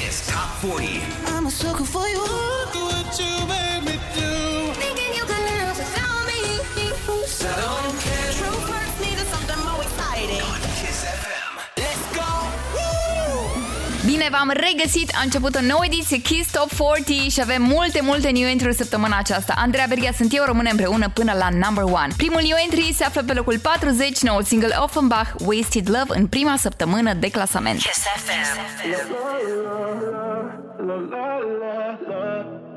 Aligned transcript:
Kiss 0.00 0.26
Top 0.26 0.48
40. 0.62 1.02
I'm 1.26 1.44
a 1.44 1.50
sucker 1.50 1.84
for 1.84 2.08
you. 2.08 2.16
Look 2.16 2.74
what 2.74 3.20
you 3.20 3.32
made 3.46 3.82
me 3.84 4.00
do. 4.14 4.72
Thinking 4.80 5.12
you 5.14 5.24
could 5.24 5.44
live 5.50 5.76
without 5.76 6.26
me. 6.26 6.40
So 7.26 7.89
Bine, 14.20 14.32
v-am 14.32 14.52
regăsit, 14.68 15.10
a 15.14 15.20
început 15.22 15.54
o 15.54 15.60
nouă 15.60 15.84
ediție 15.84 16.18
Kiss 16.18 16.50
Top 16.50 16.72
40 16.74 17.32
și 17.32 17.40
avem 17.40 17.62
multe, 17.62 18.00
multe 18.02 18.30
new 18.30 18.48
entry 18.48 18.74
săptămâna 18.74 19.18
aceasta. 19.18 19.54
Andreea 19.56 19.86
Berghia 19.88 20.12
sunt 20.16 20.36
eu, 20.36 20.44
rămânem 20.44 20.70
împreună 20.70 21.08
până 21.08 21.32
la 21.32 21.48
number 21.48 21.84
1. 21.84 21.94
Primul 22.16 22.40
new 22.42 22.56
entry 22.64 22.94
se 22.94 23.04
află 23.04 23.22
pe 23.22 23.32
locul 23.32 23.58
40, 23.58 24.18
noul 24.20 24.42
single 24.42 24.74
Offenbach, 24.78 25.30
Wasted 25.38 25.88
Love, 25.88 26.18
în 26.18 26.26
prima 26.26 26.56
săptămână 26.56 27.12
de 27.14 27.30
clasament. 27.30 27.78
Kiss 27.80 27.98
FM. 27.98 28.30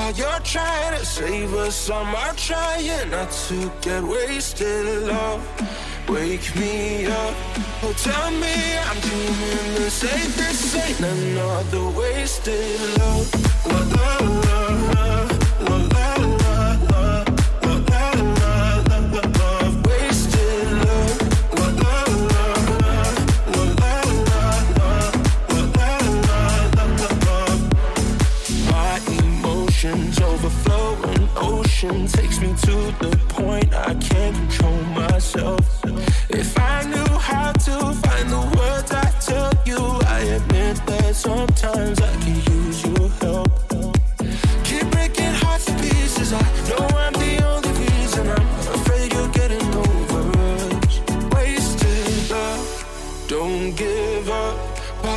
While 0.00 0.12
you're 0.12 0.40
trying 0.40 0.98
to 0.98 1.04
save 1.04 1.52
us, 1.52 1.90
I'm 1.90 2.34
trying 2.34 3.10
not 3.10 3.30
to 3.48 3.70
get 3.82 4.02
wasted. 4.02 5.02
Love, 5.06 5.42
wake 6.08 6.56
me 6.56 7.04
up. 7.04 7.34
Oh, 7.82 7.92
tell 7.98 8.30
me 8.30 8.78
I'm 8.88 8.98
doing 9.00 9.74
the. 9.74 9.90
This 10.40 10.74
ain't 10.74 11.00
another 11.00 11.90
wasted 11.90 12.80
love. 12.98 13.28
La 13.66 13.78
la 13.94 14.68
la 14.94 15.29
emotions 29.82 30.20
overflowing 30.20 31.28
ocean 31.36 32.06
takes 32.06 32.40
me 32.40 32.48
to 32.48 32.74
the 33.00 33.16
point 33.28 33.72
I 33.72 33.94
can't 33.94 34.36
control 34.36 34.76
myself. 34.94 35.82
If 36.28 36.58
I 36.58 36.84
knew 36.84 37.18
how 37.18 37.52
to 37.52 37.94
find 37.94 38.28
the 38.30 38.40
words 38.58 38.92
I 38.92 39.10
tell 39.20 39.52
you, 39.64 39.78
I 40.06 40.20
admit 40.20 40.84
that 40.86 41.14
sometimes 41.14 42.00
I 42.00 42.14
can 42.22 42.36
use 42.54 42.84
your 42.84 43.08
help. 43.20 43.48
Keep 44.64 44.90
breaking 44.90 45.34
hearts 45.42 45.64
to 45.66 45.72
pieces. 45.74 46.32
I 46.32 46.42
know 46.68 46.89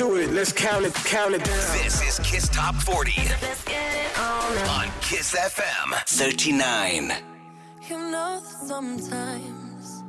do 0.00 0.16
it. 0.16 0.32
Let's 0.32 0.50
count 0.50 0.86
it. 0.86 0.94
Count 0.94 1.34
it 1.34 1.44
down. 1.44 1.58
This 1.76 2.00
is 2.08 2.18
Kiss 2.20 2.48
Top 2.48 2.74
40 2.74 3.12
Let's 3.42 3.62
get 3.64 3.94
it 4.04 4.18
on. 4.18 4.86
on 4.86 4.88
Kiss 5.02 5.36
FM 5.36 5.88
39. 6.06 7.12
You 7.86 7.98
know 8.10 8.40
that 8.40 8.66
sometimes 8.66 10.02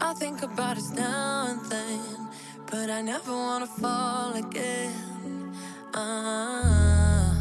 I 0.00 0.14
think 0.14 0.42
about 0.42 0.76
us 0.76 0.90
now 0.90 1.48
and 1.50 1.60
then, 1.68 2.28
but 2.70 2.88
I 2.88 3.00
never 3.02 3.32
wanna 3.32 3.66
fall 3.66 4.32
again. 4.34 5.56
Ah. 5.92 7.34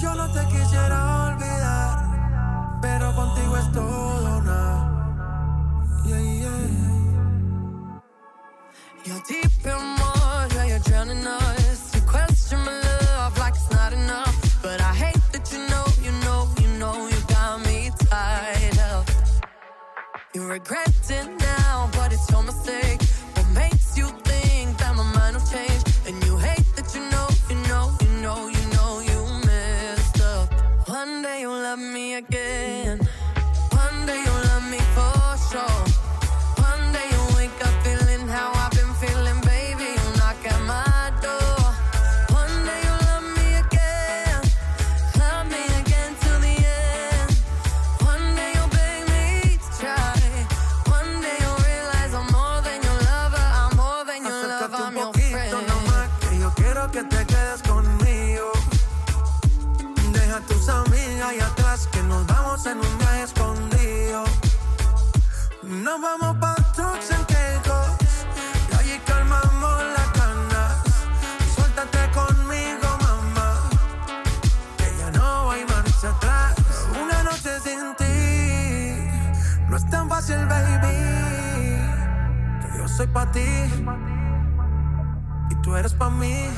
Yo 0.00 0.14
no 0.14 0.26
te 0.32 0.42
quisiera 0.52 0.98
olvidar, 1.26 2.80
pero 2.80 3.14
contigo 3.14 3.54
es 3.58 3.70
todo 3.72 4.40
nada. 4.40 4.64
Yeah, 6.06 6.22
yeah. 6.42 6.88
You're 9.04 9.22
deep 9.28 9.66
in 9.66 9.82
water, 10.00 10.17
You 10.98 12.56
my 12.56 12.72
love 12.80 13.38
like 13.38 13.54
it's 13.54 13.70
not 13.70 13.92
enough, 13.92 14.62
but 14.62 14.80
I 14.80 14.92
hate 14.94 15.22
that 15.32 15.52
you 15.52 15.58
know, 15.68 15.84
you 16.02 16.10
know, 16.24 16.48
you 16.62 16.68
know, 16.78 17.06
you 17.06 17.20
got 17.28 17.60
me 17.66 17.90
tied 18.10 18.78
up. 18.78 19.06
You 20.34 20.46
regret 20.48 21.10
it 21.10 21.28
now, 21.38 21.90
but 21.92 22.12
it's 22.12 22.28
your 22.30 22.42
mistake. 22.42 23.00
What 23.34 23.48
makes 23.50 23.98
you 23.98 24.06
think 24.24 24.78
that 24.78 24.96
my 24.96 25.04
mind 25.12 25.36
will 25.36 25.46
change? 25.46 25.82
And 26.06 26.16
you 26.24 26.36
hate 26.38 26.66
that 26.76 26.92
you 26.94 27.02
know, 27.12 27.28
you 27.50 27.56
know, 27.68 27.84
you 28.00 28.22
know, 28.22 28.48
you 28.48 28.64
know 28.74 29.00
you 29.00 29.46
messed 29.46 30.20
up. 30.22 30.52
One 30.88 31.22
day 31.22 31.42
you'll 31.42 31.52
love 31.52 31.78
me 31.78 32.14
again. 32.14 32.47
Que 56.92 57.02
te 57.04 57.26
quedes 57.26 57.62
conmigo. 57.62 58.52
Deja 60.12 60.36
a 60.36 60.40
tus 60.40 60.68
amigas 60.68 61.28
ahí 61.28 61.40
atrás, 61.40 61.88
que 61.92 62.02
nos 62.02 62.26
vamos 62.26 62.64
en 62.66 62.78
un 62.78 62.98
viaje 62.98 63.22
escondido. 63.22 64.24
Nos 65.62 66.00
vamos 66.00 66.36
pa' 66.38 66.54
trucks 66.74 67.10
and 67.12 67.26
Caicos, 67.26 67.88
y 68.70 68.74
allí 68.76 69.00
calmamos 69.06 69.82
las 69.96 70.12
ganas. 70.18 70.72
Suéltate 71.54 72.10
conmigo, 72.12 72.88
mamá, 73.02 73.50
que 74.78 74.96
ya 74.98 75.10
no 75.10 75.50
hay 75.50 75.64
marcha 75.66 76.08
atrás. 76.10 76.54
Una 77.02 77.22
noche 77.22 77.60
sin 77.64 77.94
ti, 77.96 79.10
no 79.68 79.76
es 79.76 79.88
tan 79.90 80.08
fácil, 80.08 80.46
baby. 80.46 80.96
Que 82.62 82.78
yo 82.78 82.88
soy 82.88 83.06
pa' 83.08 83.30
ti 83.30 83.48
y 85.50 85.54
tú 85.62 85.76
eres 85.76 85.92
pa' 85.94 86.10
mí. 86.10 86.48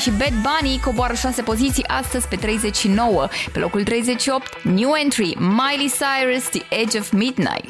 și 0.00 0.10
Bad 0.10 0.32
Bunny 0.32 0.80
coboară 0.84 1.14
6 1.14 1.42
poziții 1.42 1.86
astăzi 1.86 2.28
pe 2.28 2.36
39. 2.36 3.28
Pe 3.52 3.58
locul 3.58 3.84
38, 3.84 4.62
new 4.62 4.94
entry, 4.94 5.36
Miley 5.38 5.92
Cyrus, 5.98 6.48
The 6.48 6.62
Edge 6.70 6.98
of 6.98 7.10
Midnight. 7.10 7.64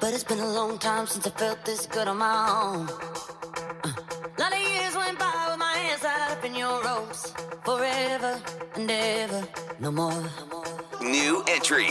But 0.00 0.10
it's 0.14 0.26
been 0.32 0.40
a 0.40 0.52
long 0.60 0.78
time 0.78 1.06
since 1.06 1.26
I 1.26 1.32
felt 1.42 1.58
this 1.64 1.86
good 1.94 2.06
on 2.06 2.18
my 2.18 2.36
own. 2.62 2.82
Uh. 3.84 3.92
Lot 4.42 4.52
of 4.56 4.62
years 4.74 4.94
went 5.02 5.16
by 5.18 5.32
with 5.48 5.60
my 5.66 5.74
hands 5.84 6.02
tied 6.06 6.30
up 6.34 6.44
in 6.48 6.54
your 6.62 6.76
ropes. 6.88 7.20
Forever 7.64 8.32
and 8.76 8.90
ever, 8.90 9.42
no 9.78 9.90
more. 9.90 10.22
New 11.00 11.34
entry. 11.54 11.88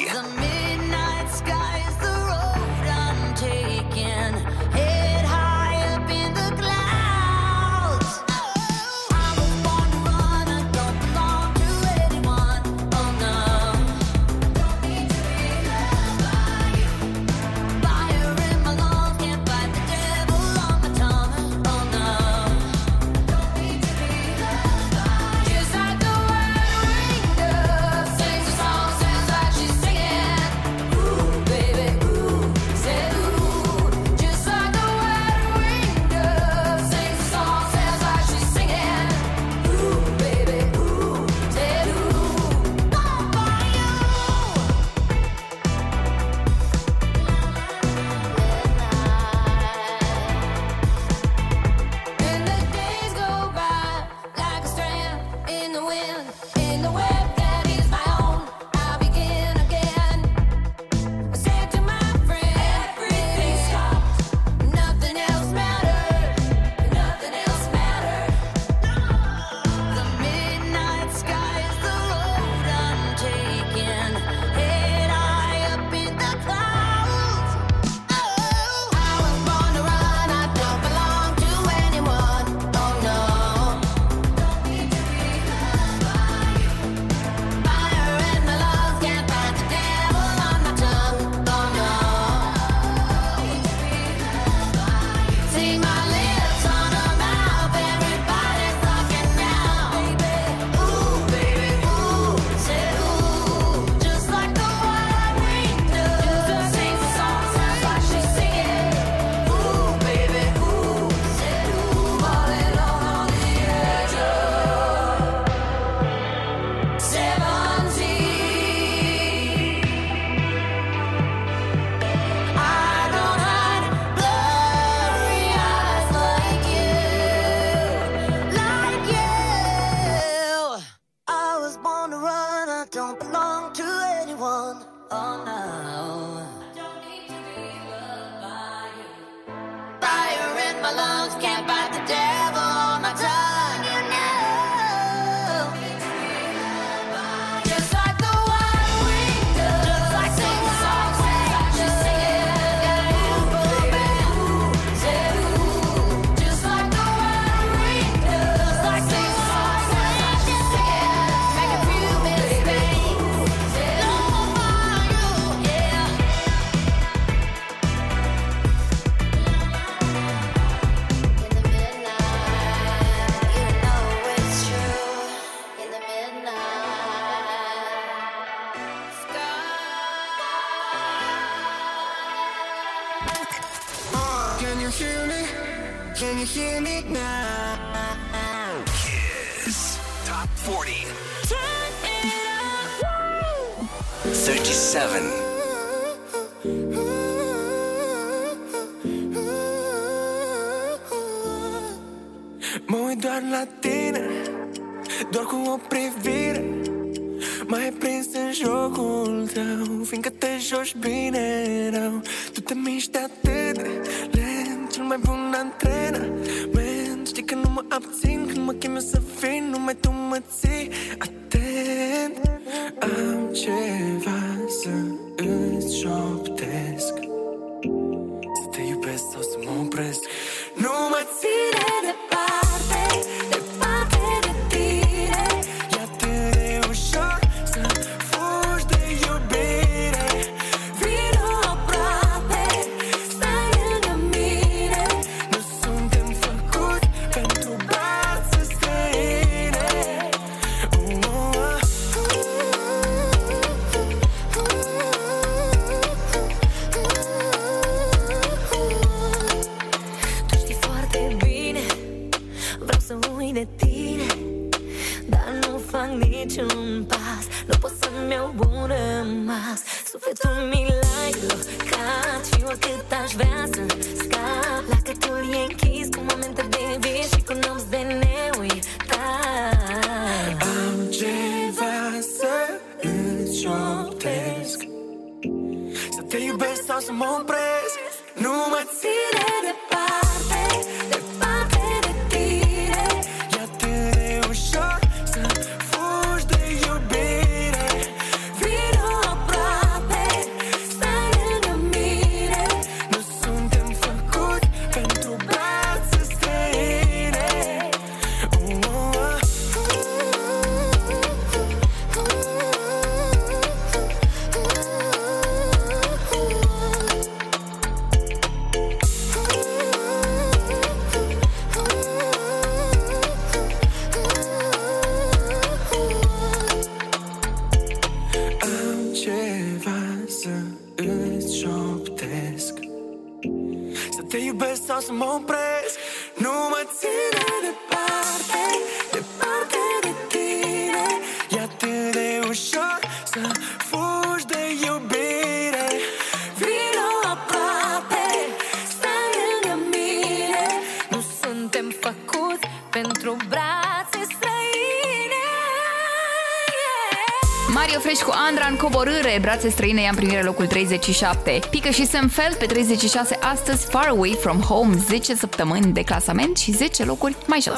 Federație 359.55 359.83
Străină 359.83 360.01
ia 360.01 360.09
în 360.09 360.15
primire 360.15 360.41
locul 360.41 360.67
37. 360.67 361.59
Pică 361.69 361.89
și 361.89 362.07
Sam 362.07 362.27
Feld 362.27 362.55
pe 362.55 362.65
36 362.65 363.37
astăzi, 363.41 363.85
Far 363.85 364.07
Away 364.07 364.37
From 364.39 364.59
Home, 364.59 364.95
10 364.95 365.35
săptămâni 365.35 365.93
de 365.93 366.01
clasament 366.01 366.57
și 366.57 366.71
10 366.71 367.05
locuri 367.05 367.35
mai 367.47 367.61
jos. 367.61 367.77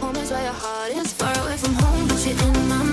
Home 0.00 0.20
is 0.20 0.28
where 0.30 0.44
your 0.48 0.58
heart 0.62 0.92
is. 1.04 1.12
Far 1.20 1.36
away 1.44 1.56
from 1.62 1.74
home, 1.84 2.06
but 2.08 2.18
you're 2.24 2.40
in 2.50 2.68
my 2.68 2.85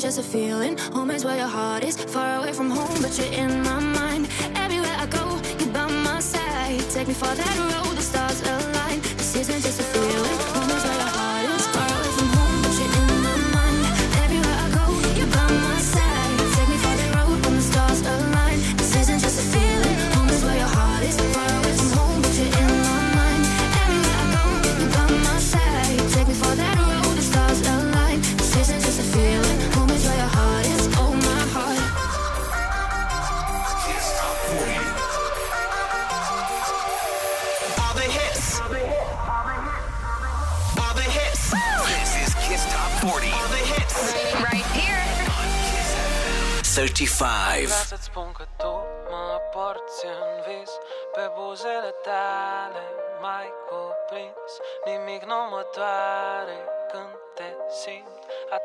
just 0.00 0.18
a 0.18 0.22
feeling. 0.22 0.49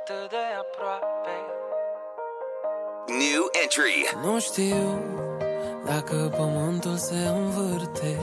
atât 0.02 0.30
de 0.30 0.46
aproape. 0.64 1.38
New 3.22 3.44
entry. 3.64 3.98
Nu 4.24 4.40
știu 4.40 5.04
dacă 5.86 6.34
pământul 6.38 6.96
se 6.96 7.16
învârte. 7.28 8.20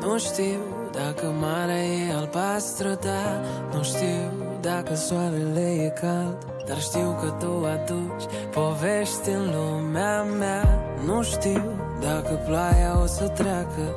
Nu 0.00 0.18
știu 0.18 0.60
dacă 0.92 1.26
marea 1.26 1.82
e 1.84 2.14
albastră, 2.14 2.98
da 3.00 3.40
Nu 3.72 3.82
știu 3.82 4.22
dacă 4.60 4.94
soarele 4.94 5.68
e 5.84 5.88
cald. 6.00 6.36
Dar 6.66 6.80
știu 6.80 7.18
că 7.20 7.28
tu 7.44 7.66
aduci 7.66 8.24
povești 8.50 9.28
în 9.28 9.54
lumea 9.54 10.22
mea. 10.22 10.84
Nu 11.04 11.22
știu 11.22 11.62
dacă 12.00 12.42
ploaia 12.46 13.00
o 13.02 13.06
să 13.06 13.28
treacă. 13.28 13.94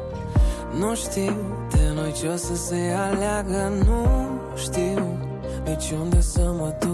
Nu 0.77 0.95
știu 0.95 1.35
de 1.69 1.91
noi 1.93 2.11
ce 2.11 2.27
o 2.27 2.35
să 2.35 2.55
se 2.55 2.95
aleagă. 2.97 3.71
Nu 3.85 4.07
știu 4.55 5.23
nici 5.65 5.91
unde 5.91 6.21
să 6.21 6.41
mă 6.41 6.75
duc. 6.79 6.92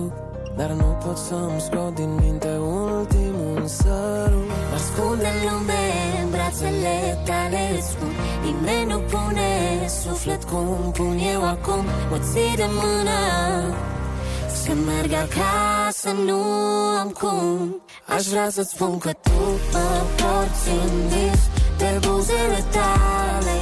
Dar 0.60 0.70
nu 0.70 0.98
pot 1.06 1.18
să-mi 1.18 1.62
scot 1.62 1.96
din 1.96 2.16
minte 2.22 2.58
ultimul 2.58 3.68
sărut. 3.68 4.50
Ascunde 4.76 5.28
lume 5.44 5.84
în 6.24 6.30
brațele 6.30 7.18
tale 7.26 7.62
îți 7.78 7.88
spun 7.88 8.14
Nimeni 8.44 8.92
nu 8.92 9.00
pune 9.00 9.50
suflet 9.88 10.44
cum 10.44 10.92
pun 10.92 11.18
eu 11.34 11.44
acum. 11.46 11.84
Mă 12.10 12.18
ții 12.32 12.56
de 12.56 12.66
mână 12.68 13.20
să 14.64 14.72
merg 14.74 15.12
acasă, 15.12 16.10
nu 16.26 16.42
am 17.02 17.10
cum. 17.10 17.82
Aș 18.16 18.26
vrea 18.26 18.50
să-ți 18.50 18.70
spun 18.70 18.98
că 18.98 19.10
tu 19.10 19.40
mă 19.72 20.04
porți 20.18 20.70
în 20.70 21.08
vis 21.08 21.42
De 21.78 22.08
buzele 22.08 22.64
tale. 22.72 23.59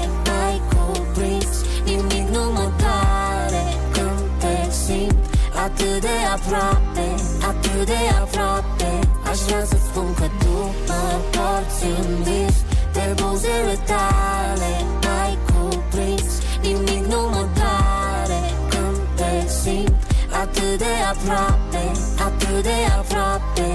Atât 5.88 6.02
de 6.02 6.18
aproape, 6.36 7.08
atât 7.50 7.86
de 7.86 8.02
aproape. 8.22 8.92
Aș 9.30 9.38
vrea 9.38 9.64
să-ți 9.66 9.84
spun 9.90 10.14
că 10.14 10.28
tu 10.42 10.58
mă 10.88 11.04
porți 11.34 11.84
în 12.02 12.24
vis 12.24 12.58
De 12.94 13.06
buzele 13.22 13.78
tale 13.92 14.72
mai 15.06 15.38
cuprins. 15.48 16.32
Nimic 16.62 17.04
nu 17.12 17.22
mă 17.34 17.44
doare 17.58 18.40
când 18.70 19.00
te 19.16 19.48
simt 19.62 19.96
Atât 20.42 20.78
de 20.78 20.94
aproape, 21.12 21.84
atât 22.28 22.64
de 22.64 22.78
aproape. 23.00 23.70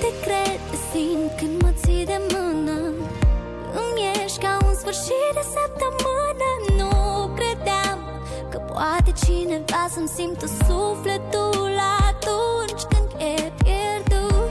Te 0.00 0.10
cred, 0.24 0.58
te 0.70 0.76
simt 0.90 1.30
când 1.38 1.62
mă 1.62 1.70
ții 1.82 2.04
de 2.04 2.18
mână. 2.32 2.78
Îmi 3.82 4.02
ești 4.24 4.38
ca 4.38 4.58
un 4.66 4.74
sfârșit 4.74 5.30
de 5.34 5.44
săptămână. 5.54 5.92
Nu 5.92 6.00
credeam 6.02 6.66
că 6.66 6.71
poate 8.82 9.12
cineva 9.24 9.82
să-mi 9.94 10.12
simtă 10.16 10.46
sufletul 10.46 11.74
atunci 12.08 12.82
când 12.90 13.08
e 13.32 13.52
pierdut. 13.62 14.50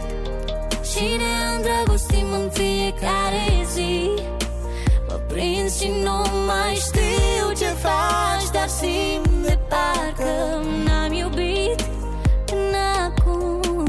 Și 0.92 1.04
ne 1.22 1.34
îndrăgostim 1.54 2.30
în 2.40 2.50
fiecare 2.50 3.46
zi. 3.74 4.10
Mă 5.08 5.18
prind 5.28 5.72
și 5.78 5.90
nu 6.04 6.18
mai 6.50 6.74
știu 6.88 7.46
ce 7.60 7.70
faci 7.86 8.48
Dar 8.52 8.68
simt 8.68 9.46
de 9.46 9.58
parcă 9.72 10.32
n-am 10.86 11.12
iubit 11.12 11.82
până 12.46 12.84
acum. 13.08 13.86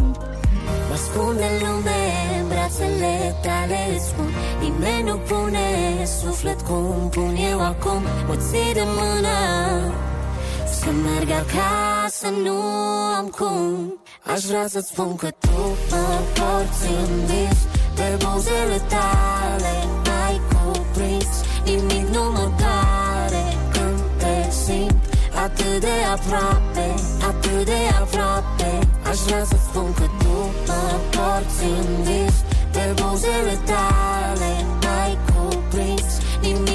Mă 0.89 0.95
ascunde 0.95 1.45
în 1.53 1.57
lume 1.67 2.03
în 2.41 2.49
brațele 2.49 3.35
tale 3.43 3.79
îți 3.95 4.07
spun 4.07 4.31
Nimeni 4.61 5.09
nu 5.09 5.17
pune 5.17 5.67
suflet 6.21 6.61
cum 6.61 7.09
pun 7.11 7.37
eu 7.51 7.61
acum. 7.61 8.03
Mă 8.27 8.37
ții 8.37 8.73
de 8.73 8.85
mână 8.97 9.37
Să 10.83 10.91
merg 10.91 11.31
acasă, 11.31 12.29
nu 12.45 12.59
am 13.19 13.27
cum. 13.39 13.95
Aș 14.33 14.43
vrea 14.43 14.67
să-ți 14.69 14.89
spun 14.89 15.17
că 15.17 15.29
tu 15.39 15.59
mă 15.91 16.07
porți 16.37 16.87
în 17.03 17.15
vis 17.29 17.59
De 17.95 18.09
buzele 18.23 18.79
tale 18.95 19.75
mai 20.09 20.41
cuprins 20.51 21.35
Nimic 21.65 22.07
nu 22.15 22.23
mă 22.37 22.47
doare. 22.61 23.45
Când 23.73 23.99
te 24.21 24.51
simt 24.65 25.03
Atât 25.45 25.81
de 25.81 25.97
aproape, 26.15 26.87
atât 27.29 27.65
de 27.65 27.81
aproape 28.03 28.71
Aș 29.11 29.19
vrea 29.27 29.45
să 29.45 29.57
spun 29.69 29.93
că 29.99 30.07
tu 30.23 30.37
mă 30.67 30.83
porți 31.15 31.65
în 31.81 32.03
vis 32.09 32.37
De 32.73 32.87
buzele 33.01 33.57
tale 33.71 34.53
mai 34.87 35.19
cuprins 35.31 36.11
Nimic 36.41 36.72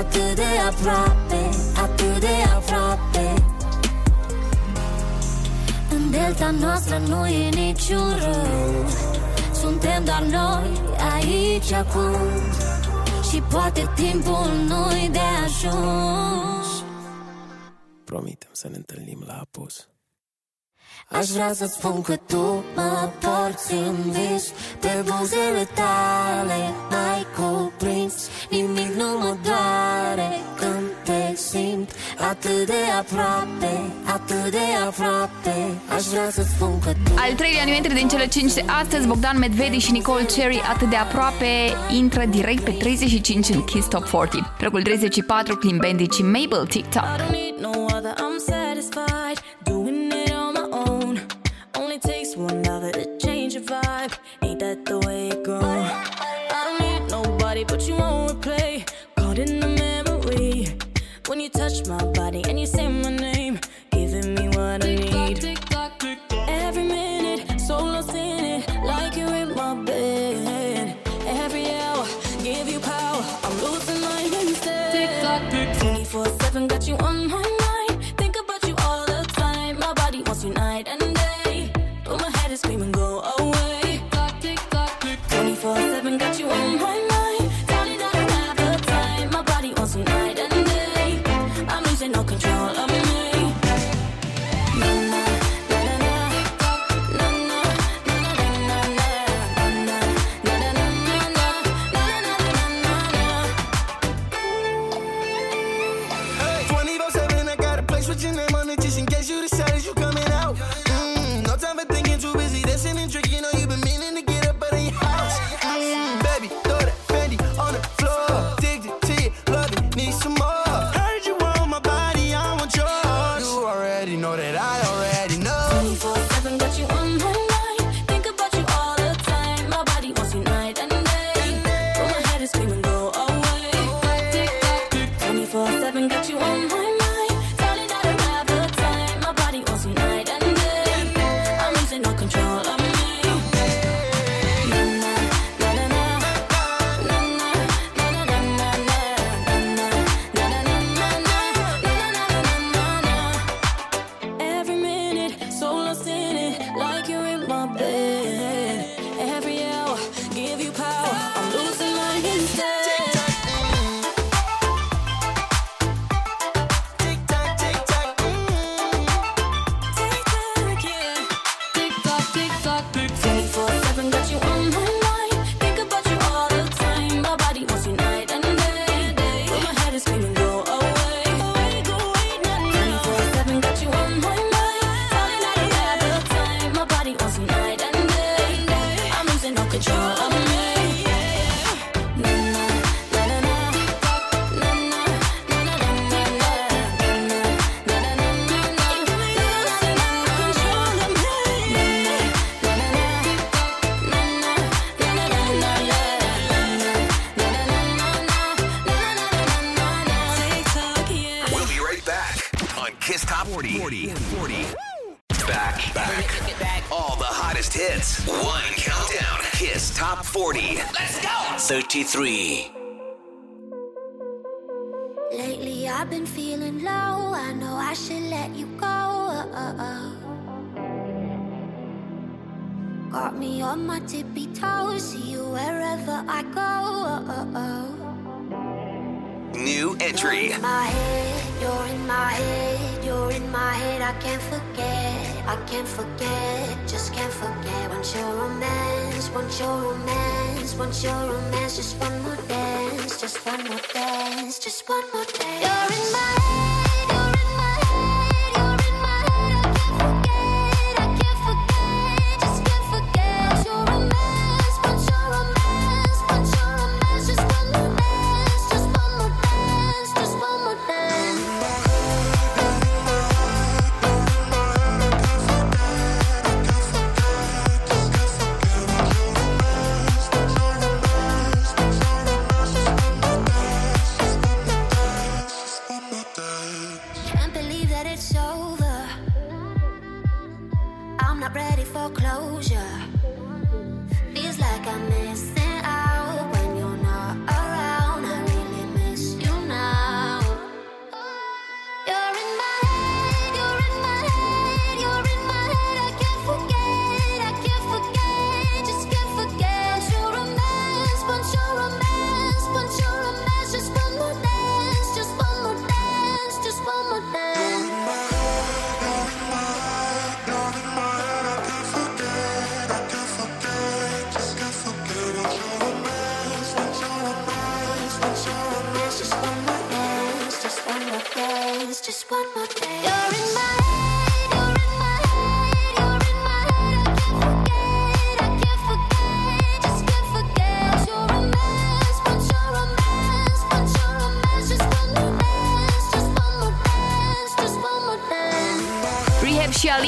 Atât 0.00 0.34
de 0.34 0.42
aproape, 0.68 1.48
atât 1.76 2.20
de 2.20 2.42
aproape. 2.54 3.34
În 5.90 6.10
delta 6.10 6.50
noastră 6.50 6.98
nu 6.98 7.26
e 7.26 7.48
niciun 7.48 8.18
rău. 8.18 8.86
Suntem 9.52 10.04
doar 10.04 10.22
noi 10.22 10.80
aici 11.14 11.72
acum. 11.72 12.16
Și 13.30 13.40
poate 13.40 13.92
timpul 13.94 14.50
nu-i 14.66 15.08
de 15.12 15.20
ajuns. 15.44 16.84
Promitem 18.04 18.50
să 18.52 18.68
ne 18.68 18.76
întâlnim 18.76 19.22
la 19.26 19.34
apus 19.34 19.89
Aș 21.18 21.26
vrea 21.26 21.52
să 21.52 21.66
spun 21.66 22.02
că 22.02 22.16
tu 22.16 22.64
mă 22.74 23.08
porți 23.20 23.72
în 23.72 23.96
vis 24.10 24.52
De 24.80 25.04
buzele 25.04 25.68
tale 25.74 26.60
mai 26.90 27.26
cuprins 27.36 28.14
Nimic 28.50 28.94
nu 28.96 29.18
mă 29.18 29.36
doare 29.44 30.28
când 30.56 30.86
te 31.04 31.36
simt 31.36 31.90
Atât 32.30 32.66
de 32.66 32.82
aproape, 32.98 33.80
atât 34.04 34.50
de 34.50 34.66
aproape 34.86 35.56
Aș 35.96 36.04
vrea 36.04 36.30
să 36.30 36.42
spun 36.42 36.78
că 36.84 36.90
tu 37.04 37.12
Al 37.16 37.32
treilea 37.32 37.64
nu 37.64 37.74
intră 37.74 37.94
din 37.94 38.08
cele 38.08 38.26
5 38.26 38.52
de 38.52 38.64
astăzi, 38.82 39.06
Bogdan 39.06 39.38
Medvedi 39.38 39.78
și 39.78 39.92
Nicole 39.92 40.24
Cherry, 40.24 40.60
atât 40.74 40.90
de 40.90 40.96
aproape, 40.96 41.52
intră 41.88 42.24
direct 42.24 42.64
pe 42.64 42.70
35 42.70 43.48
în 43.48 43.64
Kiss 43.64 43.88
Top 43.88 44.08
40. 44.08 44.42
Locul 44.58 44.82
34, 44.82 45.56
Clean 45.56 45.76
Bandit 45.76 46.12
și 46.12 46.22
Mabel 46.22 46.66
TikTok. 46.66 47.02
I 47.02 47.22
don't 47.22 47.30
need 47.30 47.54
no 47.60 47.84
other, 47.96 48.14
I'm 48.24 48.38
satisfied 48.46 49.38
doing 49.64 49.79
my 61.88 61.98
body 61.98 62.19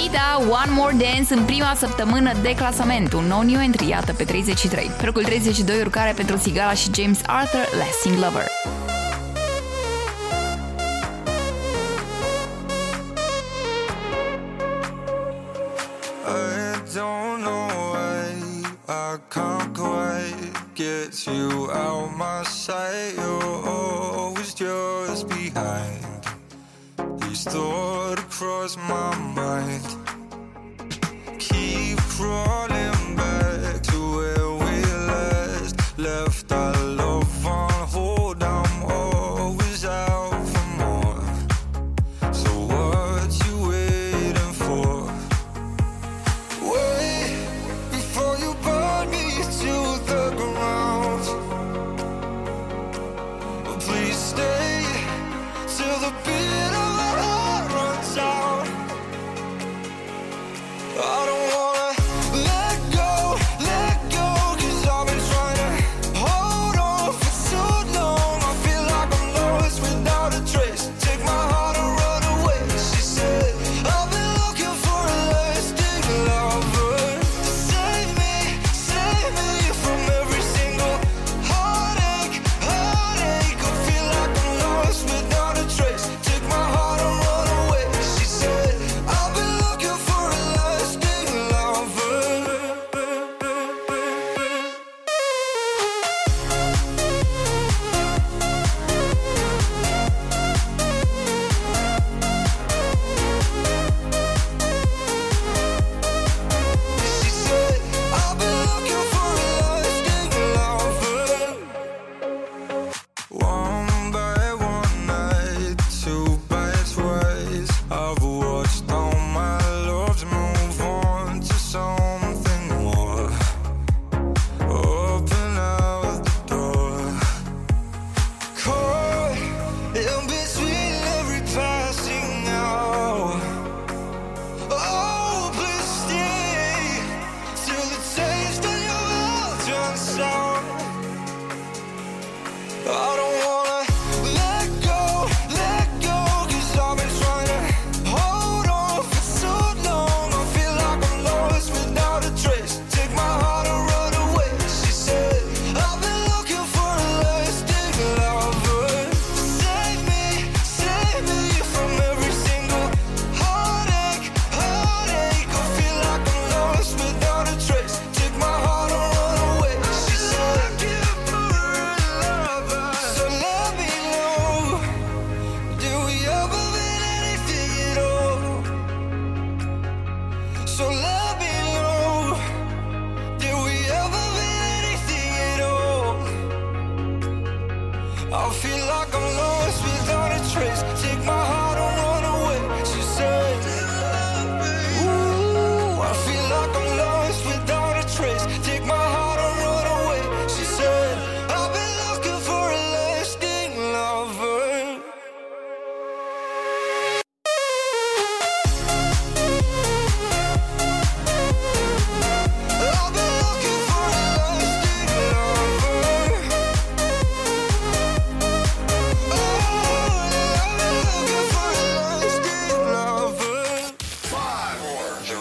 Frida, 0.03 0.39
One 0.39 0.71
More 0.71 0.97
Dance 0.97 1.35
în 1.35 1.45
prima 1.45 1.75
săptămână 1.77 2.33
de 2.43 2.55
clasament. 2.55 3.13
Un 3.13 3.25
nou 3.25 3.41
new 3.41 3.61
entry, 3.61 3.89
iată, 3.89 4.13
pe 4.13 4.25
33. 4.25 4.91
Pe 4.99 5.05
locul 5.05 5.23
32, 5.23 5.81
urcare 5.81 6.13
pentru 6.13 6.37
Sigala 6.37 6.73
și 6.73 6.91
James 6.95 7.21
Arthur, 7.27 7.69
Lasting 7.79 8.25
Lover. 8.25 8.47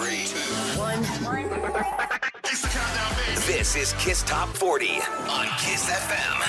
Three, 0.01 0.25
two, 0.25 0.79
one. 0.79 1.03
This 3.45 3.75
is 3.75 3.93
Kiss 3.99 4.23
Top 4.23 4.49
40 4.49 4.87
on 5.29 5.45
Kiss 5.59 5.91
FM. 5.91 6.41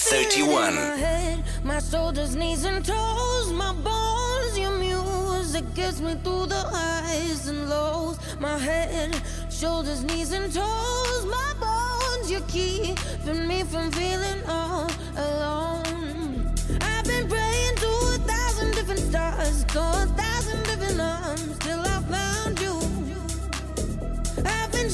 31. 0.00 0.74
My, 0.74 0.80
head, 0.96 1.44
my 1.64 1.78
shoulders, 1.78 2.36
knees, 2.36 2.66
and 2.66 2.84
toes, 2.84 3.50
my 3.52 3.72
bones, 3.72 4.58
your 4.58 4.76
music 4.78 5.64
gets 5.74 6.02
me 6.02 6.14
through 6.22 6.44
the 6.44 6.62
highs 6.74 7.48
and 7.48 7.70
lows. 7.70 8.18
My 8.38 8.58
head, 8.58 9.18
shoulders, 9.50 10.04
knees, 10.04 10.32
and 10.32 10.52
toes, 10.52 11.24
my 11.24 11.54
bones, 11.58 12.30
you're 12.30 12.42
keeping 12.48 13.48
me 13.48 13.62
from 13.62 13.90
feeling 13.92 14.44
all 14.46 14.90
alone. 15.16 16.52
I've 16.82 17.04
been 17.06 17.28
praying 17.28 17.76
to 17.76 17.86
a 17.86 18.18
thousand 18.26 18.72
different 18.72 19.00
stars, 19.00 19.64
to 19.72 19.80
a 19.80 20.33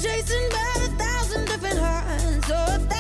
chasing 0.02 0.48
by 0.48 0.72
a 0.76 0.88
thousand 0.96 1.44
different 1.46 1.78
hearts. 1.78 2.50
Oh, 2.50 2.99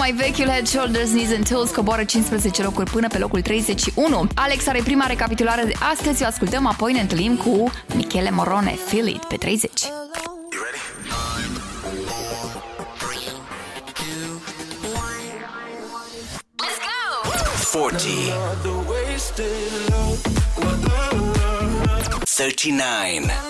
mai 0.00 0.12
vechiul 0.12 0.48
Head, 0.48 0.66
Shoulders, 0.66 1.10
Knees 1.10 1.32
and 1.32 1.48
Toes 1.48 1.70
coboară 1.70 2.04
15 2.04 2.62
locuri 2.62 2.90
până 2.90 3.08
pe 3.08 3.18
locul 3.18 3.40
31. 3.40 4.26
Alex 4.34 4.66
are 4.66 4.80
prima 4.84 5.06
recapitulare 5.06 5.64
de 5.64 5.72
astăzi, 5.92 6.22
o 6.22 6.26
ascultăm, 6.26 6.66
apoi 6.66 6.92
ne 6.92 7.00
întâlnim 7.00 7.36
cu 7.36 7.70
Michele 7.94 8.30
Morone, 8.30 8.78
Feel 8.86 9.06
It, 9.06 9.24
pe 9.24 9.36
30. 9.36 9.70
Forty. 17.54 18.32
39. 22.34 23.49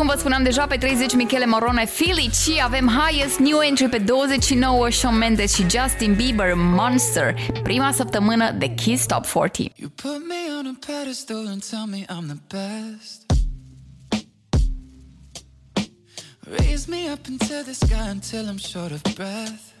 Cum 0.00 0.08
vă 0.08 0.14
spuneam 0.18 0.42
deja, 0.42 0.66
pe 0.66 0.76
30 0.76 1.14
Michele 1.14 1.46
Morone 1.46 1.84
Filici, 1.84 2.58
avem 2.62 2.88
Highest 2.88 3.38
New 3.38 3.60
Entry 3.60 3.88
pe 3.88 3.98
29 3.98 4.90
Shawn 4.90 5.16
Mendes 5.18 5.54
și 5.54 5.62
Justin 5.70 6.14
Bieber 6.14 6.54
Monster, 6.54 7.34
prima 7.62 7.92
săptămână 7.92 8.50
de 8.50 8.74
Kiss 8.74 9.06
Top 9.06 9.26
40. 9.26 9.72
You 9.76 9.88
put 9.88 10.28
me 10.28 10.58
on 10.58 10.66
a 10.66 10.78
pedestal 10.86 11.46
and 11.46 11.64
tell 11.70 11.86
me 11.86 11.98
I'm 11.98 12.26
the 12.26 12.56
best 12.56 13.32
Raise 16.58 16.90
me 16.90 17.12
up 17.12 17.26
into 17.26 17.54
the 17.64 17.72
sky 17.72 18.08
until 18.10 18.44
I'm 18.48 18.58
short 18.58 18.90
of 18.90 19.14
breath 19.14 19.79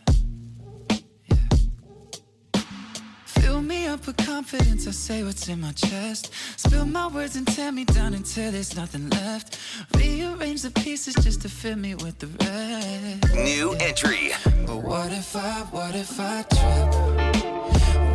me 3.70 3.86
up 3.86 4.04
with 4.04 4.16
confidence, 4.16 4.88
I 4.88 4.90
say 4.90 5.22
what's 5.22 5.48
in 5.48 5.60
my 5.60 5.70
chest. 5.70 6.32
Spill 6.56 6.86
my 6.86 7.06
words 7.06 7.36
and 7.36 7.46
tear 7.46 7.70
me 7.70 7.84
down 7.84 8.14
until 8.14 8.50
there's 8.50 8.74
nothing 8.74 9.08
left. 9.10 9.60
Rearrange 9.94 10.62
the 10.62 10.72
pieces 10.72 11.14
just 11.14 11.42
to 11.42 11.48
fill 11.48 11.76
me 11.76 11.94
with 11.94 12.18
the 12.18 12.26
rest. 12.44 13.32
New 13.32 13.74
entry. 13.74 14.32
But 14.66 14.78
what 14.78 15.12
if 15.12 15.36
I, 15.36 15.60
what 15.70 15.94
if 15.94 16.18
I 16.18 16.42
trip? 16.56 16.88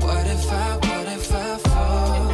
What 0.04 0.28
if 0.36 0.52
I, 0.52 0.76
what 0.76 1.08
if 1.18 1.32
I 1.32 1.58
fall? 1.58 2.25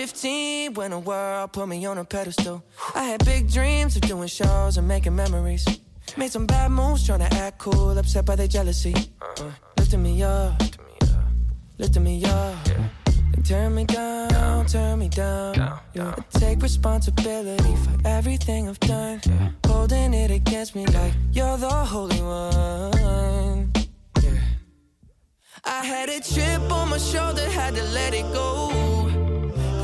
15 0.00 0.72
when 0.72 0.92
the 0.92 0.98
world 0.98 1.52
put 1.52 1.68
me 1.68 1.84
on 1.84 1.98
a 1.98 2.04
pedestal. 2.06 2.64
I 2.94 3.04
had 3.04 3.22
big 3.22 3.50
dreams 3.50 3.96
of 3.96 4.02
doing 4.02 4.28
shows 4.28 4.78
and 4.78 4.88
making 4.88 5.14
memories. 5.14 5.66
Made 6.16 6.32
some 6.32 6.46
bad 6.46 6.70
moves 6.70 7.04
trying 7.04 7.18
to 7.18 7.30
act 7.34 7.58
cool, 7.58 7.98
upset 7.98 8.24
by 8.24 8.34
their 8.34 8.48
jealousy. 8.48 8.94
Uh, 9.20 9.50
lifting 9.76 10.02
me 10.02 10.22
up, 10.22 10.58
lifting 11.76 12.02
me 12.02 12.24
up. 12.24 12.56
They 13.04 13.42
turn 13.42 13.74
me 13.74 13.84
down, 13.84 14.64
turn 14.64 15.00
me 15.00 15.10
down. 15.10 15.60
I 15.60 16.14
take 16.30 16.62
responsibility 16.62 17.76
for 17.84 18.08
everything 18.08 18.70
I've 18.70 18.80
done. 18.80 19.20
Holding 19.66 20.14
it 20.14 20.30
against 20.30 20.74
me 20.74 20.86
like 20.86 21.12
you're 21.30 21.58
the 21.58 21.68
holy 21.68 22.22
one. 22.22 23.70
I 25.62 25.84
had 25.84 26.08
a 26.08 26.20
chip 26.20 26.62
on 26.72 26.88
my 26.88 26.96
shoulder, 26.96 27.46
had 27.50 27.74
to 27.74 27.82
let 27.82 28.14
it 28.14 28.24
go. 28.32 28.99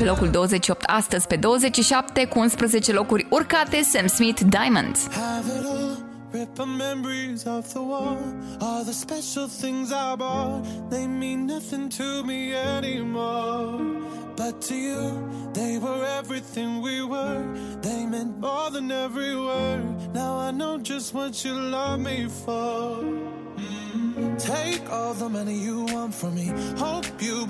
pe 0.00 0.06
locul 0.06 0.30
28 0.30 0.84
astăzi 0.84 1.26
pe 1.26 1.36
27 1.36 2.26
cu 2.26 2.38
11 2.38 2.92
locuri 2.92 3.26
urcate 3.30 3.82
Sam 3.82 4.06
Smith 4.06 4.40
Diamonds. 4.40 5.08
Ripper 6.32 6.64
memories 6.64 7.44
of 7.44 7.72
the 7.72 7.78
war. 7.78 8.16
All 8.60 8.84
the 8.84 8.92
special 8.92 9.48
things 9.60 9.90
I 9.90 10.14
bought, 10.16 10.64
they 10.88 11.06
mean 11.06 11.44
nothing 11.46 11.86
to 11.98 12.22
me 12.24 12.40
anymore. 12.76 13.80
But 14.36 14.54
to 14.68 14.74
you, 14.74 15.02
they 15.52 15.78
were 15.84 16.02
everything 16.20 16.70
we 16.88 16.96
were. 17.14 17.42
They 17.80 18.00
meant 18.14 18.34
more 18.40 18.70
than 18.76 18.90
every 19.06 19.34
word. 19.48 19.82
Now 20.14 20.32
I 20.48 20.50
know 20.60 20.74
just 20.92 21.14
what 21.14 21.32
you 21.44 21.54
love 21.76 21.98
me 22.10 22.28
for. 22.44 23.02
Mm-hmm. 23.60 24.36
Take 24.36 24.84
all 24.96 25.14
the 25.22 25.28
money 25.28 25.56
you 25.66 25.78
want 25.94 26.12
from 26.14 26.32
me. 26.34 26.46
All 26.84 26.89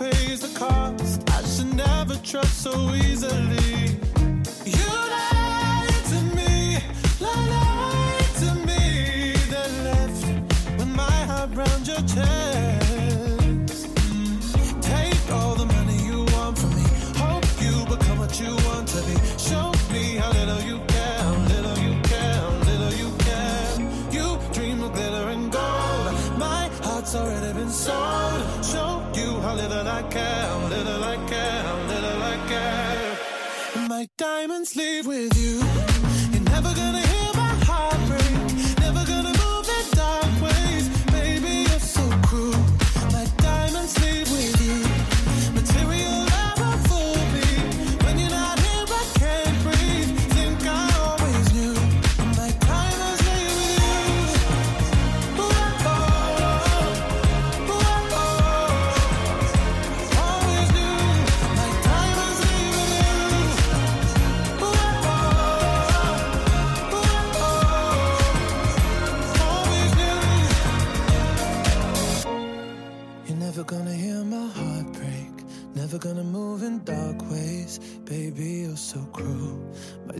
pays 0.00 0.40
the 0.40 0.58
cost. 0.58 1.30
I 1.30 1.42
should 1.44 1.74
never 1.74 2.16
trust 2.16 2.62
so 2.62 2.72
easily. 2.94 3.98
You 4.64 4.88
lied 5.14 6.04
to 6.12 6.20
me, 6.36 6.78
lied 7.20 8.30
to 8.42 8.50
me, 8.68 9.34
then 9.52 9.72
left 9.84 10.24
with 10.78 10.88
my 10.88 11.18
heart 11.28 11.50
round 11.54 11.86
your 11.86 12.02
chest. 12.12 12.79
Care, 30.10 30.68
little 30.68 31.04
I 31.04 31.16
care, 31.28 31.62
little 31.86 32.22
I 32.22 32.36
care. 32.48 33.88
My 33.88 34.08
diamonds 34.18 34.74
leave 34.74 35.06
with 35.06 35.38
you. 35.38 35.59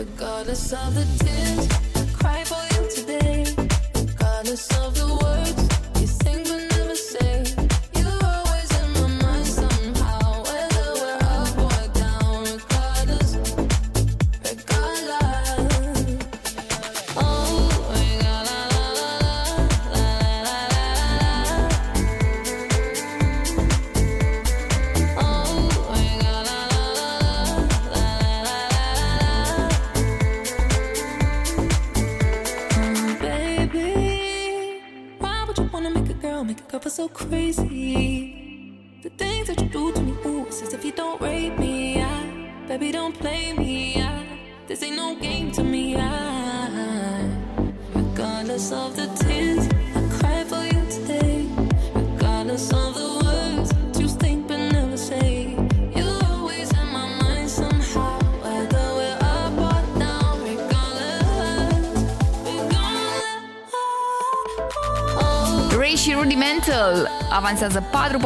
Regardless 0.00 0.72
of 0.72 0.94
the 0.94 1.04
tears, 1.20 1.68
cry 2.14 2.42
for 2.44 2.62
you 2.72 2.88
today. 2.88 3.44
Regardless 3.94 4.66
of 4.78 4.94
the 4.94 5.09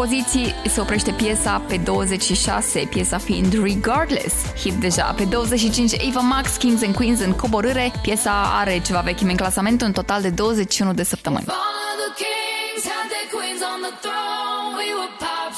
poziții 0.04 0.54
se 0.68 0.80
oprește 0.80 1.12
piesa 1.12 1.62
pe 1.68 1.76
26, 1.76 2.86
piesa 2.90 3.18
fiind 3.18 3.52
Regardless, 3.62 4.34
hit 4.56 4.72
deja. 4.72 5.04
Pe 5.16 5.24
25, 5.24 5.92
Eva 5.92 6.20
Max, 6.20 6.56
Kings 6.56 6.82
and 6.82 6.94
Queens 6.94 7.20
în 7.20 7.32
coborâre, 7.32 7.92
piesa 8.02 8.58
are 8.60 8.80
ceva 8.80 9.00
vechime 9.00 9.30
în 9.30 9.36
clasament, 9.36 9.82
un 9.82 9.92
total 9.92 10.22
de 10.22 10.30
21 10.30 10.92
de 10.92 11.02
săptămâni. 11.02 11.44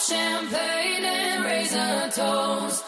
Champagne 0.08 1.06
and 1.34 1.44
raisin 1.44 2.10
toast. 2.14 2.85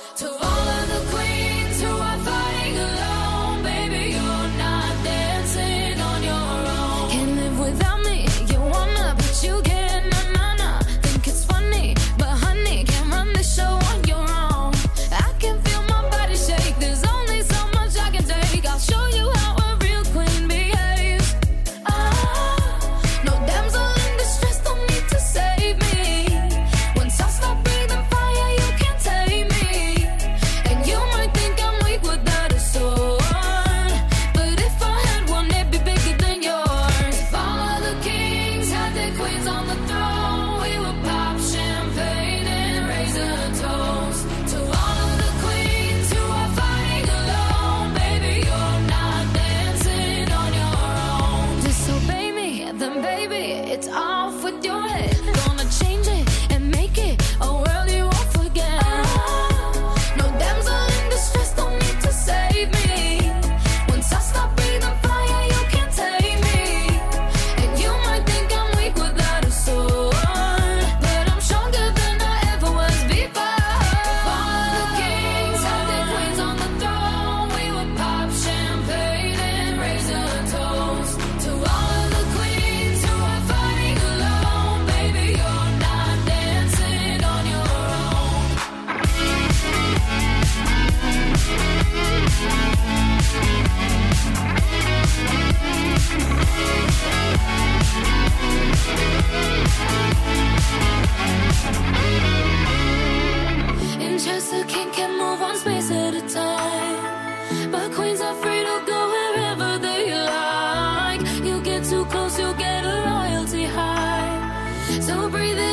So 115.00 115.30
breathe 115.30 115.58
in. 115.58 115.67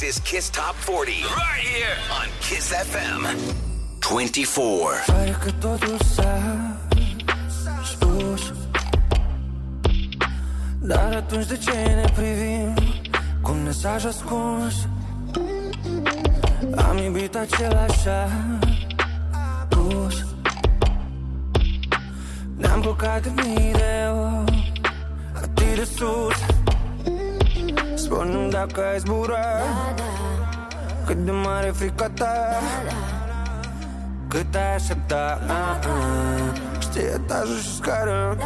This 0.00 0.16
is 0.16 0.22
Kiss 0.24 0.48
Top 0.48 0.74
40. 0.76 1.12
Right 1.24 1.60
here 1.60 1.94
on 2.10 2.28
Kiss 2.40 2.72
FM 2.72 3.36
24. 4.00 5.04
Dar 10.80 11.14
atunci 11.14 11.46
de 11.46 11.56
ce 11.56 11.70
ne 11.70 12.04
privim 12.14 12.74
cu 13.42 13.50
un 13.50 13.62
mesaj 13.62 14.04
ascuns? 14.04 14.88
Am 16.76 16.98
iubit 16.98 17.36
același 17.36 18.08
apus 19.60 20.24
Ne-am 22.56 22.80
blocat 22.80 23.22
de 23.22 23.30
mii 23.34 23.72
de 23.72 24.08
ori 24.12 24.72
Atât 25.34 25.74
de 25.74 25.84
sus 25.84 26.49
Spune 28.10 28.48
dacă 28.48 28.80
ai 28.92 28.98
zbura 28.98 29.34
da, 29.34 29.92
da. 29.96 30.02
Cât 31.06 31.16
de 31.16 31.30
mare 31.30 31.70
frica 31.74 32.04
ta? 32.04 32.12
Da, 32.14 32.82
da, 32.86 32.98
Cât 34.28 34.54
ai 34.54 34.74
aștepta? 34.74 35.40
Da, 35.46 35.78
da. 35.82 36.78
Știi 36.78 37.00
etajul 37.00 37.58
și 37.58 37.74
scară. 37.74 38.36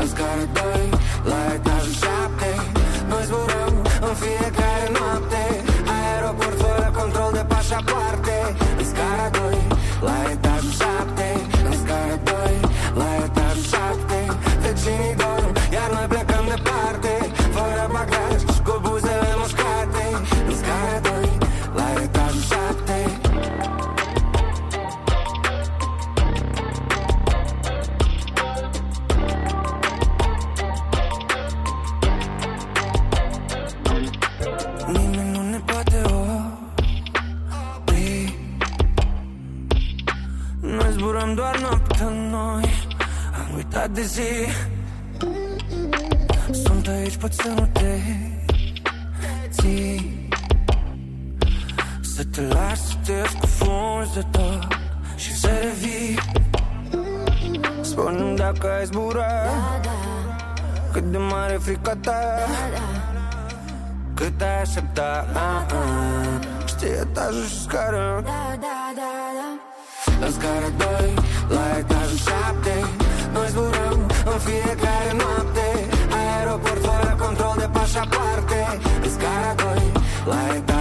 În 0.00 0.08
scară 0.08 0.44
2, 0.52 0.90
la 1.24 1.54
etajul 1.54 1.92
7 1.92 2.06
Noi 3.08 3.22
zburăm 3.24 3.74
în 4.00 4.14
fiecare 4.14 4.71
de 43.92 44.02
zi. 44.02 44.46
Sunt 46.50 46.88
aici, 46.88 47.16
pot 47.16 47.32
să 47.32 47.48
nu 47.48 47.68
te 47.72 47.98
ții. 49.50 50.28
Să 52.14 52.24
te 52.24 52.40
lași 52.40 52.82
să 52.82 52.94
te 53.04 53.12
scufunzi 53.28 54.12
de 54.14 54.24
tot 54.30 54.66
Și 55.16 55.36
să 55.36 55.48
revii. 55.62 56.18
Spune-mi 57.80 58.36
dacă 58.36 58.70
ai 58.78 58.84
zbura 58.84 59.32
Cât 60.92 61.02
de 61.02 61.18
mare 61.18 61.56
frica 61.56 61.96
ta 61.96 62.38
cât 64.14 64.40
ai 64.40 64.60
aștepta. 64.60 65.26
Ah, 65.32 65.74
ah. 65.74 66.66
Știi 66.66 66.88
etajul 66.88 67.44
și 67.44 67.60
scară. 67.62 68.24
La 70.20 70.28
scara 70.30 70.68
2, 70.76 71.14
la 71.48 71.78
etajul 71.78 72.16
7 72.16 72.30
Noi 73.32 73.48
zburăm 73.48 73.71
în 74.24 74.38
fiecare 74.38 75.12
noapte 75.16 75.66
Aeroport 76.18 76.84
fără 76.84 77.16
control 77.24 77.54
de 77.58 77.68
pașapoarte 77.72 78.78
În 79.02 79.10
scara 79.10 79.54
2, 79.56 79.92
la 80.26 80.54
etajul 80.54 80.71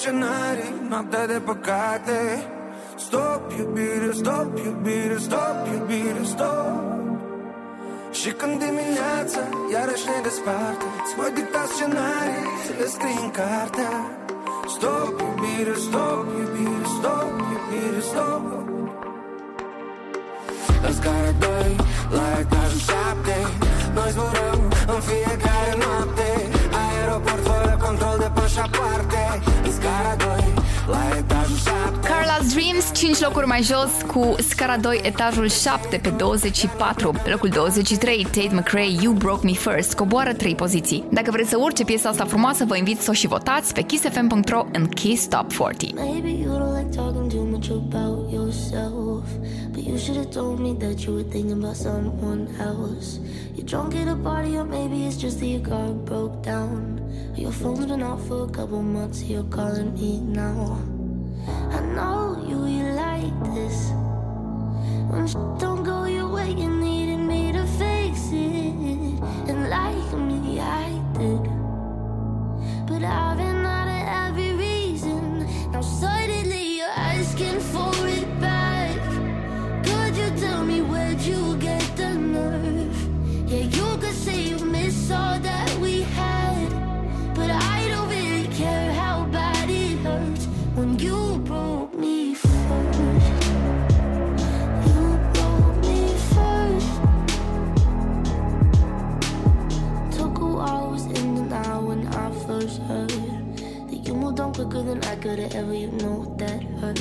scenarii, 0.00 0.72
noaptea 0.88 1.26
de 1.26 1.38
păcate. 1.50 2.18
Stop, 3.06 3.42
iubire, 3.58 4.10
stop, 4.20 4.50
iubire, 4.64 5.16
stop, 5.26 5.56
iubire, 5.74 6.22
stop. 6.32 6.78
Și 8.20 8.30
când 8.38 8.54
dimineața 8.64 9.42
iarăși 9.74 10.06
ne 10.10 10.18
desparte 10.26 10.86
Îți 11.04 11.14
voi 11.18 11.30
dicta 11.38 11.62
scenarii, 11.74 12.46
să 12.64 12.72
le 12.80 12.86
scrii 12.94 13.20
în 13.24 13.30
cartea 13.40 13.94
Stop, 14.74 15.14
iubire, 15.26 15.74
stop, 15.86 16.26
iubire, 16.40 16.86
stop, 16.96 17.32
iubire, 17.52 18.00
stop. 18.10 18.44
La 20.82 20.90
scara 20.98 21.32
2, 21.38 21.76
la 22.16 22.24
etajul 22.40 22.82
7 22.88 23.36
Noi 23.96 24.10
zburăm 24.16 24.60
în 24.94 25.00
fiecare 25.10 25.72
noapte 25.82 26.29
control 27.90 28.20
de 28.20 28.30
pasaporte, 28.30 29.18
y 29.64 29.68
es 29.68 29.80
caro 29.80 30.36
y 30.46 30.49
scara 30.90 31.10
2, 31.10 31.10
la 31.10 31.16
etajul 31.16 31.56
7 31.56 32.08
Carla's 32.08 32.54
Dreams, 32.54 32.92
5 32.92 33.20
locuri 33.20 33.46
mai 33.46 33.62
jos 33.62 33.90
cu 34.06 34.34
Scara 34.48 34.76
2, 34.76 35.00
etajul 35.02 35.48
7 35.48 35.96
pe 35.96 36.08
24. 36.08 37.10
Pe 37.24 37.30
locul 37.30 37.48
23, 37.48 38.22
Tate 38.22 38.50
McRae, 38.52 38.96
You 39.00 39.12
Broke 39.12 39.44
Me 39.44 39.52
First, 39.52 39.94
coboară 39.94 40.32
3 40.32 40.54
poziții. 40.54 41.04
Dacă 41.12 41.30
vreți 41.30 41.48
să 41.48 41.56
urce 41.58 41.84
piesa 41.84 42.08
asta 42.08 42.24
frumoasă, 42.24 42.64
vă 42.64 42.76
invit 42.76 43.00
să 43.00 43.10
o 43.10 43.12
și 43.12 43.26
votați 43.26 43.74
pe 43.74 43.82
kissfm.ro 43.82 44.64
în 44.72 44.86
Kiss 44.86 45.26
Top 45.26 45.52
40. 45.52 45.94
Maybe 45.94 46.28
you 46.28 46.58
don't 46.58 46.76
like 46.78 46.96
talking 46.96 47.30
too 47.32 47.44
much 47.44 47.70
about 47.70 48.32
yourself. 48.32 49.24
But 49.72 49.84
you 49.86 49.96
should 49.96 50.16
have 50.16 50.30
told 50.30 50.58
me 50.58 50.72
that 50.84 51.00
you 51.04 51.14
were 51.14 51.28
thinking 51.30 51.62
about 51.62 51.76
someone 51.76 52.48
else. 52.58 53.20
You're 53.54 53.64
drunk 53.64 53.94
at 53.94 54.08
a 54.08 54.16
party, 54.22 54.56
or 54.56 54.64
maybe 54.64 55.06
it's 55.06 55.16
just 55.16 55.38
that 55.38 55.46
your 55.46 55.60
car 55.60 55.92
broke 55.92 56.42
down. 56.42 57.00
Or 57.34 57.40
your 57.40 57.52
phone's 57.52 57.86
been 57.86 58.02
off 58.02 58.26
for 58.26 58.44
a 58.44 58.48
couple 58.48 58.82
months, 58.82 59.22
you're 59.22 59.50
calling 59.50 59.92
me 59.94 60.20
now. 60.20 60.79
I 61.70 61.80
know 61.80 62.42
you, 62.46 62.66
you 62.66 62.84
like 62.92 63.54
this. 63.54 63.90
When 65.10 65.26
don't 65.58 65.82
go 65.84 66.04
your 66.04 66.28
way, 66.28 66.50
you 66.50 66.68
needed 66.68 66.79
than 104.90 105.04
I 105.04 105.14
could 105.16 105.38
have 105.38 105.54
ever. 105.54 105.74
You 105.74 105.88
know 106.02 106.34
that 106.38 106.62
hurt. 106.80 106.98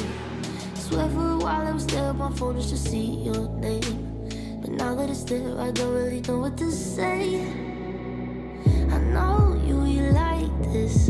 Swear 0.75 1.09
for 1.09 1.29
a 1.31 1.37
while 1.37 1.67
I 1.67 1.71
was 1.71 1.87
there 1.87 2.03
on 2.03 2.17
my 2.17 2.31
phone 2.33 2.55
just 2.55 2.69
to 2.69 2.77
see 2.77 3.05
your 3.25 3.49
name. 3.49 4.29
But 4.61 4.71
now 4.71 4.93
that 4.95 5.09
it's 5.09 5.23
there, 5.23 5.59
I 5.59 5.71
don't 5.71 5.93
really 5.93 6.21
know 6.21 6.39
what 6.39 6.57
to 6.57 6.71
say. 6.71 7.41
I 8.93 8.97
know 9.13 9.59
you, 9.65 9.85
you 9.85 10.11
like 10.11 10.53
this. 10.71 11.09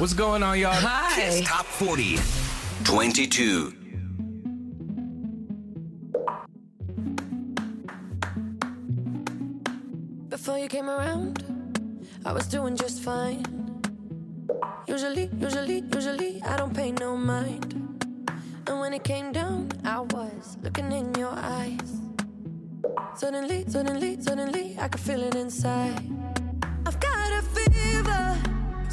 What's 0.00 0.12
going 0.12 0.42
on, 0.42 0.58
y'all? 0.58 0.72
Hi. 0.72 1.14
Kiss 1.14 1.46
Top 1.46 1.66
40. 1.66 2.18
22. 2.84 3.72
Before 10.28 10.58
you 10.58 10.68
came 10.68 10.90
around, 10.90 11.44
I 12.24 12.32
was 12.32 12.46
doing 12.48 12.76
just 12.76 13.02
fine. 13.02 13.44
Usually, 14.88 15.30
usually, 15.38 15.84
usually, 15.94 16.42
I 16.42 16.56
don't 16.56 16.74
pay 16.74 16.90
no 16.90 17.16
mind. 17.16 17.72
And 18.66 18.80
when 18.80 18.92
it 18.94 19.04
came 19.04 19.30
down, 19.30 19.70
I 19.84 20.00
was 20.00 20.58
looking 20.62 20.90
in 20.90 21.14
your 21.14 21.32
eyes. 21.32 22.00
Suddenly, 23.14 23.64
suddenly, 23.68 24.20
suddenly, 24.20 24.76
I 24.78 24.88
could 24.88 25.00
feel 25.00 25.22
it 25.22 25.36
inside. 25.36 26.02
I've 26.84 26.98
got 26.98 27.32
a 27.32 27.42
fever, 27.42 28.53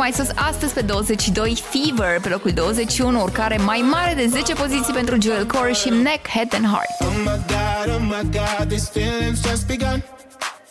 mai 0.00 0.12
sus 0.12 0.28
astăzi 0.34 0.72
pe 0.74 0.80
22 0.80 1.62
Fever 1.70 2.20
Pe 2.20 2.28
locul 2.28 2.50
21 2.50 3.22
urcare 3.22 3.56
mai 3.56 3.80
mare 3.90 4.14
de 4.14 4.26
10 4.26 4.54
poziții 4.54 4.92
pentru 4.92 5.16
Joel 5.20 5.46
Corey 5.46 5.74
și 5.74 5.88
Neck, 5.88 6.28
Head 6.28 6.54
and 6.54 6.66
Heart 6.66 6.90
Oh 7.00 7.06
my 7.24 7.38
god, 7.54 7.94
oh 7.94 8.00
my 8.00 8.30
god, 8.38 8.68
these 8.68 8.90
feelings 8.90 9.40
just 9.48 9.66
begun. 9.66 10.02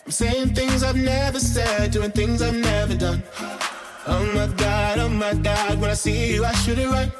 I'm 0.05 0.11
saying 0.21 0.47
things 0.59 0.81
I've 0.81 1.01
never 1.13 1.39
said, 1.55 1.91
doing 1.91 2.11
things 2.19 2.41
I've 2.41 2.59
never 2.71 2.95
done. 3.05 3.21
Oh 4.13 4.23
my 4.37 4.47
god, 4.63 4.95
oh 5.03 5.11
my 5.25 5.33
god, 5.49 5.73
when 5.81 5.89
I 5.95 5.97
see 6.05 6.19
you, 6.33 6.39
I 6.51 6.53
should 6.61 6.79
it 6.83 6.89
right. 6.97 7.11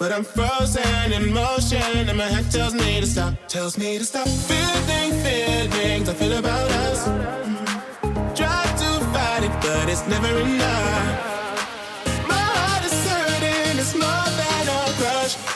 But 0.00 0.10
I'm 0.16 0.24
frozen 0.36 1.06
in 1.16 1.24
motion, 1.32 2.08
and 2.10 2.18
my 2.22 2.28
head 2.34 2.46
tells 2.56 2.74
me 2.82 3.00
to 3.02 3.06
stop, 3.14 3.32
tells 3.56 3.74
me 3.82 3.98
to 4.00 4.04
stop. 4.04 4.28
Feeling 4.50 5.10
feelings 5.24 6.06
I 6.12 6.14
feel 6.20 6.36
about 6.44 6.68
us. 6.86 7.00
Try 8.40 8.62
to 8.82 8.90
fight 9.12 9.42
it, 9.48 9.54
but 9.64 9.84
it's 9.92 10.04
never 10.14 10.32
enough. 10.46 11.33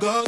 Goes. 0.00 0.27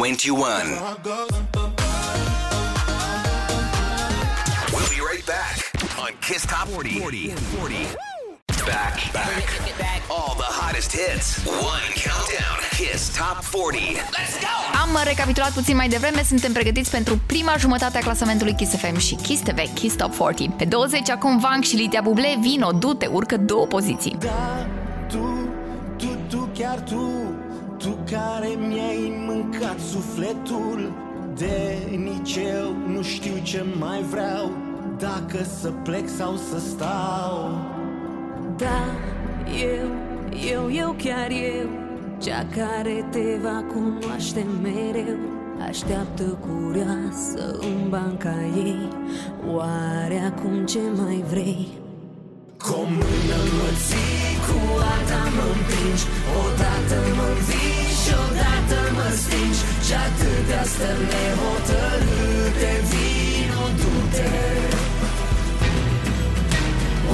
21. 0.00 0.66
Heart 0.78 1.02
goes. 1.02 1.28
We'll 4.72 4.88
be 4.88 5.00
right 5.04 5.26
back 5.26 5.56
on 5.98 6.12
Kiss 6.22 6.46
Top 6.46 6.68
40. 6.68 7.00
40. 7.00 7.28
40. 7.28 7.76
Back, 8.64 9.12
back. 9.12 9.44
All 10.08 10.34
the 10.36 10.50
hottest 10.58 10.92
hits. 10.92 11.44
One 11.44 11.92
countdown. 11.94 12.56
Kiss 12.70 13.14
Top 13.14 13.44
40. 13.44 13.96
Let's 14.16 14.40
go! 14.40 14.78
Am 14.82 15.00
recapitulat 15.04 15.52
puțin 15.52 15.76
mai 15.76 15.88
devreme, 15.88 16.22
suntem 16.22 16.52
pregătiți 16.52 16.90
pentru 16.90 17.18
prima 17.26 17.54
jumătate 17.58 17.98
a 17.98 18.00
clasamentului 18.00 18.54
Kiss 18.54 18.76
FM 18.76 18.98
și 18.98 19.14
Kiss 19.14 19.42
TV, 19.42 19.74
Kiss 19.74 19.96
Top 19.96 20.16
40. 20.16 20.50
Pe 20.56 20.64
20, 20.64 21.10
acum 21.10 21.38
Vank 21.38 21.64
și 21.64 21.76
Lidia 21.76 22.00
Buble, 22.00 22.36
vino, 22.40 22.72
du-te, 22.72 23.06
urcă 23.06 23.36
două 23.36 23.66
poziții. 23.66 24.16
Da, 24.20 24.66
tu, 25.08 25.48
tu, 25.96 26.18
tu, 26.28 26.48
chiar 26.54 26.80
tu 26.80 27.29
Tu 27.80 27.96
care 28.10 28.48
mi-ai 28.58 29.24
mâncat 29.26 29.78
sufletul? 29.78 30.92
De 31.36 31.78
nici 31.90 32.36
eu 32.36 32.76
nu 32.94 33.02
știu 33.02 33.32
ce 33.42 33.64
mai 33.78 34.02
vreau. 34.02 34.52
Dacă 34.98 35.44
să 35.60 35.72
plec 35.84 36.08
sau 36.08 36.36
să 36.36 36.58
stau. 36.58 37.50
Da, 38.56 38.84
eu, 39.60 39.88
eu, 40.52 40.72
eu, 40.72 40.94
chiar 40.98 41.30
eu. 41.30 41.68
Cea 42.18 42.46
care 42.56 43.08
te 43.10 43.38
va 43.42 43.64
cunoaște 43.72 44.46
mereu. 44.62 45.18
Așteaptă 45.68 46.22
curioasă 46.22 47.58
în 47.60 47.88
banca 47.88 48.34
ei. 48.56 48.88
Oare 49.54 50.32
acum 50.34 50.64
ce 50.66 50.80
mai 50.96 51.24
vrei? 51.30 51.68
Cu 52.58 52.72
o 52.72 52.82
mână 52.82 53.38
mă 53.56 53.70
ții, 53.86 54.19
cu 54.46 54.58
alta 54.92 55.22
mă 55.36 55.46
împingi 55.54 56.04
Odată 56.42 56.98
mă 57.18 57.26
învingi 57.34 57.96
și 58.02 58.12
odată 58.26 58.78
mă 58.96 59.08
stingi. 59.22 59.62
Și 59.86 59.94
atâtea 60.06 60.64
stări 60.72 61.04
nehotărâte 61.12 62.72
Vino, 62.90 63.64
du-te 63.80 64.32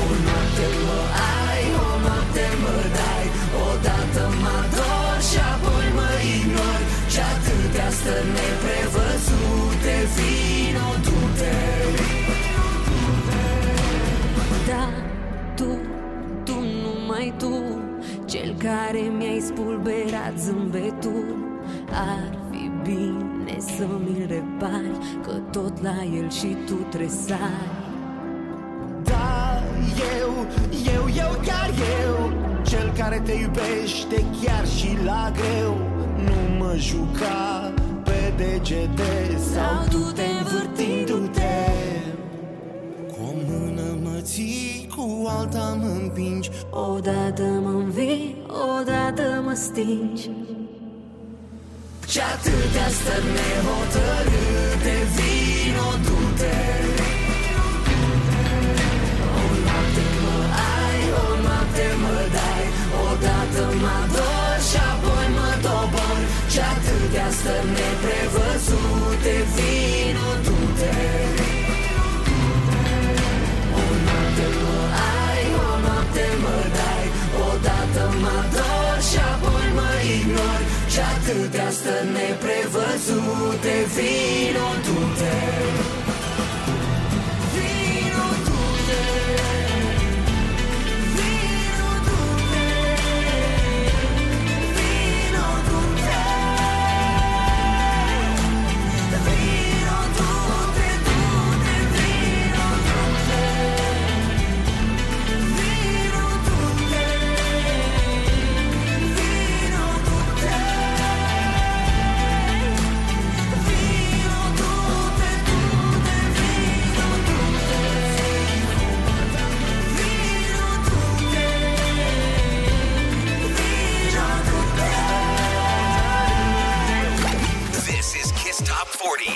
O 0.03 0.05
noapte 0.25 0.69
mă 0.87 1.01
ai, 1.41 1.63
o 1.87 1.91
noapte 2.05 2.47
mă 2.63 2.77
dai 2.97 3.25
Odată 3.69 4.25
mă 4.43 4.55
ador 4.63 5.17
și 5.29 5.39
apoi 5.53 5.89
mă 5.99 6.11
ignori. 6.37 6.85
Și 7.13 7.21
atâtea 7.33 7.89
stări 7.99 8.31
neprevăzute 8.37 9.97
Vino, 10.15 10.46
tu 17.39 17.65
Cel 18.25 18.55
care 18.59 18.99
mi-ai 19.19 19.41
spulberat 19.41 20.33
zâmbetul. 20.39 21.37
Ar 21.91 22.39
fi 22.51 22.71
bine 22.83 23.57
să 23.59 23.87
mi-l 24.05 24.27
repari 24.29 25.21
Că 25.23 25.33
tot 25.51 25.83
la 25.83 26.03
el 26.19 26.31
și 26.31 26.57
tu 26.67 26.75
tresai. 26.75 27.85
Da, 29.03 29.63
eu, 30.19 30.47
eu, 30.95 31.05
eu, 31.17 31.41
chiar 31.45 31.71
eu 32.03 32.31
Cel 32.63 32.93
care 32.97 33.21
te 33.25 33.33
iubește 33.33 34.25
chiar 34.43 34.67
și 34.67 34.97
la 35.05 35.33
greu. 35.35 35.77
Nu 36.25 36.65
mă 36.65 36.75
juca 36.77 37.73
pe 38.05 38.33
degete 38.37 39.39
Sau 39.53 39.85
du-te 39.91 40.23
învârtindu-te 40.39 41.71
Cu 43.09 43.17
o 43.21 43.33
mână 43.49 43.76
mă 43.76 43.76
ții, 44.27 44.89
cu 44.97 45.05
alta 45.39 45.67
mă 45.81 45.91
împingi. 46.03 46.51
Odată 46.71 47.47
mă 47.65 47.73
învii, 47.83 48.37
odată 48.75 49.27
mă 49.45 49.55
stingi. 49.55 50.31
Și 52.13 52.21
atâtea 52.35 52.89
stări 52.97 53.29
nehotărâte 53.37 54.97
Vino, 55.15 55.89
du-te 56.05 56.59
O 59.41 59.45
noapte 59.65 60.07
mă 60.23 60.39
ai, 60.79 61.01
o 61.25 61.29
noapte 61.45 61.89
mă 62.03 62.19
dai 62.37 62.65
Odată 63.09 63.65
mă 63.83 63.93
ador 64.03 64.57
și 64.69 64.79
apoi 64.93 65.27
mă 65.37 65.51
dobor. 65.65 66.21
Și 66.53 66.61
atâtea 66.75 67.29
stări 67.39 67.71
neprevăzute 67.79 69.35
Vino, 69.55 70.29
du-te 70.45 71.46
Și 80.97 81.03
atâtea 81.03 81.71
stări 81.71 82.09
neprevăzute 82.13 83.75
Vino, 83.95 84.69
du-te 84.85 85.35
Vino, 85.57 85.96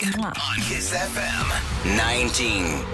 on 0.03 0.57
Kiss 0.57 0.95
FM. 0.95 1.47
19. 1.97 2.85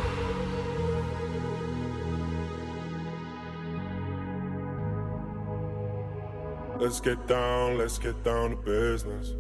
Let's 6.81 7.01
get 7.01 7.27
down, 7.29 7.79
let's 7.79 7.99
get 7.99 8.25
down 8.25 8.51
to 8.51 8.57
business. 8.57 9.35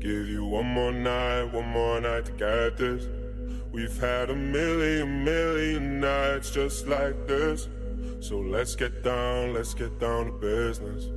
Give 0.00 0.28
you 0.28 0.44
one 0.44 0.66
more 0.66 0.90
night, 0.90 1.44
one 1.52 1.68
more 1.68 2.00
night 2.00 2.24
to 2.24 2.32
get 2.32 2.76
this. 2.76 3.06
We've 3.70 3.96
had 4.00 4.30
a 4.30 4.34
million, 4.34 5.22
million 5.24 6.00
nights 6.00 6.50
just 6.50 6.88
like 6.88 7.28
this. 7.28 7.68
So 8.18 8.40
let's 8.40 8.74
get 8.74 9.04
down, 9.04 9.54
let's 9.54 9.72
get 9.72 10.00
down 10.00 10.26
to 10.26 10.32
business. 10.32 11.10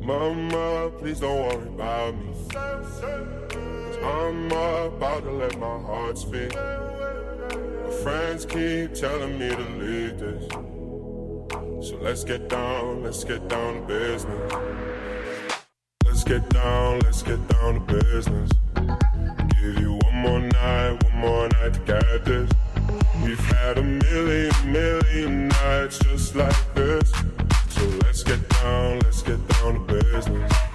Mama, 0.00 0.92
please 0.98 1.18
don't 1.18 1.48
worry 1.48 1.68
about 1.68 2.14
me. 2.14 2.32
I'm 4.02 4.46
about 4.46 5.24
to 5.24 5.30
let 5.30 5.58
my 5.58 5.78
heart 5.78 6.16
speak. 6.16 6.54
My 6.54 7.90
friends 8.02 8.46
keep 8.46 8.94
telling 8.94 9.38
me 9.38 9.48
to 9.50 9.68
leave 9.78 10.18
this. 10.18 10.48
So 11.88 11.96
let's 12.00 12.24
get 12.24 12.48
down, 12.48 13.02
let's 13.02 13.24
get 13.24 13.46
down 13.48 13.74
to 13.74 13.80
business. 13.86 14.52
Let's 16.04 16.24
get 16.24 16.48
down, 16.50 17.00
let's 17.00 17.22
get 17.22 17.46
down 17.48 17.74
to 17.74 17.80
business. 17.80 18.50
Give 19.60 19.78
you 19.78 19.98
one 20.04 20.16
more 20.16 20.40
night, 20.40 21.04
one 21.04 21.16
more 21.16 21.48
night 21.48 21.74
to 21.74 21.80
get 21.80 22.24
this. 22.24 22.50
We've 23.22 23.38
had 23.38 23.78
a 23.78 23.82
million, 23.82 24.52
million 24.72 25.48
nights 25.48 25.98
just 25.98 26.34
like 26.34 26.74
this. 26.74 27.12
So 27.68 27.84
let's 28.04 28.22
get 28.22 28.48
down, 28.48 29.00
let's 29.00 29.22
get 29.22 29.46
down 29.48 29.74
to 29.74 29.94
business. 29.94 30.69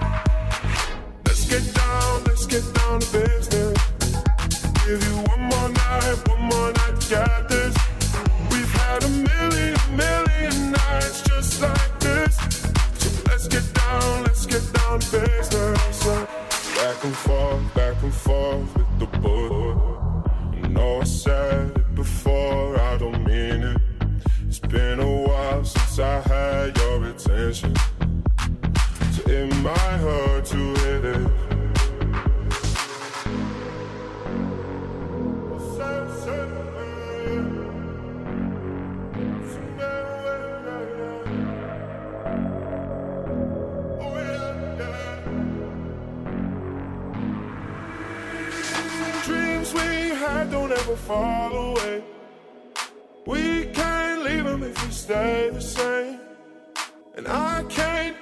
Been 24.75 24.99
a 24.99 25.21
while 25.21 25.63
since 25.63 25.99
I 25.99 26.19
had 26.19 26.77
your 26.77 27.05
attention. 27.05 27.94
It 29.27 29.55
might 29.63 29.75
hurt 29.75 30.45
to 30.45 30.57
hit 30.57 31.05
it. 31.05 31.27
Dreams 49.23 49.73
we 49.73 49.79
had 50.09 50.51
don't 50.51 50.71
ever 50.71 50.95
fall 50.95 51.51
away. 51.51 52.03
We 53.25 53.65
can't 53.73 54.23
leave 54.23 54.43
them 54.43 54.61
if 54.61 54.85
we 54.85 54.91
stay 54.91 55.49
the 55.51 55.61
same. 55.61 56.19
And 57.15 57.27
I 57.27 57.63
can't 57.69 58.21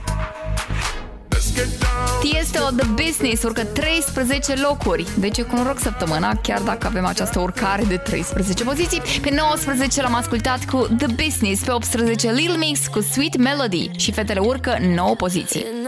Let's 1.51 1.55
get 1.55 1.79
down. 1.79 1.91
Tiesto 2.21 2.59
The 2.75 2.87
Business 3.05 3.43
urcă 3.43 3.63
13 3.63 4.53
locuri. 4.61 5.07
Deci 5.19 5.37
e 5.37 5.41
cu 5.41 5.55
noroc 5.55 5.79
săptămâna, 5.79 6.35
chiar 6.35 6.61
dacă 6.61 6.87
avem 6.87 7.05
această 7.05 7.39
urcare 7.39 7.83
de 7.83 7.97
13 7.97 8.63
poziții. 8.63 9.01
Pe 9.21 9.29
19 9.35 10.01
l-am 10.01 10.15
ascultat 10.15 10.65
cu 10.65 10.87
The 10.97 11.07
Business, 11.23 11.63
pe 11.63 11.71
18 11.71 12.31
Lil 12.31 12.55
Mix 12.57 12.87
cu 12.87 13.01
Sweet 13.01 13.37
Melody 13.37 13.91
și 13.97 14.11
fetele 14.11 14.39
urcă 14.39 14.77
9 14.95 15.15
poziții. 15.15 15.59
In 15.59 15.87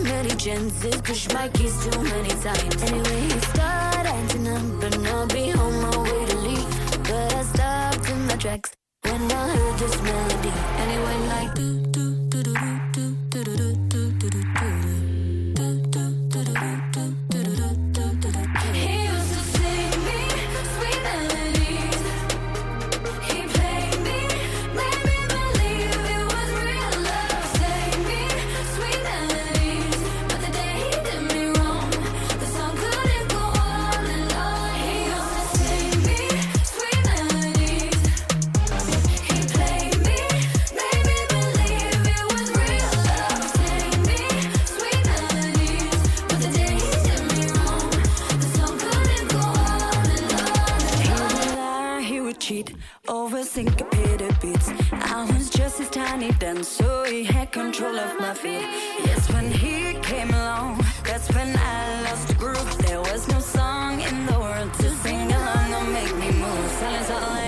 chances, 0.43 0.99
pushed 1.01 1.31
my 1.35 1.47
keys 1.49 1.75
too 1.85 2.01
many 2.01 2.29
times. 2.29 2.81
Anyway, 2.81 3.21
he 3.29 3.39
started 3.53 4.09
acting 4.09 4.47
up, 4.47 4.83
and 4.83 5.07
I'll 5.07 5.27
be 5.27 5.53
on 5.53 5.73
my 5.83 5.97
way 6.01 6.25
to 6.25 6.37
leave. 6.37 6.69
But 7.03 7.33
I 7.35 7.43
stopped 7.43 8.09
in 8.09 8.25
my 8.25 8.35
tracks 8.37 8.71
when 9.03 9.31
I 9.31 9.55
heard 9.55 9.77
this 9.77 10.01
melody, 10.01 10.49
and 10.79 10.91
syncopated 53.51 54.33
beats. 54.39 54.69
I 54.93 55.25
was 55.25 55.49
just 55.49 55.77
his 55.79 55.89
tiny 55.89 56.31
dance, 56.39 56.69
so 56.69 57.03
he 57.03 57.21
had 57.25 57.51
control 57.51 57.99
of 57.99 58.17
my 58.17 58.33
feet. 58.33 58.65
Yes, 59.03 59.29
when 59.33 59.51
he 59.51 59.99
came 59.99 60.29
along, 60.29 60.79
that's 61.03 61.27
when 61.35 61.53
I 61.57 62.01
lost 62.03 62.29
the 62.29 62.35
groove. 62.35 62.77
There 62.77 63.01
was 63.01 63.27
no 63.27 63.39
song 63.39 63.99
in 63.99 64.25
the 64.25 64.39
world 64.39 64.73
to 64.75 64.89
sing 65.03 65.29
along 65.33 65.73
or 65.73 65.83
make 65.91 66.15
me 66.15 66.31
move. 66.31 66.71
Silence 66.79 67.09
all 67.09 67.40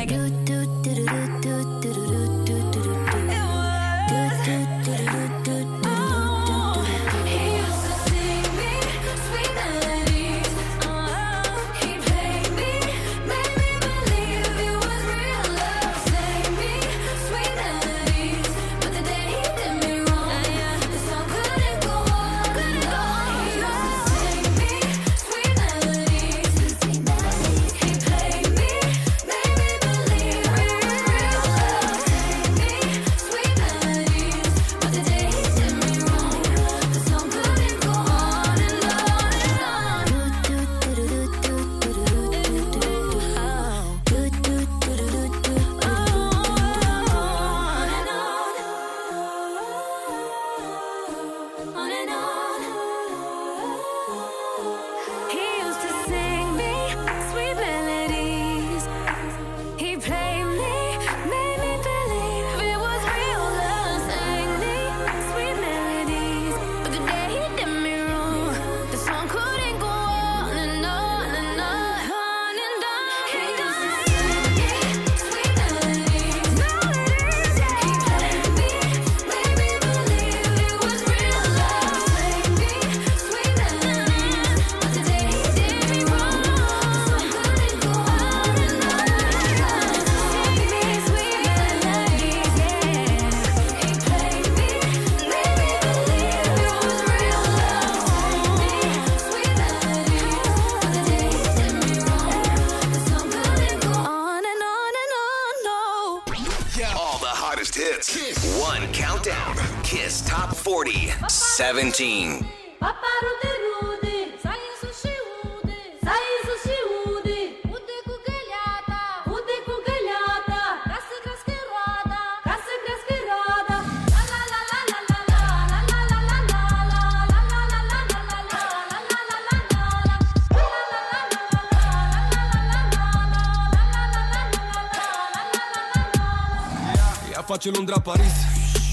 face 137.63 137.77
Londra 137.77 137.99
Paris. 137.99 138.33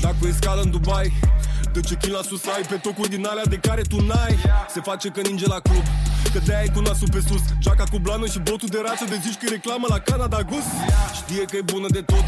Dacă 0.01 0.16
e 0.26 0.32
scală 0.32 0.60
în 0.60 0.70
Dubai 0.70 1.12
Dă 1.72 1.80
check 1.80 2.06
la 2.06 2.22
sus, 2.22 2.44
ai 2.44 2.62
pe 2.68 2.74
tocuri 2.74 3.09
din 3.09 3.26
alea 3.26 3.44
de 3.44 3.56
care 3.56 3.82
tu 3.82 4.01
n-ai. 4.06 4.36
Se 4.74 4.80
face 4.80 5.09
că 5.09 5.20
ninge 5.20 5.47
la 5.47 5.60
club 5.60 5.82
Că 6.32 6.38
de-aia 6.44 6.64
e 6.64 6.68
cu 6.74 6.80
nasul 6.80 7.09
pe 7.10 7.20
sus. 7.28 7.42
Ceaca 7.60 7.84
cu 7.90 7.98
blană 7.98 8.26
și 8.26 8.38
botul 8.38 8.68
de 8.68 8.80
rață 8.86 9.05
De 9.05 9.18
zici 9.22 9.38
că 9.38 9.44
e 9.47 9.48
reclamă 9.48 9.86
la 9.88 9.98
Canada 9.98 10.42
Gus 10.42 10.66
Știe 11.14 11.44
că 11.44 11.56
e 11.56 11.62
bună 11.62 11.86
de 11.88 12.02
tot 12.02 12.24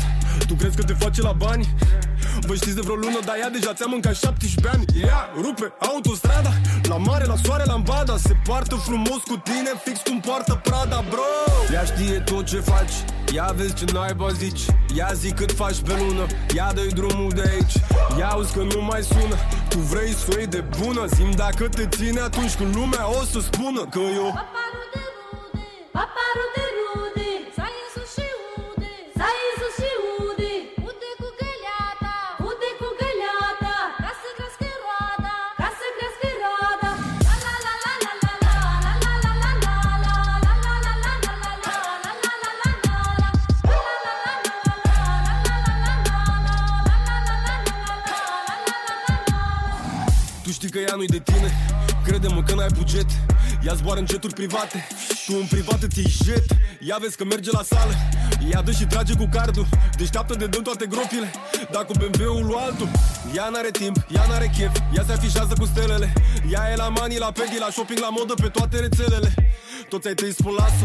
Tu 0.46 0.54
crezi 0.54 0.76
că 0.76 0.82
te 0.82 0.92
face 0.92 1.22
la 1.22 1.32
bani? 1.32 1.68
Vă 2.46 2.54
știți 2.54 2.74
de 2.74 2.80
vreo 2.80 2.94
lună, 2.94 3.18
dar 3.24 3.36
ea 3.40 3.50
deja 3.50 3.72
ți-a 3.72 3.86
mâncat 3.88 4.14
17 4.14 4.68
ani. 4.74 4.84
Ea 5.06 5.30
rupe 5.44 5.72
autostrada 5.78 6.52
La 6.88 6.96
mare, 6.96 7.24
la 7.24 7.34
soare, 7.44 7.64
la 7.66 7.72
ambada 7.72 8.16
Se 8.16 8.34
poartă 8.46 8.74
frumos 8.74 9.20
cu 9.30 9.36
tine, 9.36 9.70
fix 9.84 10.00
cum 10.00 10.20
poartă 10.20 10.60
Prada, 10.62 11.04
bro. 11.08 11.22
Ea 11.72 11.84
știe 11.84 12.18
tot 12.18 12.44
ce 12.44 12.60
faci 12.60 12.92
Ia 13.34 13.52
vezi 13.56 13.74
ce 13.74 13.84
naiba 13.92 14.28
zici. 14.32 14.60
Ia 14.94 15.10
zi 15.14 15.32
cât 15.32 15.52
faci 15.52 15.80
pe 15.86 15.94
lună 15.98 16.26
Ia 16.54 16.72
dă 16.74 16.82
drumul 16.94 17.30
de 17.34 17.42
aici. 17.52 17.74
Ia 18.18 18.28
auzi 18.28 18.52
că 18.52 18.62
nu 18.74 18.82
mai 18.82 19.02
sună 19.02 19.36
Tu 19.68 19.78
vrei 19.78 20.12
să 20.12 20.26
o 20.32 20.36
iei 20.38 20.46
de 20.46 20.64
bună? 20.80 21.06
Zim 21.06 21.30
dacă 21.30 21.68
te 21.68 21.86
ține 21.86 22.20
atunci 22.20 22.54
când 22.54 22.74
lumea 22.74 23.08
o 23.20 23.24
să 23.24 23.40
spună 23.40 23.80
Că 23.90 23.98
eu 23.98 24.34
Ea 53.72 53.78
zboară 53.78 54.00
în 54.00 54.06
jeturi 54.10 54.34
private. 54.34 54.86
Tu 55.26 55.32
în 55.40 55.46
privat 55.46 55.82
îți 55.82 55.98
iei 55.98 56.14
jet. 56.24 56.44
Ea 56.80 56.96
vezi 57.00 57.16
că 57.16 57.24
merge 57.24 57.50
la 57.50 57.62
sală. 57.62 57.94
Ea 58.50 58.62
dă 58.62 58.70
și 58.70 58.84
trage 58.84 59.14
cu 59.14 59.28
cardul. 59.32 59.66
Deșteaptă 59.96 60.34
de 60.34 60.46
dăm 60.46 60.62
toate 60.62 60.86
gropile. 60.86 61.30
Dar 61.70 61.84
cu 61.84 61.92
BMW-ul 61.92 62.46
lui 62.46 62.56
altul. 62.58 62.88
Ea 63.36 63.48
n-are 63.48 63.70
timp, 63.70 63.96
ea 64.14 64.24
n-are 64.28 64.50
chef. 64.56 64.76
Ea 64.96 65.04
se 65.06 65.12
afișează 65.12 65.54
cu 65.58 65.64
stelele. 65.64 66.12
Ea 66.50 66.70
e 66.72 66.76
la 66.76 66.88
mani, 66.88 67.18
la 67.18 67.32
pedi, 67.32 67.58
la 67.58 67.70
shopping, 67.70 67.98
la 67.98 68.08
modă 68.08 68.34
Pe 68.34 68.48
toate 68.48 68.80
rețelele. 68.80 69.34
Toți 69.88 70.08
ai 70.08 70.14
tăi 70.14 70.32
spun 70.32 70.54
lasă 70.58 70.84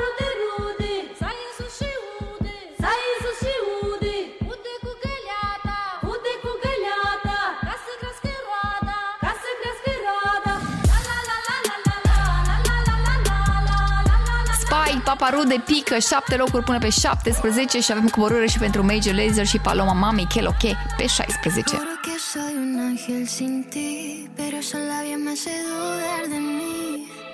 Spy, 15.21 15.29
Paparude 15.29 15.63
pică 15.65 15.99
7 15.99 16.35
locuri 16.35 16.63
până 16.63 16.79
pe 16.79 16.89
17 16.89 17.79
și 17.79 17.91
avem 17.91 18.07
coborâre 18.07 18.47
și 18.47 18.57
pentru 18.57 18.83
Major 18.83 19.13
Lazer 19.13 19.45
și 19.45 19.57
Paloma 19.57 19.93
Mami 19.93 20.25
Keloche 20.33 20.77
pe 20.97 21.05
16. 21.07 21.75
Juro 21.75 21.95
que 22.05 22.17
soy 22.31 22.53
un 22.63 22.79
ángel 22.89 23.25
sin 23.25 23.65
ti, 23.69 24.29
pero 24.35 24.55
esa 24.63 24.77
labia 24.77 25.17
me 25.25 25.31
hace 25.33 25.53
dudar 25.67 26.23
de 26.33 26.39
mí. 26.57 26.75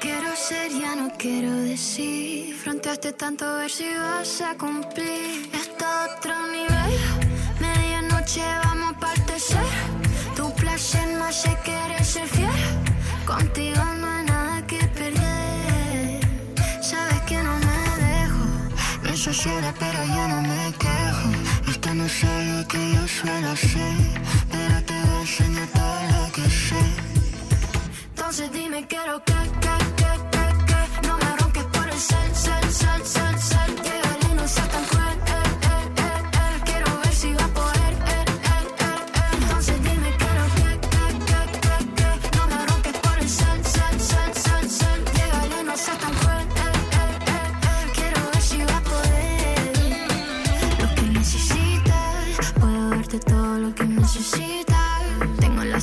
Quiero 0.03 0.31
ser, 0.47 0.67
ya 0.83 0.93
no 1.01 1.07
quiero 1.21 1.53
decir. 1.71 2.55
Fronteaste 2.63 3.09
tanto 3.23 3.43
a 3.51 3.53
ver 3.59 3.71
si 3.77 3.87
vas 4.05 4.33
a 4.49 4.51
cumplir. 4.63 5.29
Esto 5.61 5.83
a 5.93 5.97
otro 6.07 6.35
nivel. 6.55 6.93
Medianoche 7.63 8.47
vamos 8.65 8.89
a 8.93 8.99
partecer. 9.05 9.69
Tu 10.35 10.43
placer 10.61 11.07
me 11.19 11.25
hace 11.29 11.51
querer 11.67 12.03
ser 12.13 12.27
fiel. 12.35 12.59
Contigo 13.31 13.83
no 14.01 14.16
Ciega, 19.33 19.73
pero 19.77 20.05
yo 20.05 20.27
no 20.29 20.41
me 20.41 20.73
quejo. 20.79 21.29
Esto 21.69 21.93
no 21.93 22.05
algo 22.05 22.67
que 22.67 22.93
yo 22.93 23.07
suelo 23.07 23.49
hacer. 23.51 23.95
Pero 24.51 24.83
te 24.85 24.93
voy 24.93 25.15
a 25.17 25.21
enseñar 25.21 25.67
todo 25.67 25.99
lo 26.13 26.31
que 26.31 26.49
sé. 26.49 26.83
Entonces 28.09 28.51
dime 28.51 28.87
quiero 28.87 29.21
que, 29.25 29.33
que, 29.33 29.75
que, 29.99 30.11
que, 30.31 30.47
que 30.69 31.07
No 31.07 31.17
me 31.17 31.35
ronques 31.39 31.65
por 31.65 31.89
el 31.89 31.99
cel, 31.99 32.66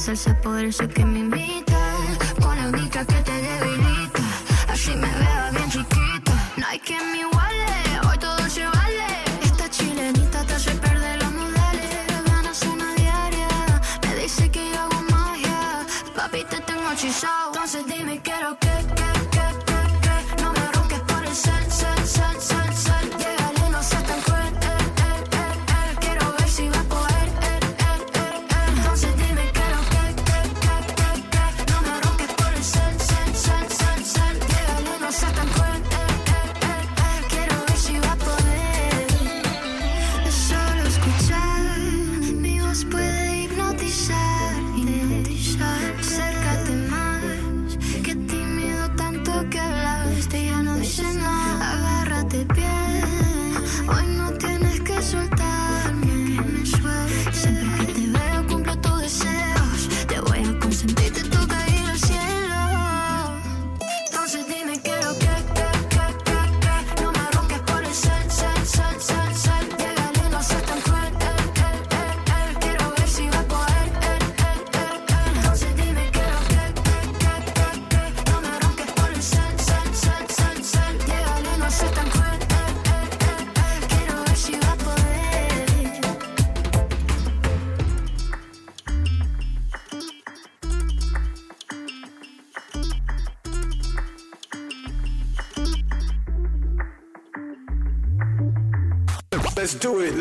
salsa 0.04 0.34
poderosa 0.34 0.86
que 0.86 1.02
me 1.02 1.20
invita. 1.20 1.43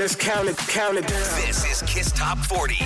Let's 0.03 0.15
do 0.15 0.25
it. 0.25 0.33
Let's 0.33 0.35
count 0.35 0.49
it, 0.49 0.57
count 0.57 0.97
it 0.97 1.07
down. 1.07 1.41
This 1.45 1.71
is 1.71 1.81
Kiss 1.83 2.11
Top 2.11 2.37
40 2.39 2.81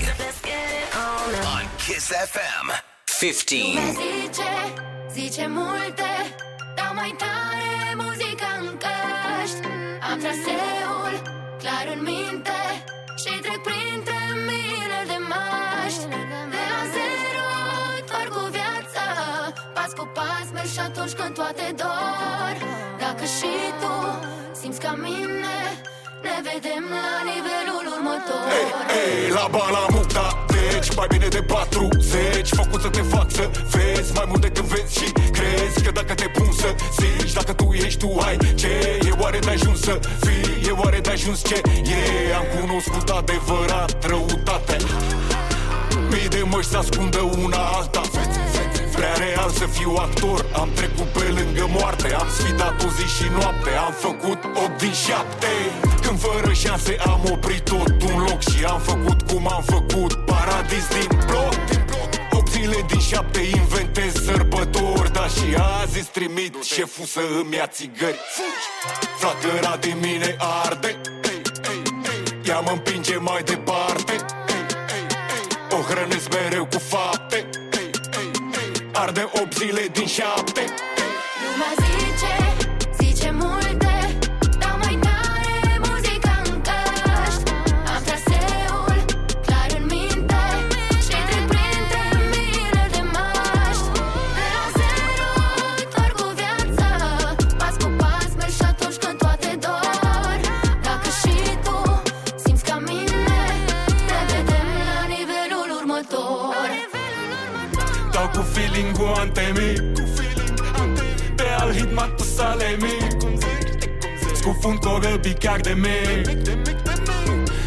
on 1.53 1.65
Kiss 1.77 2.11
FM 2.11 2.72
15. 3.06 3.73
Lumea 3.73 3.91
zice, 3.91 4.52
zice 5.11 5.48
multe 5.48 6.11
Dau 6.76 6.94
mai 6.94 7.15
tare 7.18 7.95
muzica 7.95 8.49
în 8.60 8.77
căști 8.84 9.68
Am 10.11 10.19
traseul 10.19 11.14
clar 11.60 11.85
în 11.95 12.03
minte 12.03 12.61
Și 13.22 13.39
trec 13.39 13.61
printre 13.69 14.19
mile 14.49 14.99
de 15.11 15.18
maști 15.34 16.06
De 16.53 16.61
la 16.72 16.81
zero 16.95 17.48
doar 18.10 18.27
cu 18.27 18.49
viața 18.57 19.06
Pas 19.73 19.91
cu 19.98 20.11
pas 20.14 20.48
merg 20.53 20.68
și 20.68 20.80
atunci 20.80 21.11
când 21.11 21.34
toate 21.34 21.73
dor 21.76 22.56
Dacă 22.99 23.26
și 23.38 23.53
tu 23.81 23.95
simți 24.60 24.80
ca 24.80 24.91
mine 24.91 25.57
Ne 26.38 26.49
vedem 26.53 26.84
la 26.95 27.18
nivelul 27.31 27.84
următor. 27.93 28.43
Ei, 29.01 29.30
la 29.38 29.47
bala 29.55 29.85
mucta 29.93 30.45
Deci 30.55 30.95
mai 30.95 31.07
bine 31.09 31.27
de 31.27 31.41
40 31.41 32.47
Făcut 32.59 32.81
să 32.81 32.89
te 32.89 33.01
fac 33.01 33.31
să 33.31 33.49
vezi 33.73 34.11
Mai 34.14 34.26
mult 34.27 34.41
decât 34.41 34.64
vezi 34.64 34.93
și 34.99 35.11
crezi 35.38 35.84
Că 35.84 35.91
dacă 35.91 36.14
te 36.14 36.27
pun 36.38 36.51
să 36.51 36.76
zici 36.99 37.34
Dacă 37.34 37.53
tu 37.53 37.73
ești, 37.73 37.99
tu 37.99 38.18
ai 38.26 38.38
ce 38.55 38.99
E 39.07 39.11
oare 39.19 39.39
de 39.39 39.49
ajuns 39.49 39.80
să 39.81 39.99
fii 40.26 40.68
E 40.68 40.72
oare 40.72 40.99
de 40.99 41.09
ajuns 41.09 41.43
ce 41.43 41.61
e? 41.99 42.35
Am 42.35 42.45
cunoscut 42.59 43.09
adevărat 43.09 44.05
răutate. 44.05 44.77
Mii 46.11 46.27
de 46.27 46.41
măști 46.49 46.72
se 46.72 46.77
ascundă 46.77 47.19
una 47.43 47.61
alta 47.77 48.01
Prea 48.98 49.14
real 49.14 49.49
să 49.49 49.65
fiu 49.65 49.94
actor. 49.98 50.45
Am 50.53 50.69
trecut 50.76 51.10
pe 51.18 51.26
lângă 51.38 51.65
moarte 51.78 52.14
Am 52.14 52.28
sfidat 52.38 52.84
o 52.84 52.90
zi 52.98 53.06
și 53.15 53.28
noapte. 53.32 53.69
Am 53.69 53.94
făcut 54.06 54.40
8 54.44 54.78
din 54.78 54.94
7 54.94 55.48
Când 56.02 56.19
fără 56.19 56.53
șanse 56.53 56.98
am 57.06 57.22
oprit 57.32 57.64
tot 57.64 58.02
un 58.10 58.18
loc 58.28 58.41
Și 58.41 58.64
am 58.65 58.80
făcut 58.80 59.19
cum 59.30 59.48
am 59.48 59.64
făcut. 59.64 60.14
Paradis 60.26 60.86
din 60.95 61.19
bloc. 61.26 61.53
8 62.32 62.52
zile 62.52 62.86
din 62.88 62.99
7 62.99 63.40
inventez 63.40 64.14
sărbători. 64.26 65.11
Dar 65.14 65.30
și 65.30 65.48
azi 65.82 65.99
îți 65.99 66.10
trimit 66.10 66.64
șeful 66.64 67.06
să 67.06 67.22
îmi 67.41 67.56
ia 67.56 67.68
țigări. 67.68 68.19
Flacăra 69.19 69.78
de 69.80 69.95
mine 70.02 70.36
arde. 70.65 71.02
Ea 72.45 72.60
mă 72.60 72.72
împinge 72.72 73.18
mai 73.18 73.44
departe. 73.44 74.15
O 75.69 75.82
hrănesc 75.90 76.34
mereu 76.34 76.65
cu 76.65 76.80
fapte 76.80 77.66
Arde 78.99 79.30
8 79.34 79.53
zile 79.53 79.88
din 79.94 80.07
7 80.07 80.97
feeling-ul 109.08 109.20
antemii 109.20 109.94
Pe 111.36 111.44
al 111.60 111.72
hit 111.74 111.96
matu 111.96 112.24
salemi 112.24 112.98
Scufund 114.34 114.80
corăbii 114.80 115.34
chiar 115.34 115.60
de 115.60 115.74
mic 115.74 116.38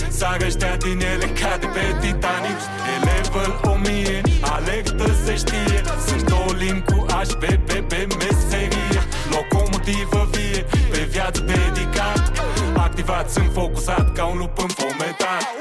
Sar 0.09 0.37
ăștia 0.47 0.77
din 0.77 1.01
ele 1.13 1.27
ca 1.41 1.57
de 1.61 1.67
pe 1.67 1.97
Titanic. 2.01 2.61
E 2.93 3.05
level 3.05 3.61
1000 3.63 4.21
Alertă 4.41 5.17
se 5.25 5.37
știe. 5.37 5.81
Sunt 6.07 6.31
all 6.31 6.83
cu 6.87 7.07
HBB 7.13 7.71
pe 7.89 8.07
meserie. 8.19 9.01
Locomotivă 9.31 10.29
vie 10.31 10.67
Pe 10.91 11.09
viață 11.11 11.41
dedicat. 11.41 12.33
Activat, 12.77 13.31
sunt 13.31 13.51
focusat 13.53 14.13
ca 14.13 14.25
un 14.25 14.39
lup 14.39 14.59
înfometat 14.59 15.60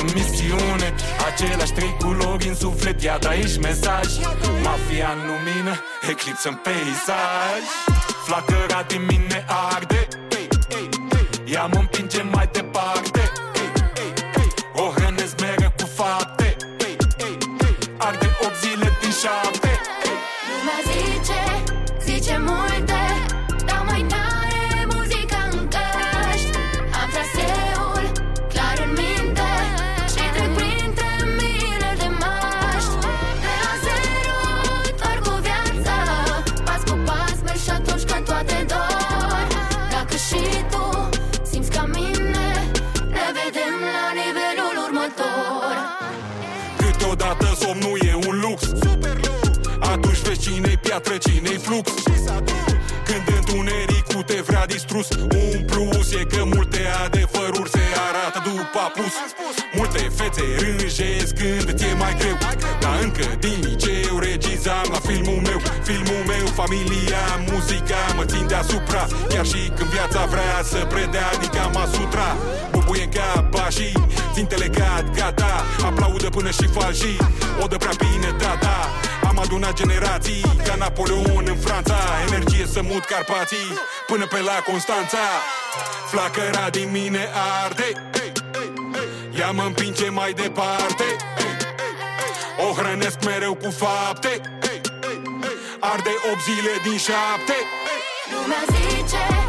în 0.00 0.08
misiune. 0.14 0.94
Aceleași 1.28 1.72
trei 1.72 1.96
culori 1.98 2.48
în 2.48 2.54
suflet, 2.54 3.02
iată 3.02 3.28
aici 3.28 3.58
mesaj. 3.58 4.06
Mafia 4.62 5.10
în 5.16 5.20
lumină, 5.28 5.74
eclipsă 6.10 6.48
în 6.48 6.58
peisaj. 6.64 7.62
Flacăra 8.24 8.82
din 8.88 9.02
mine 9.10 9.44
arde. 9.72 10.08
Ea 11.44 11.66
mă 11.72 11.78
împinge 11.78 12.22
mai 12.22 12.48
departe 12.52 13.19
cine-i 51.18 51.18
piatră, 51.18 51.30
cine-i 51.30 51.58
flux 51.58 51.92
Când 53.04 53.36
întunericul 53.36 54.22
te 54.22 54.40
vrea 54.46 54.66
distrus 54.66 55.08
Un 55.10 55.64
plus 55.66 56.12
e 56.12 56.24
că 56.24 56.44
multe 56.44 56.80
adevăruri 57.04 57.70
se 57.70 57.84
arată 58.08 58.38
după 58.44 58.78
apus. 58.88 59.14
Multe 59.74 60.12
fețe 60.16 60.42
rânjesc 60.58 61.34
când 61.34 61.74
ți-e 61.78 61.94
mai 61.98 62.14
greu. 62.18 62.36
Dar 62.80 62.98
încă 63.02 63.26
din 63.38 63.58
liceu 63.66 64.18
regizam 64.18 64.86
la 64.92 65.00
filmul 65.08 65.40
meu. 65.48 65.60
Filmul 65.82 66.22
meu, 66.32 66.46
familia, 66.60 67.24
muzica 67.50 68.02
mă 68.16 68.24
țin 68.24 68.46
deasupra. 68.46 69.06
Chiar 69.28 69.46
și 69.46 69.60
când 69.76 69.90
viața 69.96 70.24
vrea 70.24 70.62
să 70.62 70.78
predea 70.92 71.28
din 71.40 71.50
Kama 71.56 71.84
Sutra 71.92 72.36
Bubuie 72.70 73.02
în 73.02 73.10
cap 73.18 73.70
și 73.70 73.92
ținte 74.34 74.54
legat, 74.54 75.04
gata. 75.14 75.64
Aplaudă 75.84 76.28
până 76.28 76.50
și 76.50 76.66
falși, 76.74 77.16
o 77.62 77.66
dă 77.66 77.76
prea 77.76 77.96
bine 77.98 78.30
tata. 78.38 78.76
Am 79.04 79.09
adunat 79.40 79.72
generații 79.72 80.42
ca 80.64 80.74
Napoleon 80.74 81.44
în 81.46 81.56
Franța. 81.56 81.96
Energie 82.26 82.66
să 82.66 82.80
mut 82.82 83.04
Carpații 83.04 83.68
până 84.06 84.26
pe 84.26 84.40
la 84.40 84.62
Constanța. 84.66 85.26
Flacăra 86.10 86.70
din 86.70 86.90
mine 86.90 87.28
arde 87.62 87.92
Ea 89.38 89.50
mă 89.50 89.62
împinge 89.62 90.08
mai 90.08 90.32
departe. 90.32 91.04
O 92.68 92.72
hrănesc 92.72 93.24
mereu 93.24 93.54
cu 93.54 93.70
fapte 93.70 94.40
Arde 95.80 96.10
8 96.32 96.42
zile 96.42 96.72
din 96.82 96.98
7 96.98 97.14
Lumea 98.32 98.62
zice, 98.66 98.90
zice 98.96 99.39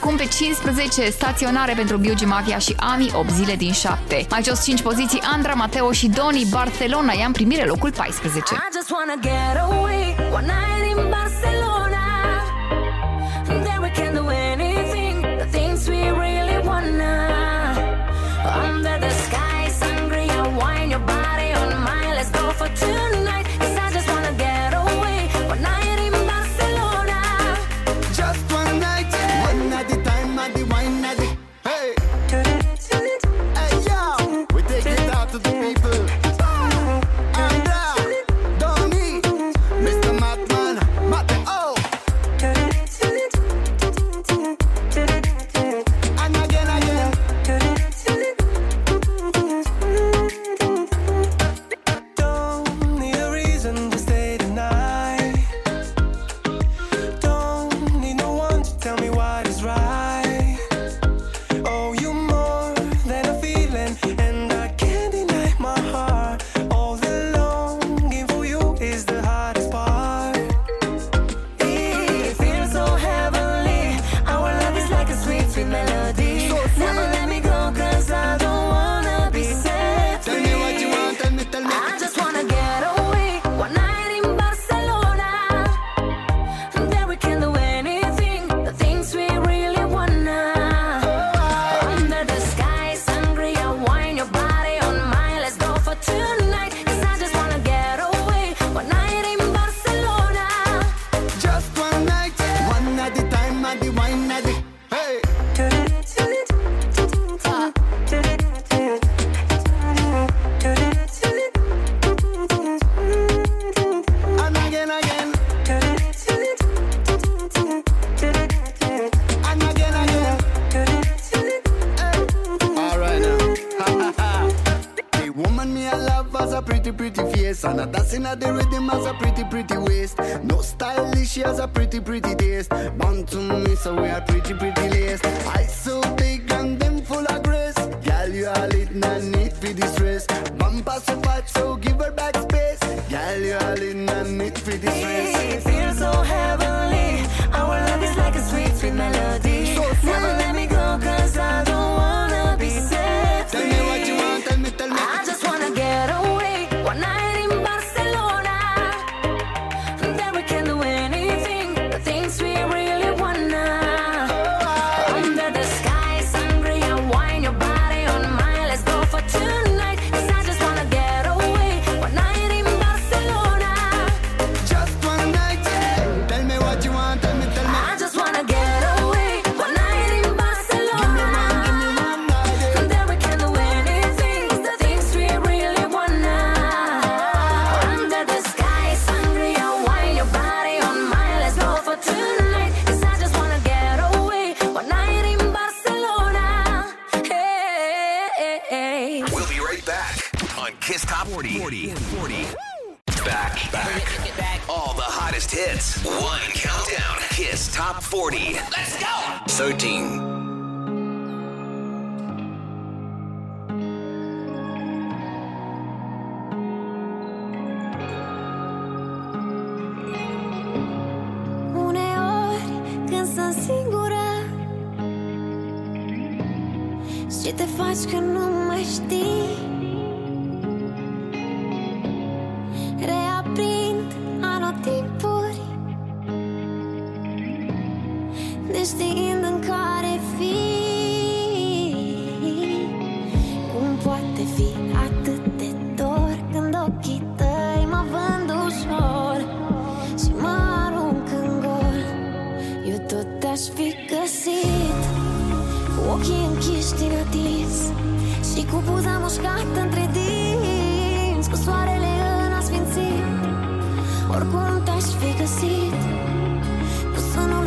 acum 0.00 0.16
pe 0.16 0.26
15 0.26 1.10
staționare 1.10 1.72
pentru 1.76 1.96
Biugi 1.96 2.24
Mafia 2.24 2.58
și 2.58 2.74
Ami 2.78 3.10
8 3.14 3.30
zile 3.30 3.54
din 3.54 3.72
7. 3.72 4.26
Mai 4.30 4.42
jos 4.42 4.64
5 4.64 4.82
poziții 4.82 5.20
Andra, 5.32 5.54
Mateo 5.54 5.92
și 5.92 6.08
Doni 6.08 6.46
Barcelona 6.50 7.12
i-am 7.12 7.32
primire 7.32 7.64
locul 7.64 7.92
14. 7.92 8.54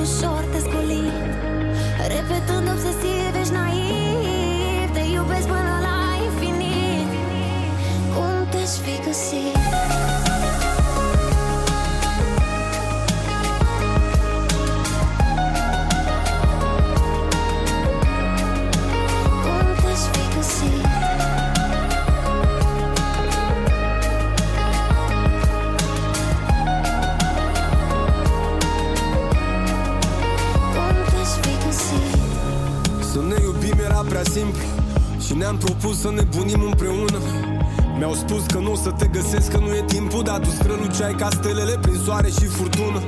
ușor 0.01 0.43
te 0.51 0.59
scoli. 0.59 1.11
Repetând 2.07 2.67
obsesiv 2.69 3.35
ești 3.39 3.53
naiv. 3.53 4.40
Da, 40.31 40.39
tu 40.39 40.49
străluceai 40.49 41.13
ca 41.13 41.27
stelele 41.29 41.77
prin 41.81 41.99
soare 42.05 42.29
și 42.29 42.45
furtună. 42.45 43.01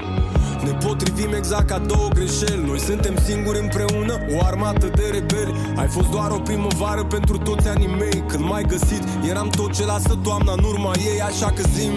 Ne 0.63 0.71
potrivim 0.71 1.33
exact 1.33 1.67
ca 1.67 1.77
două 1.79 2.07
greșeli. 2.13 2.65
Noi 2.65 2.79
suntem 2.79 3.15
singuri 3.23 3.59
împreună, 3.59 4.13
o 4.35 4.45
armată 4.45 4.87
de 4.95 5.03
rebeli. 5.11 5.53
Ai 5.75 5.87
fost 5.87 6.09
doar 6.09 6.31
o 6.31 6.39
primăvară 6.39 7.03
pentru 7.03 7.37
toți 7.37 7.67
anii 7.67 7.95
mei 7.99 8.23
Când 8.27 8.43
m-ai 8.43 8.63
găsit, 8.63 9.03
eram 9.29 9.49
tot 9.49 9.73
ce 9.73 9.85
lasă 9.85 10.19
toamna 10.23 10.51
în 10.51 10.63
urma 10.63 10.91
ei 10.97 11.21
Așa 11.21 11.51
că 11.55 11.63
zim. 11.75 11.91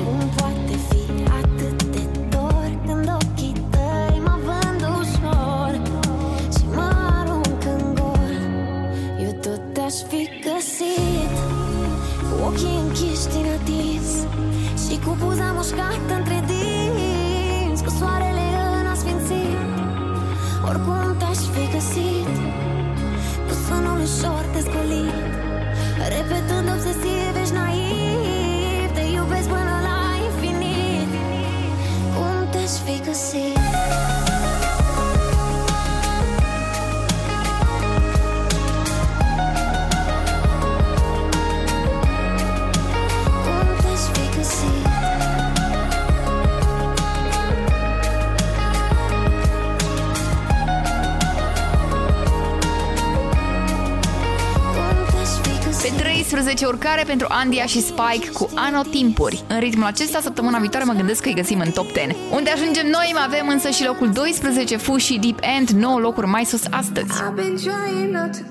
pare 56.97 57.09
pentru 57.09 57.27
Andia 57.31 57.67
și 57.67 57.81
Spike 57.81 58.31
cu 58.33 58.49
Anotimpuri. 58.55 59.45
În 59.49 59.59
ritmul 59.59 59.85
acesta, 59.85 60.21
săptămâna 60.21 60.59
viitoare 60.59 60.85
mă 60.85 60.93
gândesc 60.93 61.23
că 61.23 61.29
îi 61.29 61.35
găsim 61.35 61.61
în 61.65 61.71
top 61.71 61.93
10. 61.93 62.17
Unde 62.33 62.51
ajungem 62.51 62.87
noi, 62.87 63.11
mai 63.15 63.23
avem 63.27 63.49
însă 63.49 63.71
și 63.71 63.85
locul 63.85 64.11
12, 64.11 64.77
Fu 64.77 64.97
și 64.97 65.19
Deep 65.19 65.39
End, 65.57 65.69
9 65.69 65.99
locuri 65.99 66.27
mai 66.27 66.45
sus 66.45 66.63
astăzi. 66.71 67.23
I've 67.23 67.35
been 67.35 67.57
trying 67.69 68.11
not 68.19 68.33
to 68.39 68.45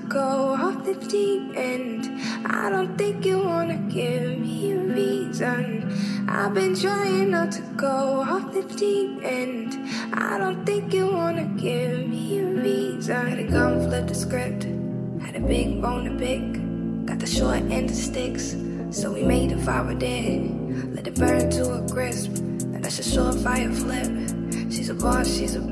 go 7.78 7.96
off 8.34 8.44
the 8.58 8.64
deep 8.76 9.10
end. 9.40 9.70
I 10.22 10.38
don't 10.42 10.60
think 10.64 10.84
you 10.98 11.06
wanna 11.20 11.46
give 11.56 11.96
me 12.12 12.24
a 12.44 12.46
reason. 12.68 13.22
Had 13.28 13.38
to 13.44 13.48
come 13.58 13.74
flip 13.86 14.06
the 14.06 14.18
script. 14.24 14.62
Had 15.24 15.34
a 15.42 15.44
big 15.46 15.80
bone 15.80 16.04
to 16.08 16.14
pick. 16.24 16.45
At 17.16 17.20
the 17.20 17.26
short 17.26 17.62
end 17.70 17.88
of 17.88 17.96
sticks, 17.96 18.54
so 18.90 19.10
we 19.10 19.22
made 19.22 19.50
a 19.50 19.56
fire 19.56 19.94
dead. 19.94 20.94
Let 20.94 21.06
it 21.06 21.14
burn 21.14 21.48
to 21.52 21.72
a 21.72 21.88
crisp, 21.88 22.30
and 22.36 22.84
that's 22.84 22.98
a 22.98 23.02
short 23.02 23.36
fire 23.36 23.72
flip. 23.72 24.12
She's 24.70 24.90
a 24.90 24.94
boss, 24.94 25.26
she's 25.26 25.54
a 25.54 25.65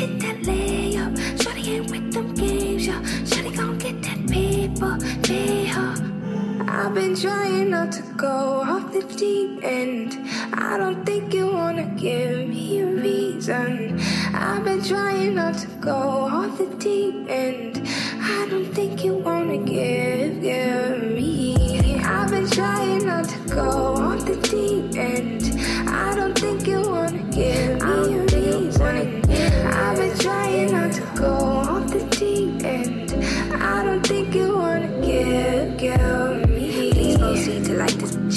hit 0.00 0.18
that 0.20 0.36
layup. 0.48 1.12
Shorty 1.42 1.74
ain't 1.74 1.90
with 1.90 2.12
them 2.12 2.34
games, 2.34 2.86
yeah. 2.86 3.02
Shorty 3.28 3.50
gon' 3.54 3.76
get 3.78 4.02
that 4.02 4.20
paper. 4.26 4.92
Pay 5.22 5.66
her. 5.66 5.92
I've 6.66 6.94
been 6.94 7.14
trying 7.14 7.68
not 7.70 7.92
to 7.92 8.02
go 8.16 8.36
off 8.72 8.92
the 8.94 9.02
deep 9.22 9.62
end. 9.62 10.18
I 10.54 10.78
don't 10.78 11.04
think 11.04 11.34
you 11.34 11.46
wanna 11.52 11.86
give 12.06 12.48
me 12.48 12.80
a 12.80 12.86
reason. 12.86 14.00
I've 14.32 14.64
been 14.64 14.82
trying 14.82 15.34
not 15.34 15.58
to 15.64 15.68
go 15.88 15.98
off 16.36 16.56
the 16.56 16.68
deep 16.86 17.28
end. 17.28 17.86
I 18.36 18.46
don't 18.50 18.72
think 18.76 19.04
you 19.04 19.14
wanna 19.28 19.58
give, 19.58 20.40
give 20.40 21.02
me. 21.18 22.00
I've 22.16 22.30
been 22.30 22.48
trying 22.48 23.04
not 23.04 23.28
to 23.28 23.38
go 23.60 23.68
off 24.06 24.24
the 24.24 24.36
deep 24.52 24.96
end. 24.96 25.42
I 25.88 26.14
don't 26.16 26.36
think 26.38 26.66
you 26.66 26.80
wanna 26.94 27.24
give 27.40 27.82
me 27.88 28.00
a 28.18 28.24
reason. 28.34 29.29
Trying 30.18 30.72
not 30.72 30.92
to 30.92 31.00
go 31.14 31.32
off 31.32 31.90
the 31.90 32.04
deep 32.18 32.64
end. 32.64 33.12
I 33.54 33.84
don't 33.84 34.04
think 34.04 34.34
you 34.34 34.56
wanna 34.56 34.88
give, 35.00 35.76
give 35.78 36.29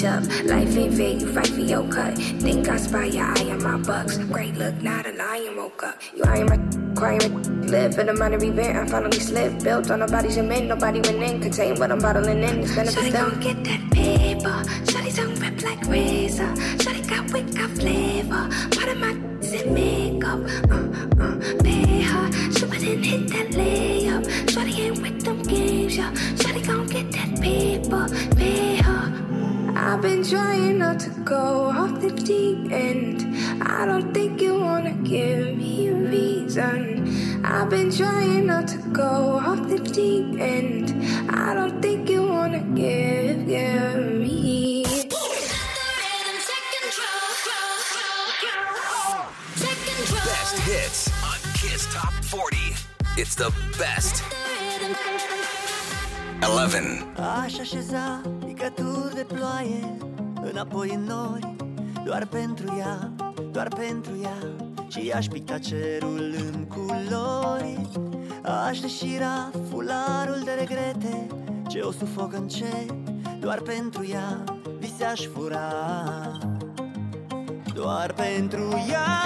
up. 0.04 0.22
Life 0.44 0.76
ain't 0.76 0.94
fair, 0.94 1.10
you 1.10 1.32
fight 1.32 1.48
for 1.48 1.60
your 1.60 1.88
cut. 1.88 2.16
Think 2.16 2.68
I 2.68 2.76
spy 2.76 3.06
your 3.06 3.26
eye 3.26 3.50
on 3.50 3.62
my 3.62 3.76
bucks. 3.78 4.18
Great 4.18 4.54
look, 4.54 4.80
not 4.82 5.06
a 5.06 5.12
lion 5.12 5.56
woke 5.56 5.82
up. 5.82 6.00
You 6.14 6.24
eyeing 6.24 6.46
my 6.46 6.58
crying 6.94 7.66
live 7.66 7.98
in 7.98 8.08
a 8.08 8.14
minor 8.14 8.42
event. 8.42 8.76
I 8.76 8.86
finally 8.86 9.18
slipped. 9.18 9.64
Built 9.64 9.90
on 9.90 10.00
nobody's 10.00 10.34
cement, 10.34 10.66
nobody 10.68 11.00
went 11.00 11.22
in. 11.22 11.40
Contain 11.40 11.78
what 11.78 11.90
I'm 11.90 11.98
bottling 11.98 12.42
in. 12.42 12.60
It's 12.60 12.74
benefits 12.74 13.12
don't 13.12 13.40
get 13.40 13.64
that 13.64 13.90
paper. 13.90 14.62
Shawty's 14.84 15.18
on 15.18 15.34
rip 15.36 15.62
like 15.62 15.82
razor. 15.86 16.52
Shawty 16.82 17.08
got 17.08 17.32
wit, 17.32 17.54
got 17.54 17.70
flavor. 17.70 18.48
Part 18.76 18.88
of 18.88 18.98
my 18.98 19.34
in 19.54 19.74
makeup. 19.74 20.40
Uh, 20.70 21.22
uh, 21.22 21.62
pay 21.62 22.02
her. 22.02 22.28
It 22.84 22.96
and 22.96 23.04
hit 23.04 23.28
that 23.28 23.48
layup. 23.50 24.24
Shawty 24.46 24.78
ain't 24.78 25.00
with 25.00 25.24
them 25.24 25.42
games, 25.42 25.96
yeah. 25.96 26.10
Shawty 26.40 26.66
gon' 26.66 26.86
get 26.86 27.10
that 27.12 27.40
paper. 27.40 28.08
Pay 28.36 28.50
her. 28.50 28.53
I've 29.86 30.00
been 30.00 30.24
trying 30.24 30.78
not 30.78 30.98
to 31.00 31.10
go 31.10 31.64
off 31.64 32.00
the 32.00 32.10
deep 32.10 32.72
end. 32.72 33.20
I 33.62 33.84
don't 33.84 34.14
think 34.14 34.40
you 34.40 34.58
wanna 34.58 34.92
give 34.92 35.58
me 35.58 35.88
a 35.88 35.94
reason. 35.94 37.44
I've 37.44 37.68
been 37.68 37.92
trying 37.92 38.46
not 38.46 38.66
to 38.68 38.78
go 38.78 39.38
off 39.44 39.68
the 39.68 39.78
deep 39.78 40.40
end. 40.40 40.88
I 41.28 41.52
don't 41.52 41.82
think 41.82 42.08
you 42.08 42.22
wanna 42.26 42.60
give, 42.60 43.46
give 43.46 44.06
me. 44.22 44.84
Best 50.24 50.58
hits 50.60 51.10
on 51.22 51.38
Kiss 51.52 51.92
Top 51.92 52.14
40. 52.24 52.56
It's 53.18 53.34
the 53.34 53.52
best. 53.78 54.24
11. 56.42 57.04
Aș 58.64 58.70
așeza 58.70 58.82
picături 58.82 59.14
de 59.14 59.34
ploaie 59.34 59.96
Înapoi 60.50 60.90
în 60.94 61.02
nori 61.02 61.54
Doar 62.04 62.26
pentru 62.26 62.76
ea, 62.78 63.10
doar 63.52 63.68
pentru 63.68 64.12
ea. 64.22 64.36
Și 64.88 65.10
aș 65.10 65.26
picta 65.26 65.58
cerul 65.58 66.34
în 66.52 66.66
culori 66.66 67.88
Aș 68.68 68.80
deșira 68.80 69.50
fularul 69.70 70.42
de 70.44 70.50
regrete. 70.58 71.26
Ce 71.68 71.80
o 71.80 71.90
sufoc 71.90 72.32
încet 72.32 72.92
Doar 73.40 73.60
pentru 73.60 74.06
ea 74.10 74.44
vise 74.78 75.04
aș 75.04 75.26
fura. 75.26 75.72
Doar 77.74 78.12
pentru 78.12 78.84
ea 78.90 79.20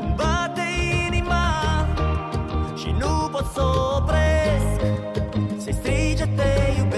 Îmi 0.00 0.14
bate 0.16 0.62
inima 1.06 1.86
Și 2.76 2.94
nu 2.98 3.28
pot 3.32 3.46
să 3.54 3.62
o 3.62 3.96
opresc. 3.96 4.80
Să-i 5.58 5.74
strige 5.74 6.24
te 6.24 6.78
iubesc 6.78 6.89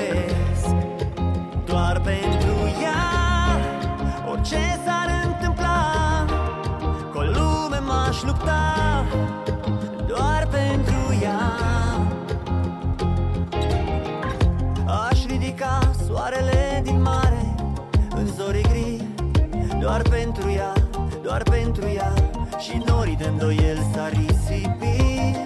de 23.23 23.29
îndoiel 23.29 23.79
s-ar 23.95 24.11
risipi 24.11 25.37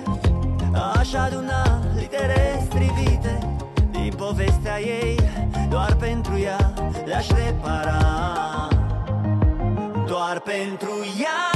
Aș 0.98 1.12
aduna 1.12 1.80
litere 1.96 2.62
strivite 2.64 3.56
Din 3.90 4.12
povestea 4.16 4.80
ei 4.80 5.18
Doar 5.70 5.94
pentru 5.94 6.38
ea 6.38 6.72
le-aș 7.04 7.26
repara. 7.28 7.98
Doar 10.06 10.40
pentru 10.40 10.94
ea 11.20 11.55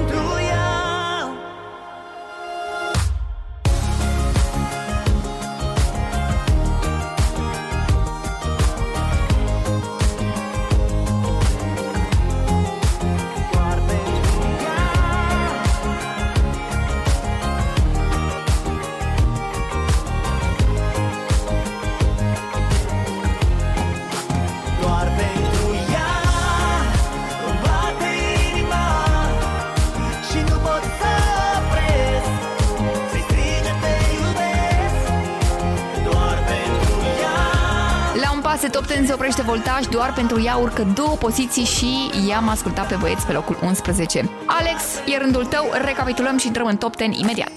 Clase 38.61 38.77
top 38.77 38.87
10 38.87 39.05
se 39.05 39.13
oprește 39.13 39.41
voltaj, 39.41 39.85
doar 39.85 40.13
pentru 40.13 40.41
ea 40.41 40.55
urcă 40.55 40.83
două 40.93 41.15
poziții 41.15 41.63
și 41.63 42.09
i-am 42.27 42.49
ascultat 42.49 42.87
pe 42.87 42.95
băieți 42.95 43.25
pe 43.25 43.31
locul 43.31 43.57
11. 43.63 44.29
Alex, 44.45 44.83
e 45.05 45.17
rândul 45.17 45.45
tău, 45.45 45.71
recapitulăm 45.85 46.37
și 46.37 46.47
intrăm 46.47 46.65
în 46.65 46.77
top 46.77 46.95
10 46.95 47.19
imediat. 47.19 47.51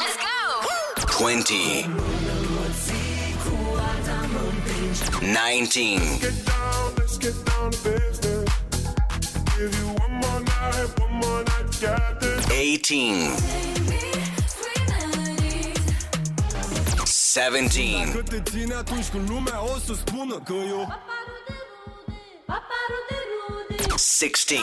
Let's 0.00 0.16
go! 0.24 0.38
20 1.18 1.88
19 5.20 6.00
18 12.46 13.79
17. 17.32 18.04
Dacă 18.04 18.22
te 18.22 18.42
ține 18.50 18.74
atunci 18.74 19.08
când 19.08 19.28
lumea 19.28 19.62
o 19.62 19.78
să 19.86 19.94
spună 19.94 20.40
că 20.44 20.52
eu... 20.52 20.78
Paparul 20.86 21.40
de 21.46 21.54
rude, 21.76 22.18
paparul 22.44 23.02
de 23.08 23.14
rude. 23.30 23.94
16. 23.96 24.54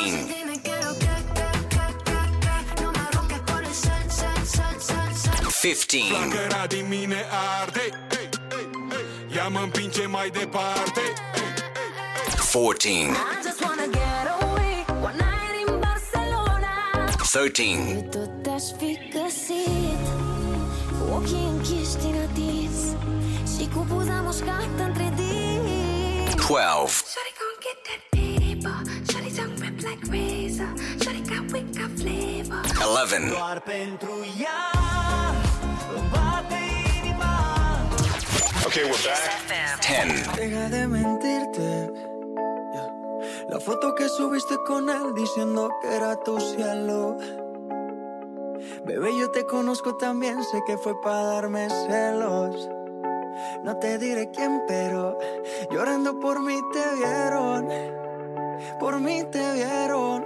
15. 5.61 6.13
Flacăra 6.13 6.67
din 6.67 6.87
mine 6.87 7.25
arde 7.61 7.89
Ea 9.35 9.47
mă 9.47 9.59
împinge 9.59 10.05
mai 10.05 10.29
departe 10.29 11.01
14. 12.51 12.89
13 18.41 19.76
ochii 21.17 21.45
închiși 21.53 21.95
din 22.03 22.15
atins 22.25 22.77
Și 23.53 23.63
cu 23.73 23.85
buza 23.91 24.17
mușcată 24.25 24.81
între 24.89 25.07
dinți 25.19 26.35
12. 26.35 26.87
Shawty 27.13 27.33
gon' 27.39 27.57
get 27.65 27.77
that 27.87 28.01
paper. 28.15 28.77
Shawty 29.09 29.31
tongue 29.37 29.59
rip 29.65 29.77
like 29.87 30.03
razor. 30.15 30.71
Shawty 31.01 31.21
got 31.31 31.45
wick, 31.53 31.67
got 31.79 31.91
flavor. 32.01 32.61
11. 33.01 33.29
Doar 33.37 33.59
pentru 33.73 34.13
ea 34.45 34.61
îmi 35.97 36.07
bate 36.13 36.59
inima 36.97 37.31
Okay, 38.67 38.83
we're 38.89 39.03
back. 39.07 39.21
10. 39.81 40.35
Deja 40.35 40.65
de 40.75 40.81
mentirte. 40.95 41.69
Yeah. 42.75 42.89
La 43.51 43.59
foto 43.67 43.85
que 43.97 44.05
subiste 44.17 44.55
con 44.67 44.83
él 44.97 45.05
diciendo 45.21 45.61
que 45.79 45.87
era 45.97 46.13
tu 46.25 46.33
cielo. 46.49 46.99
Bebé, 48.87 49.17
yo 49.17 49.29
te 49.31 49.45
conozco 49.45 49.97
también, 49.97 50.41
sé 50.45 50.63
que 50.65 50.77
fue 50.77 50.99
para 51.01 51.21
darme 51.23 51.67
celos. 51.69 52.69
No 53.61 53.75
te 53.79 53.97
diré 53.97 54.31
quién, 54.31 54.61
pero 54.65 55.17
llorando 55.69 56.17
por 56.21 56.41
mí 56.41 56.57
te 56.71 56.95
vieron. 56.95 57.67
Por 58.79 59.01
mí 59.01 59.25
te 59.29 59.51
vieron. 59.51 60.23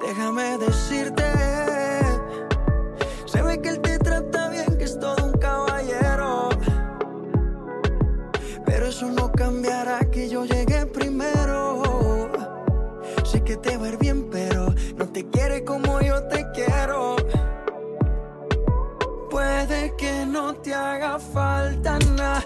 Déjame 0.00 0.58
decirte. 0.58 1.24
Se 3.26 3.42
ve 3.42 3.60
que 3.60 3.70
él 3.70 3.80
te 3.80 3.98
trata 3.98 4.50
bien, 4.50 4.78
que 4.78 4.84
es 4.84 4.96
todo 5.00 5.16
un 5.26 5.32
caballero. 5.32 6.50
Pero 8.64 8.86
eso 8.86 9.06
no 9.10 9.32
cambiará 9.32 9.98
que 10.08 10.28
yo 10.28 10.44
llegué 10.44 10.86
primero. 10.86 11.82
Sé 13.24 13.42
que 13.42 13.56
te 13.56 13.76
va 13.76 13.90
bien, 13.98 14.30
pero 14.30 14.72
no 14.96 15.08
te 15.08 15.28
quiere 15.28 15.64
como 15.64 15.87
no 20.28 20.54
te 20.54 20.74
haga 20.74 21.18
falta 21.18 21.98
nada, 22.16 22.44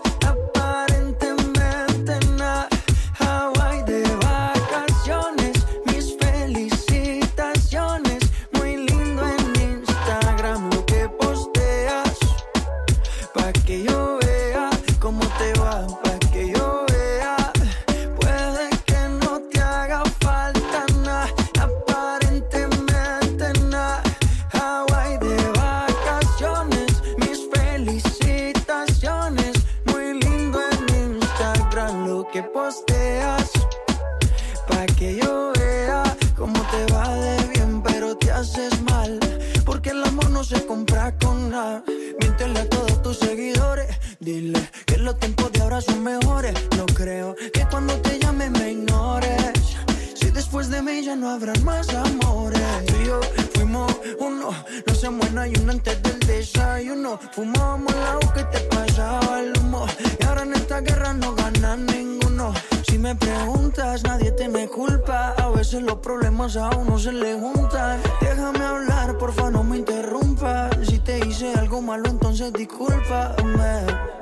los 45.02 45.18
tiempos 45.18 45.50
de 45.52 45.60
ahora 45.60 45.80
son 45.80 46.02
mejores. 46.02 46.54
No 46.76 46.86
creo 46.86 47.34
que 47.52 47.66
cuando 47.70 47.94
te 48.00 48.18
llame 48.18 48.50
me 48.50 48.72
ignores. 48.72 49.76
Si 50.14 50.30
después 50.30 50.70
de 50.70 50.80
mí 50.80 51.02
ya 51.04 51.16
no 51.16 51.30
habrán 51.30 51.62
más 51.64 51.88
amores. 51.92 52.86
Tú 52.86 52.94
yo 53.04 53.20
fuimos 53.54 53.92
uno. 54.20 54.50
No 54.86 54.94
se 54.94 55.10
muera 55.10 55.48
y 55.48 55.54
uno 55.60 55.72
antes 55.72 56.00
del 56.02 56.18
desayuno. 56.20 57.18
Fumábamos 57.32 57.94
agua 57.94 58.32
que 58.32 58.44
te 58.44 58.60
pasaba 58.66 59.40
el 59.40 59.52
humo. 59.58 59.86
Y 60.20 60.24
ahora 60.24 60.42
en 60.42 60.54
esta 60.54 60.80
guerra 60.80 61.12
no 61.14 61.34
gana 61.34 61.76
ninguno. 61.76 62.52
Si 62.86 62.96
me 62.98 63.16
preguntas, 63.16 64.04
nadie 64.04 64.30
tiene 64.32 64.68
culpa. 64.68 65.34
A 65.36 65.48
veces 65.50 65.82
los 65.82 65.98
problemas 65.98 66.56
a 66.56 66.70
uno 66.76 66.98
se 66.98 67.12
le 67.12 67.34
juntan. 67.34 68.00
Déjame 68.20 68.64
hablar, 68.64 69.18
porfa, 69.18 69.50
no 69.50 69.64
me 69.64 69.78
interrumpas. 69.78 70.76
Si 70.86 71.00
te 71.00 71.18
hice 71.26 71.52
algo 71.54 71.82
malo, 71.82 72.08
entonces 72.08 72.52
discúlpame. 72.52 74.21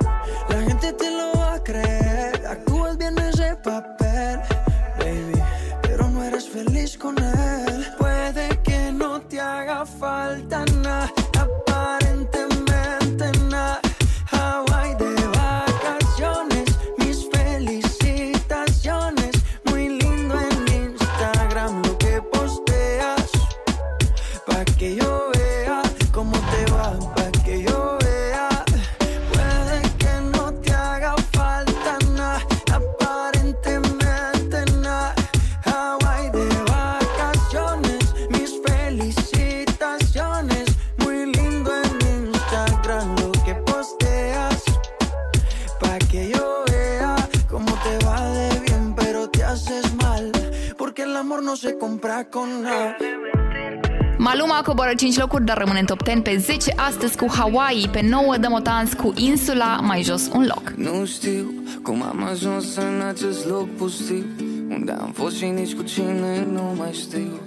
Te 0.81 1.09
lo 1.09 1.31
va 1.39 1.53
a 1.53 1.63
creer. 1.63 2.45
Actúas 2.47 2.97
bien 2.97 3.17
ese 3.19 3.55
papel, 3.63 4.39
baby. 4.99 5.41
Pero 5.83 6.09
no 6.09 6.23
eres 6.23 6.49
feliz 6.49 6.97
con 6.97 7.15
él. 7.17 7.87
Puede 7.97 8.49
que 8.63 8.91
no 8.91 9.21
te 9.21 9.39
haga 9.39 9.85
falta 9.85 10.65
nada, 10.81 11.11
Porque 51.41 51.41
el 51.41 51.43
amor 51.43 51.43
no 51.43 51.55
se 51.55 51.77
compra 51.77 52.25
con 52.25 52.61
nada. 52.61 52.97
Maluma 54.17 54.61
coboară 54.63 54.93
5 54.95 55.17
locuri, 55.17 55.45
dar 55.45 55.57
rămâne 55.57 55.79
în 55.79 55.85
top 55.85 56.01
10 56.05 56.19
pe 56.21 56.37
10 56.37 56.73
astăzi 56.75 57.17
cu 57.17 57.27
Hawaii, 57.31 57.89
pe 57.91 58.01
9 58.09 58.37
dăm 58.37 58.53
o 58.53 58.59
dans 58.59 58.93
cu 58.93 59.13
Insula, 59.15 59.79
mai 59.83 60.03
jos 60.03 60.29
un 60.33 60.45
loc. 60.47 60.69
Nu 60.75 61.05
știu 61.05 61.53
cum 61.81 62.01
am 62.01 62.23
ajuns 62.23 62.75
în 62.75 63.01
acest 63.07 63.47
loc 63.47 63.69
pustiu 63.69 64.25
Unde 64.69 64.91
am 64.91 65.11
fost 65.13 65.35
și 65.35 65.45
nici 65.45 65.73
cu 65.73 65.83
cine 65.83 66.47
nu 66.51 66.73
mai 66.77 66.91
știu 66.93 67.39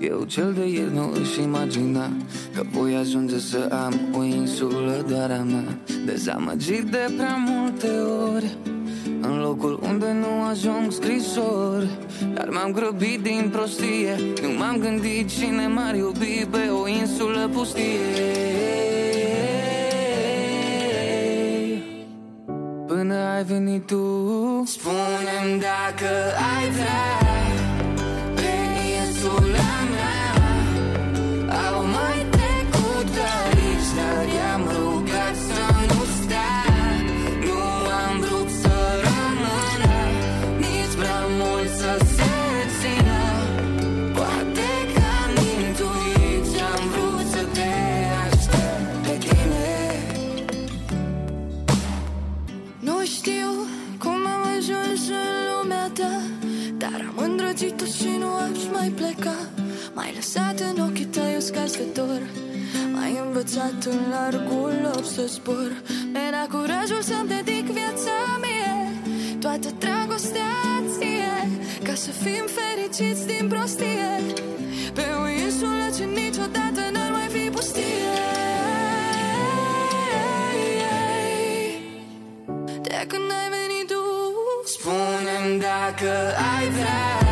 Eu 0.00 0.24
cel 0.24 0.52
de 0.52 0.68
ieri 0.68 0.94
nu 0.94 1.12
își 1.20 1.42
imagina 1.42 2.08
Că 2.54 2.62
voi 2.70 2.94
ajunge 2.94 3.38
să 3.38 3.68
am 3.86 4.00
o 4.18 4.22
insulă 4.22 5.04
doar 5.08 5.30
a 5.30 5.42
mea 5.42 5.78
Dezamăgit 6.04 6.82
de 6.82 7.12
prea 7.16 7.36
multe 7.46 7.88
ori 8.34 8.56
în 9.20 9.40
locul 9.40 9.78
unde 9.82 10.12
nu 10.12 10.42
ajung 10.50 10.92
scrisori 10.92 11.88
Dar 12.34 12.48
m-am 12.48 12.72
grăbit 12.72 13.20
din 13.22 13.48
prostie. 13.52 14.16
Nu 14.42 14.48
m-am 14.58 14.76
gândit 14.78 15.28
cine 15.28 15.66
m-ar 15.66 15.94
iubi 15.94 16.46
Pe 16.50 16.68
o 16.82 16.88
insulă 16.88 17.48
pustie. 17.52 17.82
Până 22.86 23.14
ai 23.14 23.44
venit 23.44 23.86
tu 23.86 24.62
Spune-mi 24.66 25.60
dacă 25.60 26.10
ai 26.56 26.70
vrea 26.70 27.23
M-ai 59.94 60.12
lăsat 60.14 60.60
în 60.60 60.82
ochii 60.88 61.04
tăi 61.04 61.34
uscați 61.36 61.76
de 61.76 61.84
dor 61.94 62.22
M-ai 62.92 63.20
învățat 63.26 63.84
în 63.84 64.00
largul 64.10 64.72
lor 64.82 65.04
să 65.04 65.24
zbor 65.26 65.82
Man, 66.12 66.30
dat 66.30 66.48
curajul 66.48 67.02
să-mi 67.02 67.28
dedic 67.28 67.64
viața 67.64 68.16
mie 68.42 68.74
Toată 69.40 69.68
dragostea 69.78 70.52
ție 70.98 71.34
Ca 71.82 71.94
să 71.94 72.10
fim 72.10 72.44
fericiți 72.58 73.26
din 73.26 73.48
prostie. 73.48 74.10
Pe 74.94 75.04
o 75.22 75.28
insulă 75.28 75.86
ce 75.96 76.04
niciodată 76.04 76.80
n-ar 76.92 77.10
mai 77.10 77.28
fi 77.28 77.50
pustie. 77.50 77.82
De 82.82 83.04
când 83.08 83.28
ai 83.40 83.48
venit 83.56 83.86
tu 83.92 84.02
Spune-mi 84.64 85.60
dacă 85.60 86.10
ai 86.56 86.68
vrea 86.68 87.23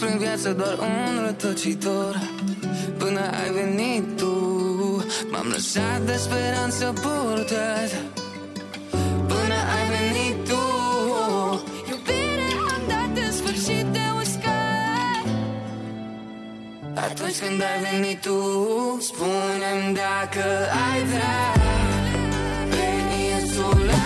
fost 0.00 0.12
prin 0.12 0.18
viață 0.18 0.52
doar 0.52 0.78
un 0.78 1.24
rătăcitor. 1.26 2.20
Până 2.98 3.20
ai 3.20 3.50
venit 3.52 4.16
tu 4.16 4.34
M-am 5.30 5.46
lăsat 5.48 6.00
de 6.04 6.16
speranță 6.16 6.92
purtat. 7.02 7.90
Până 9.30 9.56
ai 9.76 9.84
venit 9.96 10.48
tu 10.48 10.62
Iubire 11.90 12.48
am 12.74 12.82
dat 12.88 13.24
în 13.24 13.32
sfârșit 13.32 13.86
de 13.96 14.04
uscat. 14.20 15.24
Atunci 16.94 17.38
când 17.38 17.60
ai 17.70 17.78
venit 17.90 18.20
tu 18.20 18.38
Spune-mi 19.00 19.94
dacă 19.94 20.46
ai 20.90 21.00
vrea. 21.04 21.42
Pe 22.70 22.86
insula 23.34 23.99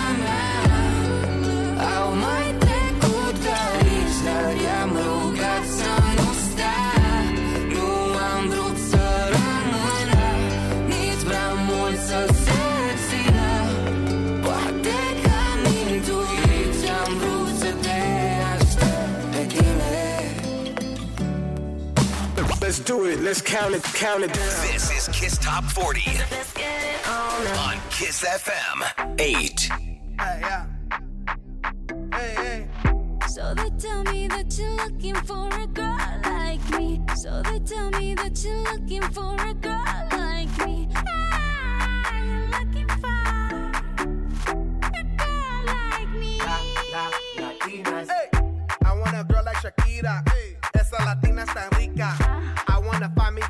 do 22.85 23.07
it. 23.07 23.21
Let's 23.21 23.41
count 23.41 23.75
it. 23.75 23.83
Count 23.83 24.25
it 24.25 24.33
down. 24.33 24.47
This 24.73 24.91
is 24.91 25.09
Kiss 25.09 25.39
Top 25.39 25.65
40 25.65 26.01
on 27.59 27.81
Kiss 27.91 28.25
FM 28.25 29.19
8. 29.19 29.71
So 33.29 33.55
they 33.55 33.71
tell 33.79 34.03
me 34.05 34.29
that 34.29 34.57
you're 34.59 34.77
looking 34.77 35.15
for 35.15 35.49
a 35.49 35.67
girl 35.67 36.21
like 36.25 36.71
me. 36.79 37.01
So 37.17 37.43
they 37.43 37.59
tell 37.61 37.91
me 37.91 38.15
that 38.17 38.45
you're 38.45 38.63
looking 38.65 39.03
for 39.13 39.35
a 39.35 39.55
girl 39.55 40.09
like 40.13 40.67
me. 40.67 40.89
Ah, 40.95 42.13
you're 42.23 42.49
looking 42.49 42.89
for 42.89 43.07
a 44.93 45.05
girl 45.17 45.65
like 45.67 46.11
me. 46.11 46.39
Hey, 48.09 48.29
I 48.85 48.93
want 48.95 49.17
a 49.17 49.25
girl 49.25 49.43
like 49.45 49.57
Shakira. 49.57 50.23
Esa 50.75 51.03
latina 51.05 51.43
está 51.45 51.69
rica. 51.71 51.74
I 51.74 51.74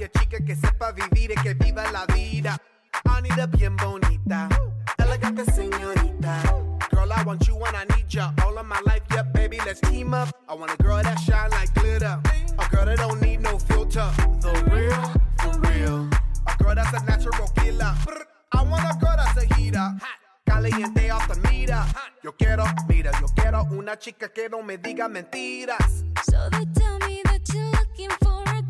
wanna 0.04 0.10
find 0.12 0.20
me 0.20 0.20
a 0.20 0.20
chica 0.20 0.44
que 0.44 0.56
sepa 0.56 0.92
vivir 0.92 1.32
y 1.32 1.42
que 1.42 1.54
viva 1.54 1.90
la 1.92 2.06
vida. 2.06 2.58
I 3.06 3.20
need 3.22 3.38
a 3.38 3.46
bien 3.46 3.76
bonita, 3.76 4.48
elegante 4.98 5.44
señorita. 5.52 6.42
Girl, 6.90 7.12
I 7.12 7.22
want 7.24 7.46
you 7.46 7.56
and 7.64 7.76
I 7.76 7.84
need 7.96 8.12
ya 8.12 8.32
all 8.44 8.58
of 8.58 8.66
my 8.66 8.80
life. 8.86 9.02
Yeah, 9.10 9.22
baby, 9.22 9.58
let's 9.64 9.80
team 9.80 10.14
up. 10.14 10.28
I 10.48 10.54
want 10.54 10.72
a 10.72 10.82
girl 10.82 11.02
that 11.02 11.18
shine 11.20 11.50
like 11.50 11.72
glitter. 11.74 12.20
A 12.58 12.68
girl 12.70 12.86
that 12.86 12.98
don't 12.98 13.20
need 13.20 13.40
no 13.40 13.58
filter. 13.58 14.10
The 14.40 14.52
real, 14.70 15.02
for 15.40 15.58
real. 15.68 16.08
A 16.46 16.62
girl 16.62 16.74
that's 16.74 16.92
a 16.92 17.04
natural 17.04 17.48
killer. 17.56 17.94
I 18.52 18.62
want 18.62 18.84
a 18.84 18.96
girl 18.98 19.16
that's 19.16 19.42
a 19.42 19.54
heater. 19.54 19.92
Caliente 20.46 21.10
off 21.10 21.28
the. 21.28 21.44
Yo 22.24 22.32
quiero, 22.36 22.64
mira, 22.88 23.10
yo 23.20 23.26
quiero 23.34 23.64
una 23.72 23.98
chica 23.98 24.30
que 24.32 24.48
no 24.48 24.62
me 24.62 24.78
diga 24.78 25.08
mentiras. 25.08 26.04
So 26.24 26.48
they 26.50 26.64
tell 26.72 26.98
me 27.00 27.20
that 27.24 27.42
you're 27.52 27.70
looking 27.72 28.10
for 28.22 28.42
a 28.46 28.62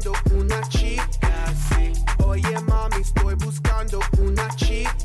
buscando 0.00 0.12
una 0.34 0.60
chica 0.68 1.44
así. 1.46 1.92
Oye 2.24 2.60
mami, 2.66 3.00
estoy 3.00 3.34
buscando 3.34 4.00
una 4.18 4.48
chica 4.56 4.99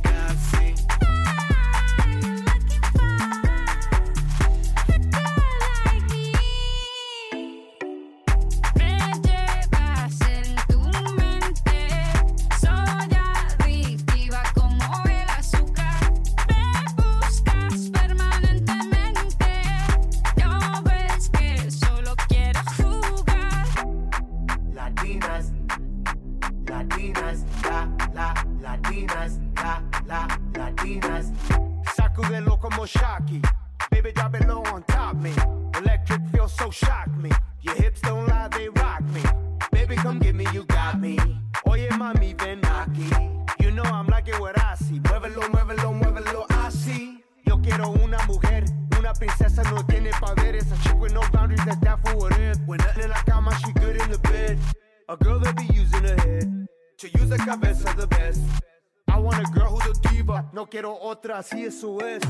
así 61.45 61.65
eso 61.65 61.99
es. 62.01 62.24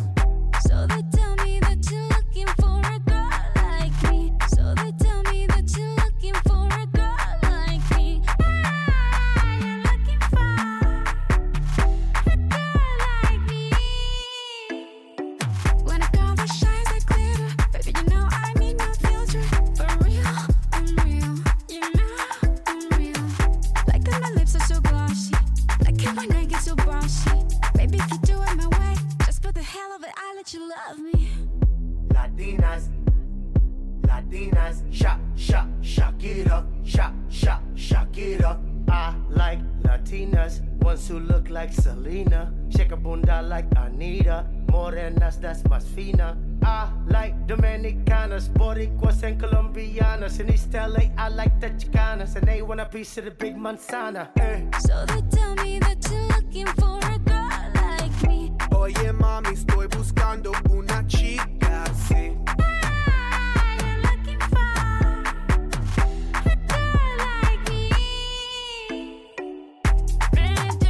manzana. 53.65 54.29
Eh. 54.35 54.61
So 54.87 54.93
they 55.09 55.21
tell 55.35 55.53
me 55.63 55.79
that 55.79 55.97
you're 56.09 56.27
looking 56.35 56.69
for 56.79 56.99
a 57.15 57.17
girl 57.31 57.65
like 57.81 58.17
me. 58.27 58.39
Oye, 58.81 59.11
mami, 59.11 59.53
estoy 59.53 59.87
buscando 59.87 60.51
una 60.69 61.03
chica 61.07 61.83
así. 61.89 62.23
Ah, 62.45 62.85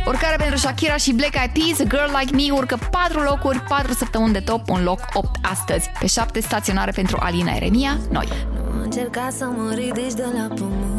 Urcare 0.07 0.35
pentru 0.37 0.57
Shakira 0.57 0.95
și 0.97 1.13
Black 1.13 1.35
Eyed 1.35 1.51
Peas, 1.51 1.77
Girl 1.87 2.17
Like 2.19 2.35
Me 2.35 2.51
urcă 2.51 2.77
4 2.91 3.21
locuri, 3.21 3.59
4 3.59 3.93
săptămâni 3.93 4.33
de 4.33 4.39
top, 4.39 4.69
un 4.69 4.83
loc 4.83 4.99
8 5.13 5.29
astăzi. 5.41 5.89
Pe 5.99 6.07
7 6.07 6.39
staționare 6.39 6.91
pentru 6.91 7.17
Alina 7.19 7.51
Eremia, 7.55 7.97
noi. 8.11 8.27
Nu 8.73 8.81
încerca 8.81 9.29
să 9.29 9.45
mă 9.45 9.73
ridici 9.73 10.13
de 10.13 10.25
la 10.33 10.47
pământ 10.55 10.94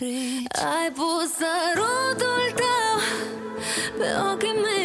frici 0.00 0.58
Ai 0.78 0.92
pus 0.92 1.30
sărutul 1.38 2.44
tău 2.60 2.96
pe 3.98 4.08
ochii 4.32 4.60
mei. 4.62 4.79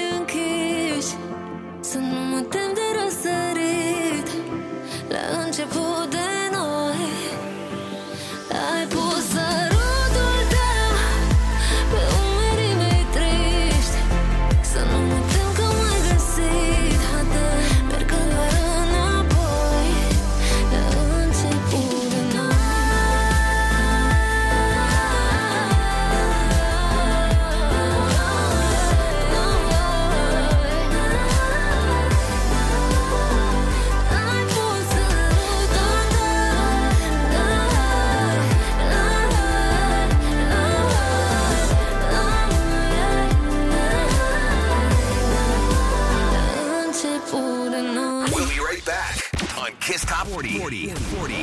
40. 50.65 50.87
40. 50.87 51.33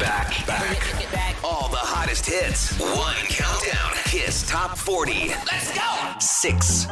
Back. 0.00 0.46
Back. 0.46 1.12
Back. 1.12 1.36
All 1.44 1.68
the 1.68 1.76
hottest 1.76 2.24
hits. 2.24 2.72
One 2.80 3.14
countdown. 3.28 3.92
Kiss 4.06 4.48
Top 4.48 4.78
40. 4.78 5.28
Let's 5.44 5.74
go. 5.74 6.14
Six. 6.20 6.86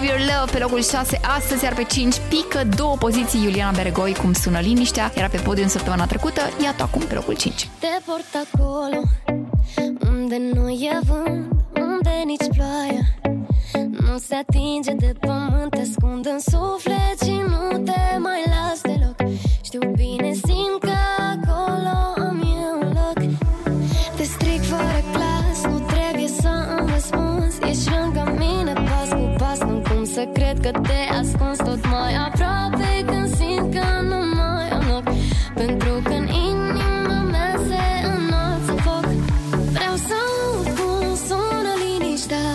Have 0.00 0.12
Your 0.12 0.20
Love 0.20 0.52
pe 0.52 0.58
locul 0.58 0.82
6 0.82 1.20
astăzi, 1.38 1.64
iar 1.64 1.74
pe 1.74 1.84
5 1.84 2.16
pică 2.28 2.64
două 2.76 2.96
poziții 2.96 3.42
Iuliana 3.42 3.70
Bergoi, 3.70 4.14
cum 4.14 4.32
sună 4.32 4.58
liniștea, 4.58 5.12
era 5.14 5.28
pe 5.28 5.36
podium 5.36 5.68
săptămâna 5.68 6.06
trecută, 6.06 6.40
iată 6.62 6.82
acum 6.82 7.02
pe 7.02 7.14
locul 7.14 7.36
5. 7.36 7.68
Te 7.78 7.86
port 8.04 8.48
acolo, 8.48 9.00
unde 10.10 10.36
nu 10.52 10.68
e 10.68 10.98
vânt, 11.02 11.52
unde 11.74 12.10
nici 12.24 12.46
ploaie, 12.56 13.18
nu 13.90 14.18
se 14.18 14.34
atinge 14.34 14.92
de 14.92 15.12
pământ, 15.20 15.70
te 15.70 15.80
ascund 15.80 16.26
în 16.26 16.38
suflet 16.38 17.20
și 17.22 17.40
nu 17.48 17.78
te 17.78 18.18
mai 18.18 18.42
las 18.46 18.80
deloc. 18.80 19.16
Știu 19.62 19.80
bine, 19.94 20.32
că 30.72 30.80
te 30.80 31.14
ascunzi 31.20 31.62
tot 31.62 31.86
mai 31.86 32.14
aproape 32.26 32.90
Când 33.06 33.34
simt 33.34 33.74
că 33.74 33.86
nu 34.02 34.20
mai 34.36 34.68
am 34.68 34.84
loc. 34.90 35.04
Pentru 35.54 35.92
că 36.04 36.12
în 36.12 36.26
inima 36.48 37.18
mea 37.32 37.54
se 37.68 37.82
înalță 38.14 38.72
foc. 38.84 39.06
Vreau 39.76 39.96
să 40.08 40.18
cum 40.76 41.16
sună 41.26 41.72
liniștea. 41.84 42.50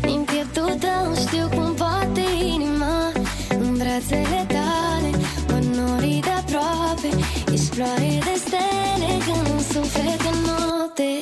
Din 0.00 0.24
pieptul 0.30 0.72
tău 0.84 1.14
știu 1.24 1.48
cum 1.56 1.74
poate 1.74 2.24
inima. 2.54 3.12
În 3.58 3.76
brațele 3.76 4.44
tale 4.56 5.10
mă 5.48 5.58
nori 5.76 6.20
de 6.26 6.32
aproape. 6.40 7.08
Ești 7.52 7.68
floare 7.74 8.18
de 8.26 8.34
stele 8.44 9.10
când 9.26 9.46
în 9.54 9.62
suflet 9.72 10.20
în 10.32 10.38
note. 10.48 11.12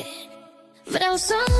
Vreau 0.83 1.15
să 1.15 1.52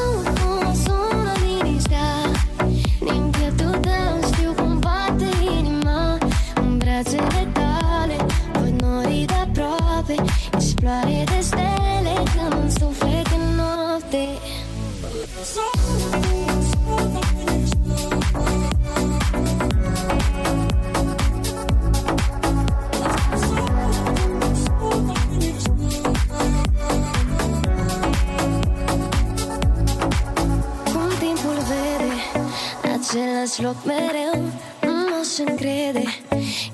las 33.44 33.60
loc 33.60 33.76
mereu 33.86 34.36
Nu 34.82 34.92
m-aș 35.10 35.32
încrede. 35.48 36.04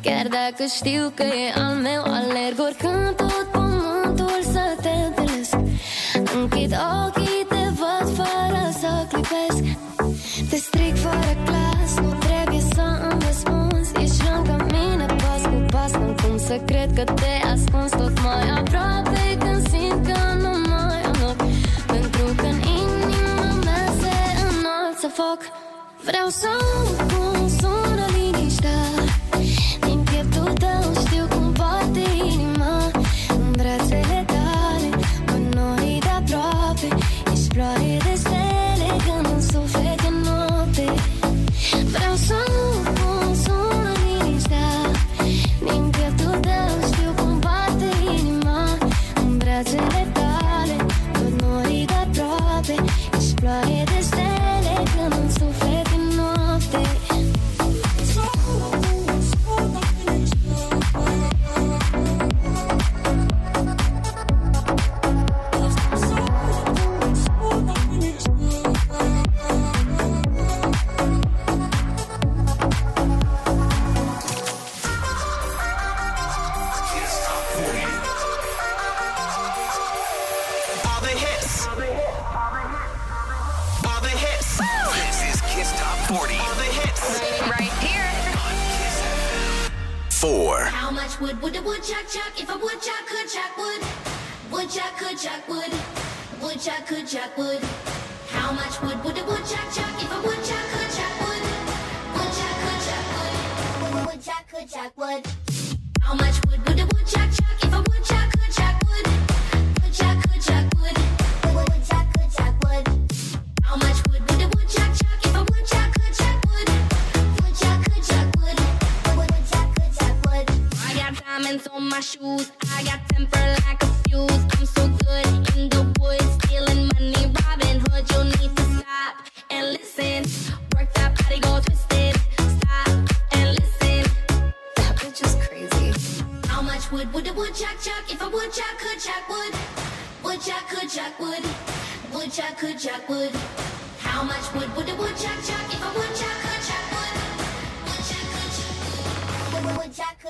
Chiar 0.02 0.28
dacă 0.28 0.64
știu 0.76 1.12
că 1.16 1.24
e 1.24 1.62
al 1.62 1.76
meu 1.76 2.02
Alerg 2.02 2.60
oricând 2.60 3.16
tot 3.16 3.48
pământul 3.52 4.40
să 4.54 4.64
te 4.82 4.90
întâlnesc. 5.08 5.58
Închid 6.36 6.74
ochii, 7.06 7.46
te 7.50 7.64
văd 7.80 8.08
fără 8.18 8.64
să 8.82 8.92
clipesc. 9.12 9.64
Te 10.50 10.56
stric 10.56 10.96
fără 10.96 11.34
clas, 11.46 11.92
nu 12.04 12.12
trebuie 12.28 12.62
să 12.74 12.86
îmi 13.10 13.22
răspunzi. 13.28 13.92
Ești 14.02 14.24
lângă 14.34 14.66
mine 14.74 15.06
pas 15.06 15.42
cu 15.52 15.66
pas, 15.72 15.92
nu 15.92 16.16
cum 16.22 16.38
să 16.38 16.56
cred 16.66 16.90
că 16.94 17.04
te 17.04 17.34
ascunzi. 17.54 17.99
Vreau 26.20 26.32
să-mi 26.32 27.10
sun, 27.10 27.50
sună 27.50 28.06
liniștea. 28.14 29.09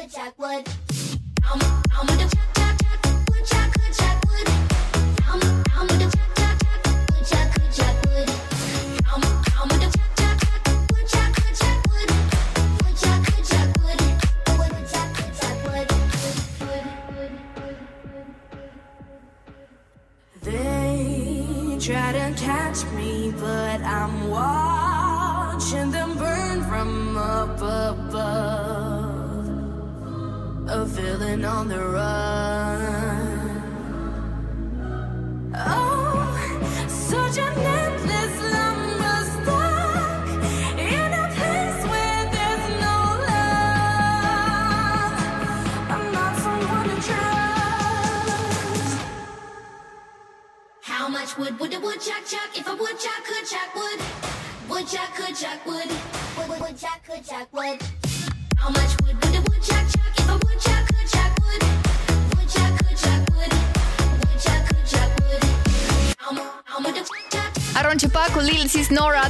Jackwood. 0.08 0.66
I'm, 1.44 1.60
I'm 1.92 2.49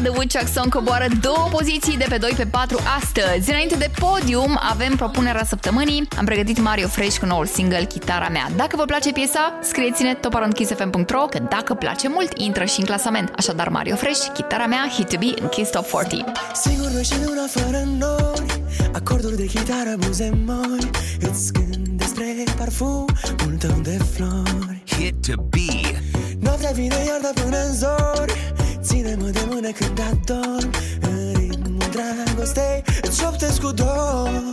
de 0.01 0.09
Woodchuckson 0.09 0.69
coboară 0.69 1.05
două 1.21 1.47
poziții 1.51 1.97
de 1.97 2.05
pe 2.09 2.17
2 2.17 2.33
pe 2.37 2.45
4 2.45 2.79
astăzi. 2.99 3.49
Înainte 3.49 3.75
de 3.75 3.91
podium 3.99 4.59
avem 4.61 4.95
propunerea 4.95 5.43
săptămânii. 5.43 6.07
Am 6.17 6.25
pregătit 6.25 6.59
Mario 6.59 6.87
Fresh 6.87 7.17
cu 7.17 7.25
noul 7.25 7.45
single 7.45 7.83
Chitara 7.83 8.29
mea. 8.29 8.49
Dacă 8.55 8.75
vă 8.75 8.83
place 8.83 9.11
piesa, 9.11 9.59
scrieți-ne 9.61 10.13
toparondkissfm.ro 10.13 11.25
că 11.29 11.39
dacă 11.49 11.73
place 11.73 12.07
mult, 12.07 12.37
intră 12.37 12.65
și 12.65 12.79
în 12.79 12.85
clasament. 12.85 13.33
Așadar, 13.37 13.69
Mario 13.69 13.95
Fresh, 13.95 14.27
Chitara 14.33 14.65
mea, 14.65 14.89
Hit 14.95 15.09
to 15.09 15.17
be 15.17 15.41
în 15.41 15.47
Kiss 15.47 15.71
Top 15.71 15.85
40. 15.89 16.25
Sigur 16.53 16.89
nu 16.89 17.01
de 17.01 17.27
una 17.31 17.45
fără 17.49 17.83
noi, 17.97 18.45
acorduri 18.93 19.35
de 19.35 19.45
chitară, 19.45 19.95
buze 19.97 20.29
moi, 20.45 20.89
îți 21.19 21.53
gând 21.53 21.87
despre 21.87 22.43
parfumul 22.57 23.05
tău 23.59 23.79
de 23.81 23.99
flori. 24.13 24.83
Hit 24.85 25.15
to 25.27 25.41
be 25.41 25.99
Noaptea 26.39 26.71
vine 26.71 26.95
iar, 27.07 27.33
până 27.33 27.57
în 27.67 27.73
zori 27.73 28.33
Ține-mă 28.89 29.29
de 29.29 29.45
mână 29.49 29.71
când 29.71 29.99
adorm 29.99 30.69
În 31.01 31.33
ritmul 31.33 31.89
dragostei 31.91 32.83
Îți 33.01 33.19
șoptesc 33.21 33.61
cu 33.61 33.71
dor. 33.71 34.43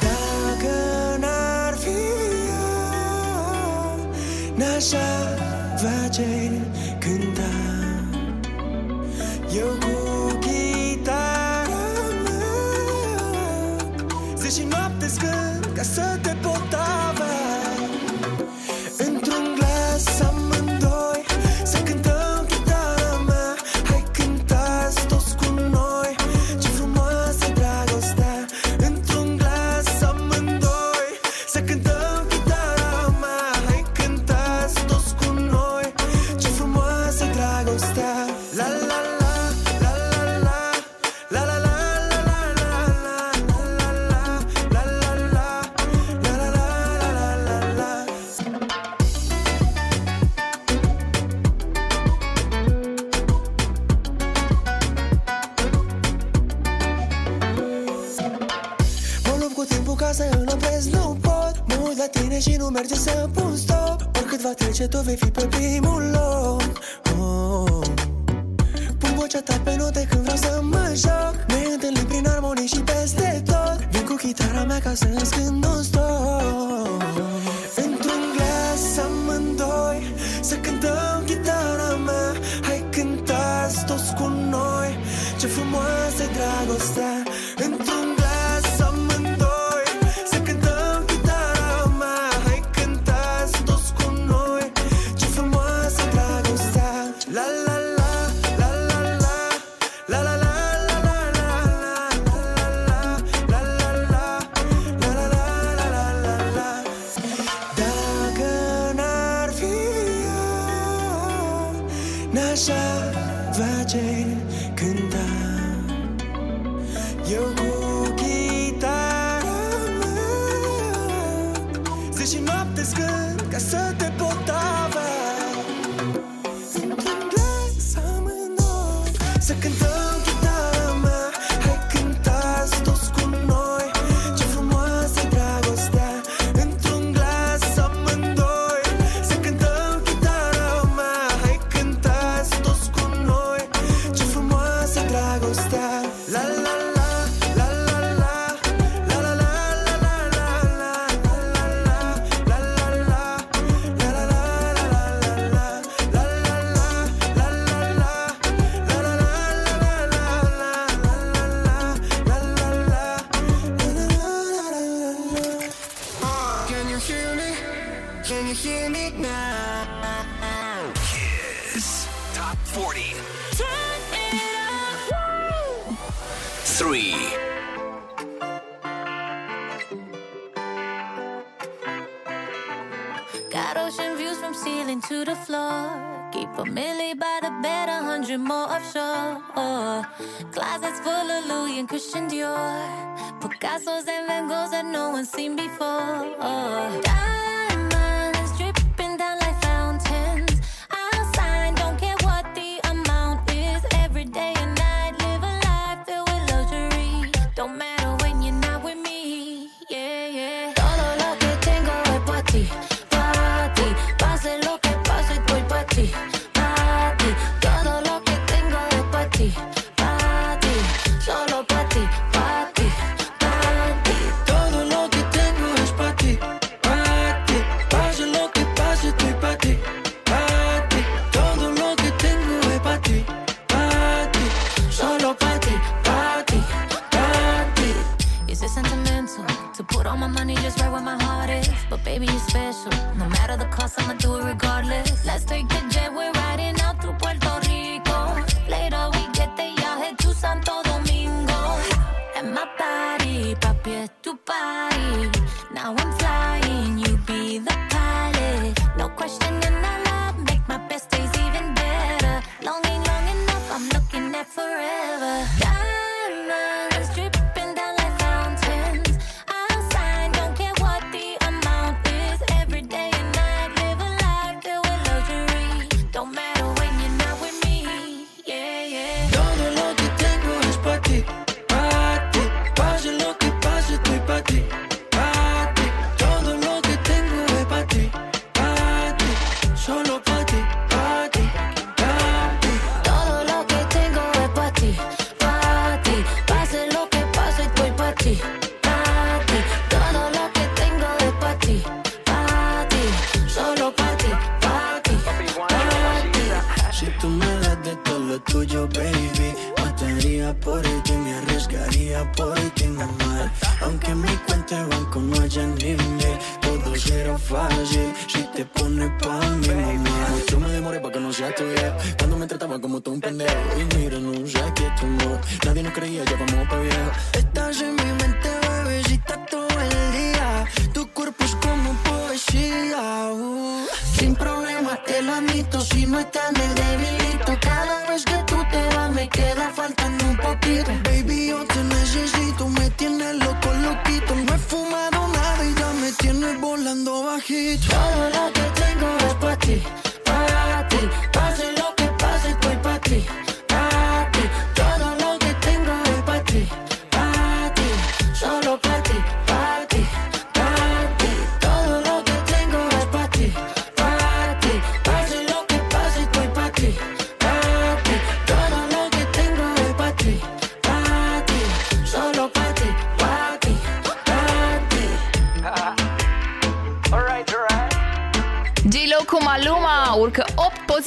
Dacă 0.00 0.74
n-ar 1.18 1.74
fi 1.74 1.98
N-aș 4.54 4.92
avea 4.92 6.08
ce 6.08 6.50
cânta. 6.98 7.54
Eu 9.56 9.66
cu 9.66 10.38
chitara 10.38 11.86
mea 12.24 12.46
Zi 14.36 14.58
și 14.58 14.66
noapte 14.68 15.08
scând 15.08 15.72
ca 15.74 15.82
să 15.82 16.18
te 16.22 16.35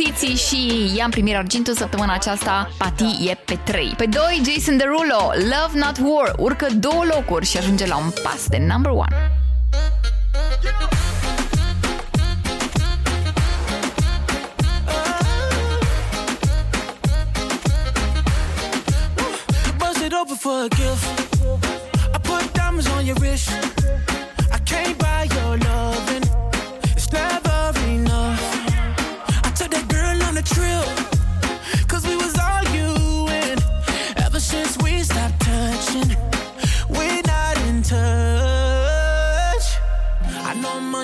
poziții 0.04 0.36
și 0.36 0.92
i-am 0.96 1.10
primit 1.10 1.36
argintul 1.36 1.74
săptămâna 1.74 2.14
aceasta. 2.14 2.70
Pati 2.78 3.28
e 3.30 3.34
pe 3.46 3.60
3. 3.64 3.94
Pe 3.98 4.06
2, 4.06 4.42
Jason 4.46 4.78
Derulo, 4.78 5.32
Love 5.34 5.80
Not 5.80 5.98
War, 6.04 6.34
urcă 6.38 6.68
două 6.74 7.04
locuri 7.16 7.46
și 7.46 7.58
ajunge 7.58 7.88
la 7.88 7.98
un 7.98 8.12
pas 8.24 8.48
de 8.48 8.66
number 8.68 8.92
1. 8.92 9.06
for 20.42 20.64
a 20.66 20.70
gift. 20.70 21.06
I 22.16 22.20
put 22.20 22.54
diamonds 22.54 22.88
on 22.88 23.06
your 23.06 23.18
wrist. 23.20 23.79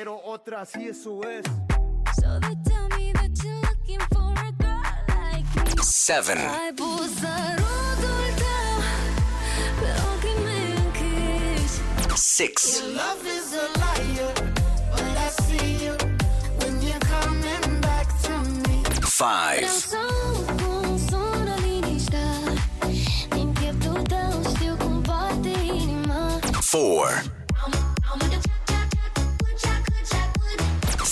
quiero 0.00 0.18
otra, 0.24 0.62
así 0.62 0.88
eso 0.88 1.20
es. 1.28 1.44
So 2.18 2.40
they 2.40 2.56
tell 2.64 2.88
me 2.96 3.12
that 3.12 3.30
you're 3.44 3.60
looking 3.68 4.00
for 4.14 4.32
a 4.32 4.50
girl 4.58 4.82
like 5.08 5.44
me. 5.54 5.82
Seven. 5.82 6.38
Ai 6.38 6.72
pus 6.74 7.10
sărutul 7.20 8.26
tău 8.40 8.80
pe 9.80 9.90
ochii 10.10 10.42
mei 10.44 10.74
închiși. 10.84 11.78
Six. 12.14 12.80
Love 12.80 13.28
is 13.38 13.52
a 13.52 13.66
liar 13.80 14.32
But 14.90 15.16
I 15.16 15.30
see 15.42 15.84
you 15.84 15.94
When 16.58 16.80
you're 16.80 17.04
coming 17.14 17.80
back 17.80 18.08
to 18.22 18.32
me 18.64 18.82
Five. 19.02 19.68
Vreau 26.70 27.39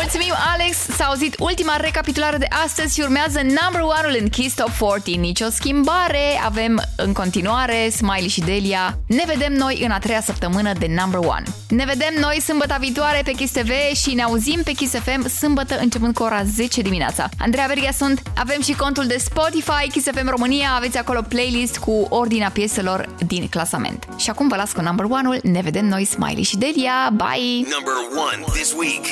Mulțumim, 0.00 0.32
Alex! 0.52 0.76
S-a 0.96 1.04
auzit 1.04 1.34
ultima 1.38 1.76
recapitulare 1.76 2.36
de 2.36 2.46
astăzi 2.64 2.94
și 2.94 3.00
urmează 3.00 3.40
number 3.42 3.80
one-ul 3.80 4.16
în 4.20 4.28
Kiss 4.28 4.54
Top 4.54 4.70
40. 4.70 5.16
Nici 5.16 5.40
o 5.40 5.50
schimbare, 5.50 6.40
avem 6.44 6.82
în 6.96 7.12
continuare 7.12 7.88
Smiley 7.90 8.28
și 8.28 8.40
Delia. 8.40 8.98
Ne 9.06 9.22
vedem 9.26 9.52
noi 9.52 9.82
în 9.84 9.90
a 9.90 9.98
treia 9.98 10.20
săptămână 10.20 10.72
de 10.78 10.86
number 11.00 11.18
one. 11.18 11.42
Ne 11.68 11.84
vedem 11.84 12.14
noi 12.20 12.40
sâmbătă 12.40 12.76
viitoare 12.80 13.20
pe 13.24 13.30
Kiss 13.32 13.52
TV 13.52 13.70
și 13.94 14.14
ne 14.14 14.22
auzim 14.22 14.60
pe 14.64 14.72
Kiss 14.72 14.94
FM 14.94 15.28
sâmbătă 15.28 15.78
începând 15.78 16.14
cu 16.14 16.22
ora 16.22 16.42
10 16.42 16.82
dimineața. 16.82 17.28
Andreea 17.38 17.66
Berghia 17.66 17.92
sunt, 17.92 18.22
avem 18.36 18.62
și 18.62 18.72
contul 18.72 19.06
de 19.06 19.16
Spotify 19.18 19.88
Kiss 19.92 20.06
FM 20.10 20.28
România, 20.28 20.68
aveți 20.76 20.98
acolo 20.98 21.22
playlist 21.28 21.78
cu 21.78 22.06
ordinea 22.08 22.50
pieselor 22.50 23.08
din 23.26 23.48
clasament. 23.48 24.08
Și 24.16 24.30
acum 24.30 24.48
vă 24.48 24.56
las 24.56 24.72
cu 24.72 24.80
number 24.80 25.04
one-ul, 25.04 25.38
ne 25.42 25.60
vedem 25.60 25.86
noi 25.86 26.04
Smiley 26.04 26.42
și 26.42 26.56
Delia, 26.56 27.10
bye! 27.12 27.68
Number 27.76 27.94
one 28.30 28.44
this 28.52 28.72
week. 28.72 29.04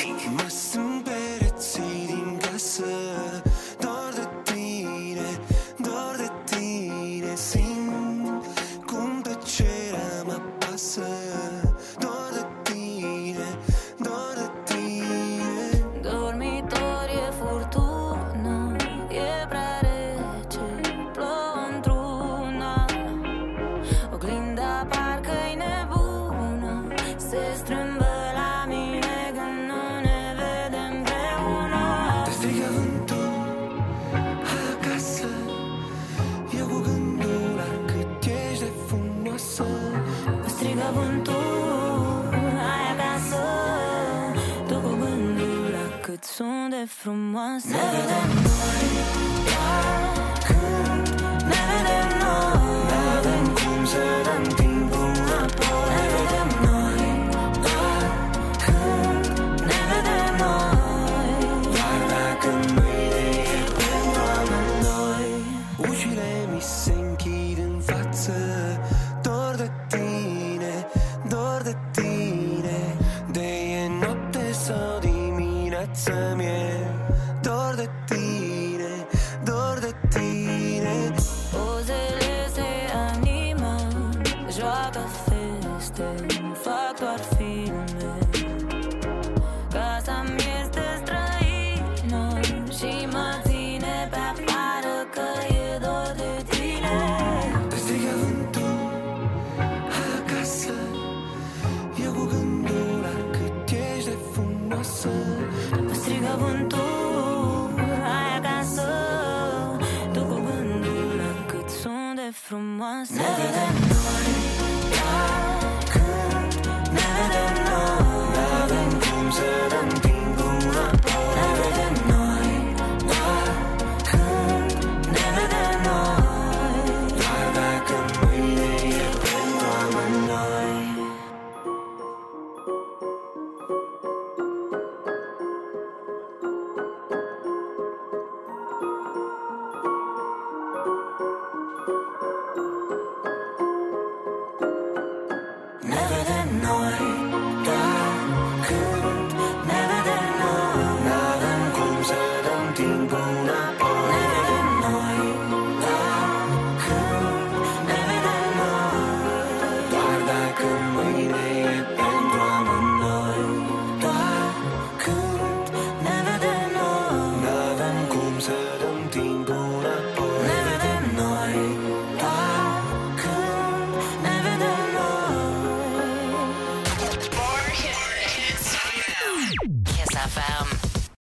from 46.87 47.33
one 47.33 47.61
side. 47.61 48.52